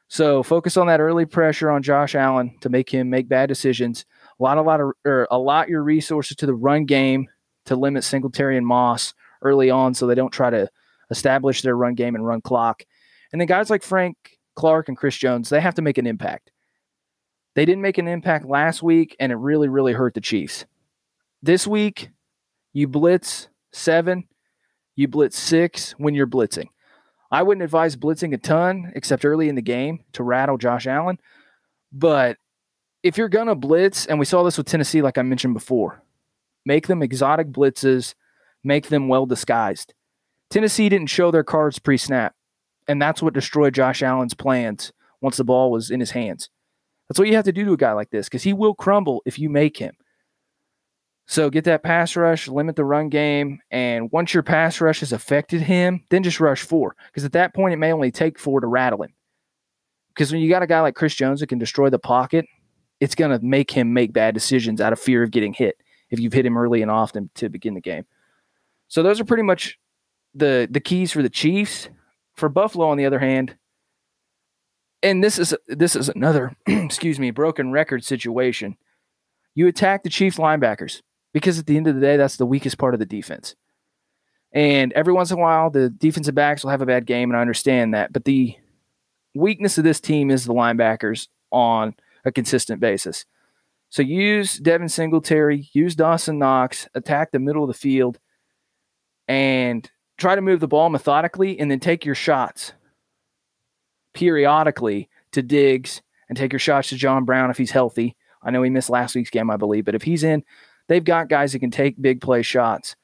So 0.07 0.44
focus 0.44 0.76
on 0.76 0.87
that 0.87 1.00
early 1.00 1.26
pressure 1.26 1.68
on 1.72 1.83
Josh 1.83 2.14
Allen 2.14 2.57
to 2.61 2.68
make 2.68 2.88
him 2.88 3.11
make 3.11 3.29
bad 3.29 3.48
decisions. 3.48 4.07
A 4.38 4.42
lot, 4.44 4.59
a 4.59 4.62
lot 4.62 4.81
of, 4.81 4.92
or 5.05 5.26
allot 5.33 5.68
your 5.68 5.83
resources 5.83 6.37
to 6.37 6.46
the 6.46 6.55
run 6.55 6.85
game 6.85 7.29
to 7.64 7.74
limit 7.74 8.05
Singletary 8.05 8.57
and 8.57 8.64
Moss 8.64 9.12
early 9.42 9.70
on, 9.70 9.92
so 9.92 10.07
they 10.07 10.14
don't 10.14 10.33
try 10.33 10.50
to 10.50 10.70
establish 11.11 11.62
their 11.62 11.76
run 11.76 11.94
game 11.94 12.14
and 12.14 12.24
run 12.24 12.42
clock. 12.42 12.85
And 13.33 13.40
then 13.40 13.48
guys 13.48 13.70
like 13.70 13.83
Frank 13.83 14.16
Clark 14.55 14.87
and 14.87 14.96
Chris 14.96 15.16
Jones, 15.16 15.48
they 15.48 15.61
have 15.61 15.74
to 15.74 15.83
make 15.83 15.98
an 15.98 16.07
impact. 16.07 16.53
They 17.57 17.64
didn't 17.64 17.83
make 17.83 17.98
an 17.98 18.07
impact 18.07 18.46
last 18.46 18.85
week, 18.85 19.16
and 19.18 19.33
it 19.33 19.37
really, 19.37 19.68
really 19.68 19.94
hurt 19.94 20.14
the 20.14 20.20
Chiefs. 20.20 20.64
This 21.42 21.66
week, 21.66 22.11
you 22.72 22.87
blitz 22.87 23.48
seven, 23.73 24.25
you 24.97 25.09
blitz 25.09 25.39
six 25.39 25.93
when 25.93 26.15
you're 26.15 26.27
blitzing. 26.27 26.69
I 27.31 27.43
wouldn't 27.43 27.65
advise 27.65 27.97
blitzing 27.97 28.35
a 28.35 28.39
ton 28.39 28.93
except 28.95 29.25
early 29.25 29.49
in 29.49 29.55
the 29.55 29.63
game 29.63 30.05
to 30.15 30.23
rattle 30.23 30.59
Josh 30.59 30.87
Allen. 30.87 31.19
But 31.93 32.39
if 33.03 33.17
you're 33.17 33.29
going 33.29 33.47
to 33.47 33.55
blitz, 33.55 34.07
and 34.07 34.19
we 34.19 34.25
saw 34.25 34.43
this 34.43 34.59
with 34.59 34.67
Tennessee, 34.67 35.03
like 35.03 35.17
I 35.17 35.23
mentioned 35.23 35.55
before, 35.55 36.03
make 36.67 36.87
them 36.87 37.03
exotic 37.03 37.49
blitzes, 37.49 38.15
make 38.65 38.89
them 38.89 39.09
well 39.09 39.27
disguised. 39.27 39.95
Tennessee 40.51 40.89
didn't 40.89 41.09
show 41.09 41.31
their 41.31 41.45
cards 41.45 41.79
pre 41.79 41.97
snap, 41.97 42.35
and 42.89 43.01
that's 43.01 43.23
what 43.23 43.35
destroyed 43.35 43.75
Josh 43.75 44.03
Allen's 44.03 44.35
plans 44.35 44.93
once 45.21 45.37
the 45.37 45.45
ball 45.45 45.71
was 45.71 45.91
in 45.91 46.01
his 46.01 46.11
hands. 46.11 46.51
That's 47.09 47.19
what 47.19 47.29
you 47.29 47.37
have 47.37 47.45
to 47.45 47.53
do 47.53 47.65
to 47.65 47.73
a 47.73 47.77
guy 47.77 47.93
like 47.93 48.11
this 48.11 48.29
because 48.29 48.43
he 48.43 48.53
will 48.53 48.75
crumble 48.75 49.23
if 49.25 49.39
you 49.39 49.49
make 49.49 49.77
him. 49.77 49.95
So 51.31 51.49
get 51.49 51.62
that 51.66 51.85
pass 51.85 52.16
rush, 52.16 52.49
limit 52.49 52.75
the 52.75 52.85
run 52.85 53.09
game, 53.09 53.61
and 53.71 54.11
once 54.11 54.35
your 54.35 54.43
pass 54.43 54.81
rush 54.81 54.99
has 54.99 55.12
affected 55.12 55.61
him, 55.61 56.03
then 56.09 56.25
just 56.25 56.40
rush 56.40 56.62
four. 56.62 56.97
Because 57.07 57.25
at 57.25 57.31
that 57.35 57.55
point, 57.55 57.73
it 57.73 57.77
may 57.77 57.93
only 57.93 58.11
take 58.11 58.37
four 58.37 58.61
to 58.61 58.66
rattle 58.66 59.05
him. 59.05 59.14
Because 60.09 60.33
when 60.33 60.40
you 60.40 60.51
got 60.51 60.64
a 60.64 60.66
guy 60.66 60.81
like 60.81 60.97
Chris 60.97 61.14
Jones 61.14 61.38
that 61.38 61.47
can 61.47 61.61
destroy 61.61 61.88
the 61.88 62.01
pocket, 62.01 62.47
it's 62.99 63.14
going 63.14 63.31
to 63.31 63.38
make 63.47 63.71
him 63.71 63.93
make 63.93 64.12
bad 64.12 64.35
decisions 64.35 64.81
out 64.81 64.93
of 64.93 64.99
fear 64.99 65.23
of 65.23 65.31
getting 65.31 65.53
hit 65.53 65.77
if 66.11 66.19
you've 66.19 66.33
hit 66.33 66.45
him 66.45 66.59
early 66.59 66.83
and 66.83 66.90
often 66.90 67.31
to 67.37 67.49
begin 67.49 67.75
the 67.75 67.81
game. 67.81 68.07
So 68.88 69.05
those 69.05 69.21
are 69.21 69.25
pretty 69.25 69.45
much 69.45 69.79
the 70.35 70.66
the 70.69 70.81
keys 70.81 71.12
for 71.12 71.23
the 71.23 71.31
Chiefs. 71.31 71.90
For 72.35 72.49
Buffalo, 72.49 72.88
on 72.88 72.97
the 72.97 73.07
other 73.07 73.21
hand, 73.21 73.57
and 75.01 75.23
this 75.23 75.38
is 75.38 75.55
this 75.69 75.95
is 75.95 76.09
another 76.09 76.57
excuse 76.66 77.21
me 77.21 77.31
broken 77.31 77.71
record 77.71 78.03
situation. 78.03 78.77
You 79.55 79.69
attack 79.69 80.03
the 80.03 80.11
Chiefs 80.11 80.37
linebackers 80.37 81.03
because 81.33 81.59
at 81.59 81.66
the 81.66 81.77
end 81.77 81.87
of 81.87 81.95
the 81.95 82.01
day, 82.01 82.16
that's 82.16 82.37
the 82.37 82.47
weakest 82.47 82.79
part 82.79 82.95
of 82.95 83.01
the 83.01 83.07
defense. 83.07 83.55
And 84.53 84.93
every 84.95 85.12
once 85.12 85.31
in 85.31 85.38
a 85.38 85.40
while, 85.40 85.71
the 85.71 85.90
defensive 85.90 86.35
backs 86.35 86.64
will 86.64 86.71
have 86.71 86.83
a 86.83 86.87
bad 86.87 87.07
game, 87.07 87.31
and 87.31 87.37
I 87.37 87.40
understand 87.40 87.95
that. 87.95 88.12
But 88.12 88.25
the 88.25 88.57
weakness 89.35 89.79
of 89.79 89.85
this 89.85 90.01
team 90.01 90.31
is 90.31 90.45
the 90.45 90.55
linebackers 90.55 91.29
on 91.53 91.95
a 92.25 92.33
consistent 92.33 92.81
basis. 92.81 93.25
So 93.90 94.03
use 94.03 94.59
Devin 94.59 94.88
Singletary, 94.88 95.69
use 95.73 95.95
Dawson 95.95 96.38
Knox, 96.38 96.88
attack 96.95 97.31
the 97.31 97.38
middle 97.38 97.64
of 97.64 97.69
the 97.69 97.75
field, 97.75 98.19
and 99.27 99.88
try 100.16 100.35
to 100.35 100.40
move 100.40 100.61
the 100.61 100.69
ball 100.69 100.90
methodically, 100.90 101.59
and 101.59 101.71
then 101.71 101.81
take 101.81 102.05
your 102.05 102.14
shots 102.14 102.73
periodically 104.14 105.09
to 105.33 105.43
Diggs 105.43 106.03
and 106.29 106.37
take 106.37 106.53
your 106.53 106.61
shots 106.61 106.88
to 106.88 106.97
John 106.97 107.25
Brown 107.25 107.51
if 107.51 107.59
he's 107.59 107.71
healthy. 107.71 108.16
I 108.43 108.51
know 108.51 108.62
he 108.62 108.71
missed 108.71 108.90
last 108.90 109.14
week's 109.14 109.31
game, 109.31 109.51
I 109.51 109.57
believe, 109.57 109.85
but 109.85 109.95
if 109.95 110.03
he's 110.03 110.25
in, 110.25 110.45
They've 110.90 111.05
got 111.05 111.29
guys 111.29 111.53
that 111.53 111.61
can 111.61 111.70
take 111.70 112.03
big 112.03 112.20
play 112.20 112.42
shots. 112.42 112.96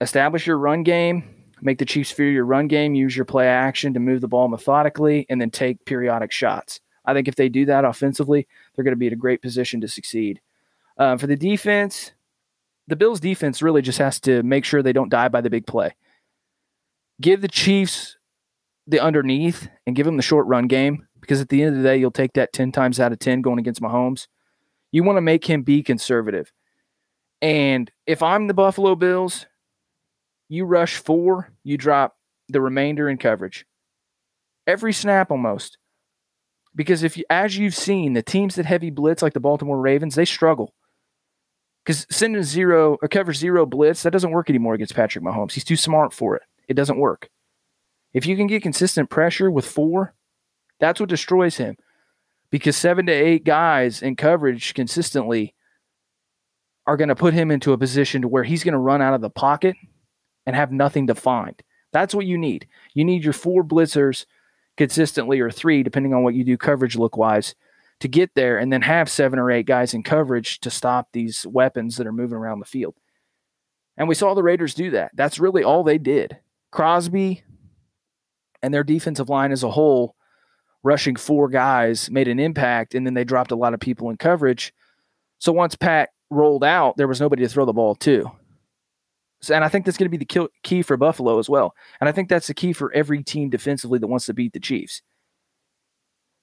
Establish 0.00 0.44
your 0.44 0.58
run 0.58 0.82
game, 0.82 1.22
make 1.62 1.78
the 1.78 1.84
Chiefs 1.84 2.10
fear 2.10 2.32
your 2.32 2.46
run 2.46 2.66
game, 2.66 2.96
use 2.96 3.14
your 3.14 3.24
play 3.24 3.46
action 3.46 3.94
to 3.94 4.00
move 4.00 4.20
the 4.20 4.26
ball 4.26 4.48
methodically, 4.48 5.24
and 5.28 5.40
then 5.40 5.52
take 5.52 5.84
periodic 5.84 6.32
shots. 6.32 6.80
I 7.04 7.14
think 7.14 7.28
if 7.28 7.36
they 7.36 7.48
do 7.48 7.64
that 7.66 7.84
offensively, 7.84 8.48
they're 8.74 8.82
going 8.82 8.90
to 8.90 8.98
be 8.98 9.06
in 9.06 9.12
a 9.12 9.16
great 9.16 9.40
position 9.40 9.80
to 9.82 9.86
succeed. 9.86 10.40
Uh, 10.96 11.16
for 11.16 11.28
the 11.28 11.36
defense, 11.36 12.10
the 12.88 12.96
Bills' 12.96 13.20
defense 13.20 13.62
really 13.62 13.80
just 13.80 14.00
has 14.00 14.18
to 14.22 14.42
make 14.42 14.64
sure 14.64 14.82
they 14.82 14.92
don't 14.92 15.10
die 15.10 15.28
by 15.28 15.40
the 15.40 15.50
big 15.50 15.64
play. 15.64 15.94
Give 17.20 17.40
the 17.40 17.46
Chiefs 17.46 18.16
the 18.84 18.98
underneath 18.98 19.68
and 19.86 19.94
give 19.94 20.06
them 20.06 20.16
the 20.16 20.24
short 20.24 20.48
run 20.48 20.66
game 20.66 21.06
because 21.20 21.40
at 21.40 21.50
the 21.50 21.62
end 21.62 21.76
of 21.76 21.80
the 21.80 21.88
day, 21.88 21.98
you'll 21.98 22.10
take 22.10 22.32
that 22.32 22.52
10 22.52 22.72
times 22.72 22.98
out 22.98 23.12
of 23.12 23.20
10 23.20 23.42
going 23.42 23.60
against 23.60 23.80
Mahomes. 23.80 24.26
You 24.90 25.04
want 25.04 25.16
to 25.16 25.22
make 25.22 25.44
him 25.44 25.62
be 25.62 25.82
conservative. 25.82 26.52
And 27.40 27.90
if 28.06 28.22
I'm 28.22 28.46
the 28.46 28.54
Buffalo 28.54 28.94
Bills, 28.94 29.46
you 30.48 30.64
rush 30.64 30.96
four, 30.96 31.52
you 31.62 31.76
drop 31.76 32.16
the 32.48 32.60
remainder 32.60 33.08
in 33.08 33.18
coverage. 33.18 33.66
Every 34.66 34.92
snap 34.92 35.30
almost. 35.30 35.78
Because 36.74 37.02
if 37.02 37.16
you, 37.16 37.24
as 37.30 37.56
you've 37.56 37.74
seen, 37.74 38.12
the 38.12 38.22
teams 38.22 38.54
that 38.54 38.66
heavy 38.66 38.90
blitz, 38.90 39.22
like 39.22 39.32
the 39.32 39.40
Baltimore 39.40 39.80
Ravens, 39.80 40.14
they 40.14 40.24
struggle. 40.24 40.74
Because 41.84 42.06
sending 42.10 42.42
zero, 42.42 42.98
a 43.02 43.08
cover 43.08 43.32
zero 43.32 43.66
blitz, 43.66 44.02
that 44.02 44.12
doesn't 44.12 44.30
work 44.30 44.50
anymore 44.50 44.74
against 44.74 44.94
Patrick 44.94 45.24
Mahomes. 45.24 45.52
He's 45.52 45.64
too 45.64 45.76
smart 45.76 46.12
for 46.12 46.36
it. 46.36 46.42
It 46.68 46.74
doesn't 46.74 46.98
work. 46.98 47.30
If 48.12 48.26
you 48.26 48.36
can 48.36 48.46
get 48.46 48.62
consistent 48.62 49.10
pressure 49.10 49.50
with 49.50 49.66
four, 49.66 50.14
that's 50.80 51.00
what 51.00 51.08
destroys 51.08 51.56
him 51.56 51.76
because 52.50 52.76
seven 52.76 53.06
to 53.06 53.12
eight 53.12 53.44
guys 53.44 54.02
in 54.02 54.16
coverage 54.16 54.74
consistently 54.74 55.54
are 56.86 56.96
going 56.96 57.08
to 57.08 57.14
put 57.14 57.34
him 57.34 57.50
into 57.50 57.72
a 57.72 57.78
position 57.78 58.22
to 58.22 58.28
where 58.28 58.44
he's 58.44 58.64
going 58.64 58.72
to 58.72 58.78
run 58.78 59.02
out 59.02 59.14
of 59.14 59.20
the 59.20 59.30
pocket 59.30 59.76
and 60.46 60.56
have 60.56 60.72
nothing 60.72 61.06
to 61.08 61.14
find. 61.14 61.62
That's 61.92 62.14
what 62.14 62.26
you 62.26 62.38
need. 62.38 62.66
You 62.94 63.04
need 63.04 63.24
your 63.24 63.32
four 63.32 63.62
blitzers 63.62 64.24
consistently 64.76 65.40
or 65.40 65.50
three, 65.50 65.82
depending 65.82 66.14
on 66.14 66.22
what 66.22 66.34
you 66.34 66.44
do 66.44 66.56
coverage 66.56 66.96
look 66.96 67.16
wise, 67.16 67.54
to 68.00 68.08
get 68.08 68.34
there 68.34 68.58
and 68.58 68.72
then 68.72 68.82
have 68.82 69.10
seven 69.10 69.38
or 69.38 69.50
eight 69.50 69.66
guys 69.66 69.92
in 69.92 70.02
coverage 70.02 70.60
to 70.60 70.70
stop 70.70 71.08
these 71.12 71.46
weapons 71.46 71.96
that 71.96 72.06
are 72.06 72.12
moving 72.12 72.38
around 72.38 72.60
the 72.60 72.66
field. 72.66 72.94
And 73.96 74.08
we 74.08 74.14
saw 74.14 74.34
the 74.34 74.42
Raiders 74.42 74.74
do 74.74 74.90
that. 74.92 75.10
That's 75.14 75.40
really 75.40 75.64
all 75.64 75.82
they 75.82 75.98
did. 75.98 76.38
Crosby 76.70 77.42
and 78.62 78.72
their 78.72 78.84
defensive 78.84 79.28
line 79.28 79.52
as 79.52 79.64
a 79.64 79.70
whole 79.70 80.14
rushing 80.82 81.16
four 81.16 81.48
guys 81.48 82.10
made 82.10 82.28
an 82.28 82.38
impact, 82.38 82.94
and 82.94 83.06
then 83.06 83.14
they 83.14 83.24
dropped 83.24 83.50
a 83.50 83.56
lot 83.56 83.74
of 83.74 83.80
people 83.80 84.10
in 84.10 84.16
coverage. 84.16 84.72
So 85.38 85.52
once 85.52 85.74
Pat 85.74 86.10
rolled 86.30 86.64
out, 86.64 86.96
there 86.96 87.08
was 87.08 87.20
nobody 87.20 87.42
to 87.42 87.48
throw 87.48 87.64
the 87.64 87.72
ball 87.72 87.94
to. 87.96 88.30
So, 89.40 89.54
and 89.54 89.64
I 89.64 89.68
think 89.68 89.84
that's 89.84 89.96
going 89.96 90.10
to 90.10 90.18
be 90.18 90.24
the 90.24 90.48
key 90.62 90.82
for 90.82 90.96
Buffalo 90.96 91.38
as 91.38 91.48
well. 91.48 91.74
And 92.00 92.08
I 92.08 92.12
think 92.12 92.28
that's 92.28 92.48
the 92.48 92.54
key 92.54 92.72
for 92.72 92.92
every 92.92 93.22
team 93.22 93.50
defensively 93.50 93.98
that 93.98 94.08
wants 94.08 94.26
to 94.26 94.34
beat 94.34 94.52
the 94.52 94.60
Chiefs. 94.60 95.02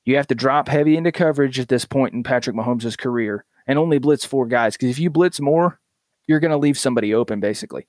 You 0.06 0.16
have 0.16 0.28
to 0.28 0.36
drop 0.36 0.70
heavy 0.70 0.96
into 0.96 1.12
coverage 1.12 1.60
at 1.60 1.68
this 1.68 1.84
point 1.84 2.14
in 2.14 2.24
Patrick 2.24 2.56
Mahomes' 2.56 2.98
career 2.98 3.44
and 3.68 3.78
only 3.78 3.98
blitz 3.98 4.24
four 4.24 4.46
guys. 4.46 4.78
Because 4.78 4.92
if 4.92 5.00
you 5.00 5.10
blitz 5.10 5.42
more, 5.42 5.80
you're 6.28 6.40
going 6.40 6.52
to 6.52 6.58
leave 6.58 6.78
somebody 6.78 7.14
open, 7.14 7.40
basically. 7.40 7.88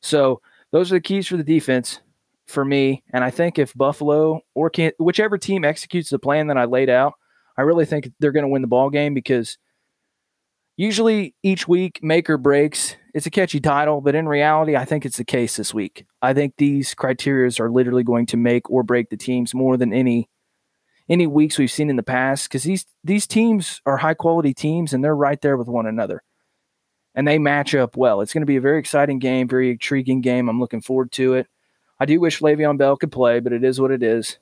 So 0.00 0.40
those 0.72 0.90
are 0.90 0.96
the 0.96 1.00
keys 1.00 1.28
for 1.28 1.36
the 1.36 1.44
defense 1.44 2.00
for 2.48 2.64
me. 2.64 3.02
And 3.12 3.22
I 3.22 3.30
think 3.30 3.58
if 3.58 3.74
Buffalo 3.74 4.40
or 4.54 4.70
can, 4.70 4.92
whichever 4.98 5.38
team 5.38 5.64
executes 5.64 6.10
the 6.10 6.18
plan 6.18 6.48
that 6.48 6.58
I 6.58 6.64
laid 6.64 6.90
out, 6.90 7.14
I 7.56 7.62
really 7.62 7.84
think 7.84 8.10
they're 8.18 8.32
going 8.32 8.44
to 8.44 8.48
win 8.48 8.62
the 8.62 8.68
ball 8.68 8.90
game 8.90 9.14
because 9.14 9.58
usually 10.76 11.34
each 11.42 11.68
week 11.68 12.00
make 12.02 12.30
or 12.30 12.38
breaks. 12.38 12.96
It's 13.14 13.26
a 13.26 13.30
catchy 13.30 13.60
title, 13.60 14.00
but 14.00 14.14
in 14.14 14.28
reality, 14.28 14.76
I 14.76 14.84
think 14.84 15.04
it's 15.04 15.16
the 15.16 15.24
case 15.24 15.56
this 15.56 15.74
week. 15.74 16.06
I 16.22 16.34
think 16.34 16.54
these 16.56 16.94
criterias 16.94 17.58
are 17.58 17.70
literally 17.70 18.04
going 18.04 18.26
to 18.26 18.36
make 18.36 18.70
or 18.70 18.82
break 18.82 19.10
the 19.10 19.16
teams 19.16 19.54
more 19.54 19.76
than 19.76 19.92
any 19.92 20.28
any 21.10 21.26
weeks 21.26 21.58
we've 21.58 21.70
seen 21.70 21.88
in 21.88 21.96
the 21.96 22.02
past 22.02 22.48
because 22.48 22.64
these 22.64 22.84
these 23.02 23.26
teams 23.26 23.80
are 23.86 23.96
high 23.96 24.14
quality 24.14 24.52
teams 24.52 24.92
and 24.92 25.02
they're 25.02 25.16
right 25.16 25.40
there 25.40 25.56
with 25.56 25.66
one 25.66 25.86
another 25.86 26.22
and 27.14 27.26
they 27.26 27.38
match 27.38 27.74
up 27.74 27.96
well. 27.96 28.20
It's 28.20 28.32
going 28.32 28.42
to 28.42 28.46
be 28.46 28.56
a 28.56 28.60
very 28.60 28.78
exciting 28.78 29.18
game, 29.18 29.48
very 29.48 29.70
intriguing 29.70 30.20
game. 30.20 30.48
I'm 30.48 30.60
looking 30.60 30.80
forward 30.80 31.10
to 31.12 31.34
it. 31.34 31.48
I 32.00 32.06
do 32.06 32.20
wish 32.20 32.40
Le'Veon 32.40 32.78
Bell 32.78 32.96
could 32.96 33.12
play, 33.12 33.40
but 33.40 33.52
it 33.52 33.64
is 33.64 33.80
what 33.80 33.90
it 33.90 34.02
is. 34.02 34.38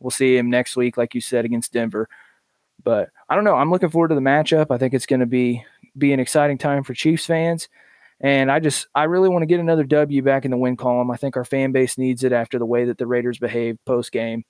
We'll 0.00 0.10
see 0.10 0.36
him 0.36 0.50
next 0.50 0.76
week, 0.76 0.96
like 0.96 1.14
you 1.14 1.20
said, 1.20 1.44
against 1.44 1.72
Denver. 1.72 2.08
But 2.82 3.10
I 3.28 3.34
don't 3.34 3.44
know. 3.44 3.56
I'm 3.56 3.70
looking 3.70 3.90
forward 3.90 4.08
to 4.08 4.14
the 4.14 4.20
matchup. 4.20 4.66
I 4.70 4.78
think 4.78 4.94
it's 4.94 5.06
going 5.06 5.20
to 5.20 5.26
be 5.26 5.64
be 5.96 6.12
an 6.12 6.20
exciting 6.20 6.58
time 6.58 6.84
for 6.84 6.94
Chiefs 6.94 7.26
fans. 7.26 7.68
And 8.20 8.50
I 8.50 8.60
just 8.60 8.86
I 8.94 9.04
really 9.04 9.28
want 9.28 9.42
to 9.42 9.46
get 9.46 9.60
another 9.60 9.84
W 9.84 10.22
back 10.22 10.44
in 10.44 10.50
the 10.50 10.56
win 10.56 10.76
column. 10.76 11.10
I 11.10 11.16
think 11.16 11.36
our 11.36 11.44
fan 11.44 11.72
base 11.72 11.98
needs 11.98 12.24
it 12.24 12.32
after 12.32 12.58
the 12.58 12.66
way 12.66 12.84
that 12.84 12.98
the 12.98 13.06
Raiders 13.06 13.38
behaved 13.38 13.84
post 13.84 14.12
game. 14.12 14.44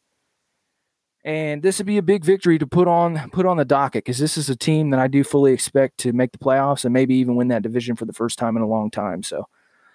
And 1.25 1.61
this 1.61 1.79
would 1.79 1.89
be 1.89 1.99
a 1.99 2.03
big 2.03 2.25
victory 2.25 2.57
to 2.59 2.67
put 2.69 2.87
on 2.87 3.31
put 3.31 3.47
on 3.47 3.57
the 3.57 3.65
docket 3.65 4.05
because 4.05 4.19
this 4.19 4.39
is 4.39 4.49
a 4.49 4.55
team 4.55 4.91
that 4.91 5.01
I 5.01 5.09
do 5.09 5.25
fully 5.25 5.53
expect 5.53 5.99
to 5.99 6.13
make 6.13 6.31
the 6.31 6.39
playoffs 6.39 6.85
and 6.85 6.95
maybe 6.95 7.17
even 7.17 7.35
win 7.35 7.49
that 7.49 7.63
division 7.63 7.97
for 7.97 8.05
the 8.05 8.13
first 8.13 8.39
time 8.39 8.57
in 8.57 8.63
a 8.63 8.69
long 8.69 8.93
time. 8.93 9.25
So, 9.25 9.49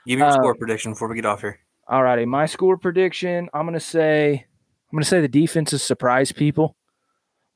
give 0.05 0.19
me 0.19 0.25
your 0.25 0.31
uh, 0.31 0.33
score 0.33 0.55
prediction 0.55 0.91
before 0.91 1.07
we 1.07 1.15
get 1.15 1.25
off 1.25 1.39
here. 1.39 1.59
All 1.91 2.01
righty, 2.01 2.23
my 2.23 2.45
score 2.45 2.77
prediction. 2.77 3.49
I'm 3.53 3.65
gonna 3.65 3.81
say 3.81 4.31
I'm 4.35 4.95
gonna 4.95 5.03
say 5.03 5.19
the 5.19 5.27
defense 5.27 5.71
has 5.71 5.83
surprised 5.83 6.37
people. 6.37 6.77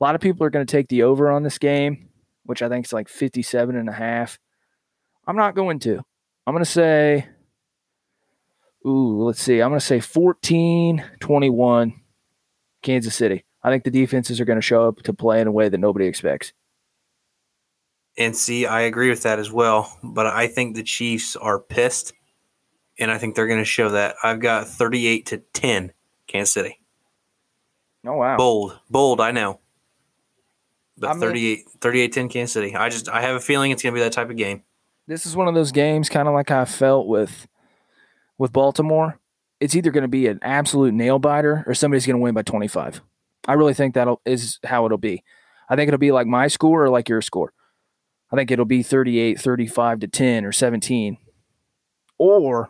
A 0.01 0.03
lot 0.03 0.13
of 0.13 0.19
people 0.19 0.45
are 0.45 0.49
gonna 0.49 0.65
take 0.65 0.89
the 0.89 1.03
over 1.03 1.31
on 1.31 1.43
this 1.43 1.57
game, 1.57 2.09
which 2.43 2.61
I 2.61 2.67
think 2.67 2.85
is 2.85 2.91
like 2.91 3.07
57 3.07 3.77
and 3.77 3.87
a 3.87 3.93
half. 3.93 4.37
I'm 5.25 5.37
not 5.37 5.55
going 5.55 5.79
to. 5.79 6.01
I'm 6.45 6.53
gonna 6.53 6.65
say, 6.65 7.29
ooh, 8.85 9.23
let's 9.23 9.41
see. 9.41 9.61
I'm 9.61 9.69
gonna 9.69 9.79
say 9.79 10.01
14, 10.01 11.01
21, 11.21 11.93
Kansas 12.81 13.15
City. 13.15 13.45
I 13.63 13.71
think 13.71 13.85
the 13.85 13.89
defenses 13.89 14.41
are 14.41 14.45
gonna 14.45 14.59
show 14.59 14.85
up 14.85 15.01
to 15.03 15.13
play 15.13 15.39
in 15.39 15.47
a 15.47 15.51
way 15.53 15.69
that 15.69 15.77
nobody 15.77 16.07
expects. 16.07 16.51
And 18.17 18.35
see, 18.35 18.65
I 18.65 18.81
agree 18.81 19.09
with 19.09 19.23
that 19.23 19.39
as 19.39 19.49
well. 19.49 19.97
But 20.03 20.25
I 20.25 20.47
think 20.47 20.75
the 20.75 20.83
Chiefs 20.83 21.37
are 21.37 21.57
pissed 21.57 22.11
and 22.99 23.11
I 23.11 23.17
think 23.17 23.35
they're 23.35 23.47
going 23.47 23.59
to 23.59 23.65
show 23.65 23.89
that. 23.89 24.15
I've 24.23 24.39
got 24.39 24.67
38 24.67 25.25
to 25.27 25.37
10 25.53 25.93
Kansas 26.27 26.53
City. 26.53 26.79
Oh 28.05 28.13
wow. 28.13 28.37
Bold. 28.37 28.79
Bold, 28.89 29.19
I 29.21 29.31
know. 29.31 29.59
But 30.97 31.09
I 31.09 31.13
mean- 31.13 31.21
38 31.21 31.65
38 31.81 32.13
10 32.13 32.29
Kansas 32.29 32.53
City. 32.53 32.75
I 32.75 32.89
just 32.89 33.09
I 33.09 33.21
have 33.21 33.35
a 33.35 33.39
feeling 33.39 33.71
it's 33.71 33.81
going 33.83 33.93
to 33.93 33.99
be 33.99 34.03
that 34.03 34.13
type 34.13 34.29
of 34.29 34.37
game. 34.37 34.63
This 35.07 35.25
is 35.25 35.35
one 35.35 35.47
of 35.47 35.53
those 35.53 35.71
games 35.71 36.09
kind 36.09 36.27
of 36.27 36.33
like 36.33 36.51
I 36.51 36.65
felt 36.65 37.07
with 37.07 37.47
with 38.37 38.51
Baltimore 38.51 39.19
it's 39.59 39.75
either 39.75 39.91
going 39.91 40.03
to 40.03 40.07
be 40.07 40.27
an 40.27 40.39
absolute 40.41 40.93
nail 40.93 41.19
biter 41.19 41.63
or 41.65 41.73
somebody's 41.73 42.05
going 42.05 42.17
to 42.17 42.21
win 42.21 42.33
by 42.33 42.41
25. 42.41 43.01
I 43.47 43.53
really 43.53 43.73
think 43.73 43.93
that 43.93 44.07
is 44.25 44.59
how 44.63 44.85
it'll 44.85 44.97
be. 44.97 45.23
I 45.69 45.75
think 45.75 45.87
it'll 45.87 45.97
be 45.97 46.11
like 46.11 46.27
my 46.27 46.47
score 46.47 46.83
or 46.83 46.89
like 46.89 47.09
your 47.09 47.21
score. 47.21 47.53
I 48.31 48.35
think 48.35 48.51
it'll 48.51 48.65
be 48.65 48.83
38, 48.83 49.39
35 49.39 49.99
to 49.99 50.07
10 50.07 50.45
or 50.45 50.51
17 50.51 51.17
or 52.17 52.69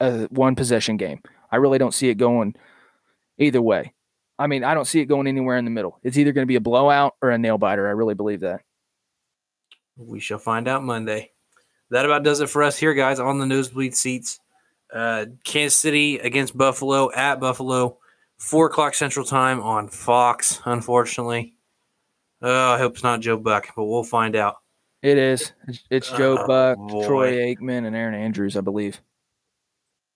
a 0.00 0.26
one 0.30 0.54
possession 0.54 0.96
game. 0.96 1.20
I 1.50 1.56
really 1.56 1.78
don't 1.78 1.94
see 1.94 2.08
it 2.08 2.14
going 2.16 2.54
either 3.38 3.62
way. 3.62 3.94
I 4.38 4.46
mean, 4.46 4.62
I 4.62 4.74
don't 4.74 4.84
see 4.84 5.00
it 5.00 5.06
going 5.06 5.26
anywhere 5.26 5.56
in 5.56 5.64
the 5.64 5.70
middle. 5.70 5.98
It's 6.02 6.16
either 6.16 6.32
going 6.32 6.44
to 6.44 6.48
be 6.48 6.56
a 6.56 6.60
blowout 6.60 7.14
or 7.20 7.30
a 7.30 7.38
nail 7.38 7.58
biter. 7.58 7.88
I 7.88 7.92
really 7.92 8.14
believe 8.14 8.40
that. 8.40 8.60
We 9.96 10.20
shall 10.20 10.38
find 10.38 10.68
out 10.68 10.84
Monday. 10.84 11.32
That 11.90 12.04
about 12.04 12.22
does 12.22 12.40
it 12.40 12.48
for 12.48 12.62
us 12.62 12.78
here, 12.78 12.94
guys, 12.94 13.18
on 13.18 13.38
the 13.38 13.46
nosebleed 13.46 13.96
seats. 13.96 14.38
Uh, 14.92 15.26
Kansas 15.44 15.76
City 15.76 16.18
against 16.18 16.56
Buffalo 16.56 17.10
at 17.12 17.40
Buffalo, 17.40 17.98
four 18.38 18.66
o'clock 18.66 18.94
Central 18.94 19.24
Time 19.26 19.60
on 19.60 19.88
Fox. 19.88 20.60
Unfortunately, 20.64 21.54
oh, 22.40 22.70
I 22.72 22.78
hope 22.78 22.94
it's 22.94 23.02
not 23.02 23.20
Joe 23.20 23.36
Buck, 23.38 23.68
but 23.74 23.84
we'll 23.84 24.04
find 24.04 24.36
out. 24.36 24.56
It 25.02 25.18
is. 25.18 25.52
It's, 25.90 26.10
Joe 26.10 26.38
Oh, 26.40 26.46
Buck, 26.46 26.78
boy. 26.78 27.06
Troy 27.06 27.32
Aikman, 27.32 27.86
and 27.86 27.94
Erin 27.94 28.14
Andrews, 28.14 28.56
I 28.56 28.60
believe. 28.60 29.00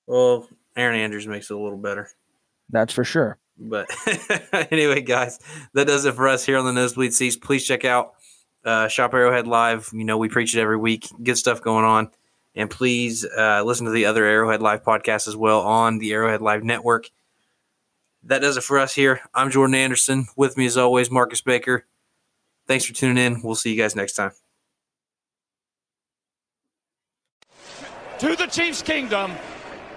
Well, 0.07 0.49
Erin 0.77 0.99
Andrews 1.01 1.27
makes 1.27 1.51
it 1.51 1.55
a 1.55 1.59
little 1.59 1.79
better. 1.79 2.09
That's 2.71 2.93
for 2.93 3.05
sure. 3.05 3.39
But 3.59 3.89
anyway, 4.73 5.03
guys, 5.03 5.39
that 5.75 5.87
does 5.87 6.05
it 6.05 6.15
for 6.15 6.29
us 6.29 6.45
here 6.45 6.59
on 6.59 6.65
the 6.65 6.73
Nosebleed 6.73 7.13
Seats. 7.13 7.37
Please 7.37 7.65
check 7.65 7.85
out 7.85 8.15
uh, 8.65 8.89
Shop 8.89 9.13
Arrowhead 9.15 9.47
Live. 9.47 9.91
You 9.93 10.05
know, 10.05 10.19
we 10.19 10.29
preach 10.29 10.57
it 10.57 10.61
every 10.61 10.77
week. 10.77 11.07
Good 11.23 11.39
stuff 11.39 11.61
going 11.61 11.85
on. 11.85 12.11
And 12.55 12.69
please 12.69 13.25
uh, 13.25 13.63
listen 13.63 13.87
to 13.87 13.93
the 13.93 14.07
other 14.07 14.25
Arrowhead 14.25 14.61
Live 14.61 14.83
podcast 14.83 15.29
as 15.29 15.37
well 15.37 15.61
on 15.61 15.99
the 15.99 16.13
Arrowhead 16.13 16.43
Live 16.43 16.65
Network. 16.65 17.11
That 18.25 18.41
does 18.41 18.57
it 18.57 18.63
for 18.63 18.79
us 18.79 18.95
here. 18.95 19.21
I'm 19.35 19.51
Jordan 19.51 19.75
Anderson. 19.75 20.27
With 20.37 20.57
me, 20.57 20.67
as 20.67 20.77
always, 20.77 21.11
Marcus 21.11 21.41
Baker. 21.41 21.87
Thanks 22.67 22.85
for 22.85 22.93
tuning 22.93 23.19
in. 23.19 23.43
We'll 23.43 23.55
see 23.55 23.73
you 23.73 23.81
guys 23.81 23.97
next 23.97 24.15
time. 24.15 24.33
To 28.21 28.37
the 28.37 28.47
Chiefs 28.47 28.83
Kingdom, 28.83 29.33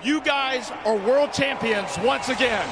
you 0.05 0.21
guys 0.21 0.71
are 0.85 0.95
world 0.95 1.33
champions 1.33 1.97
once 1.99 2.29
again. 2.29 2.67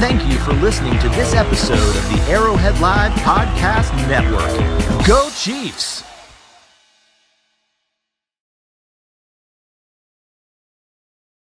Thank 0.00 0.26
you 0.28 0.36
for 0.40 0.52
listening 0.54 0.98
to 0.98 1.08
this 1.10 1.32
episode 1.34 1.74
of 1.74 2.10
the 2.10 2.20
Arrowhead 2.28 2.80
Live 2.80 3.12
Podcast 3.20 3.94
Network. 4.08 5.06
Go 5.06 5.30
Chiefs! 5.30 6.11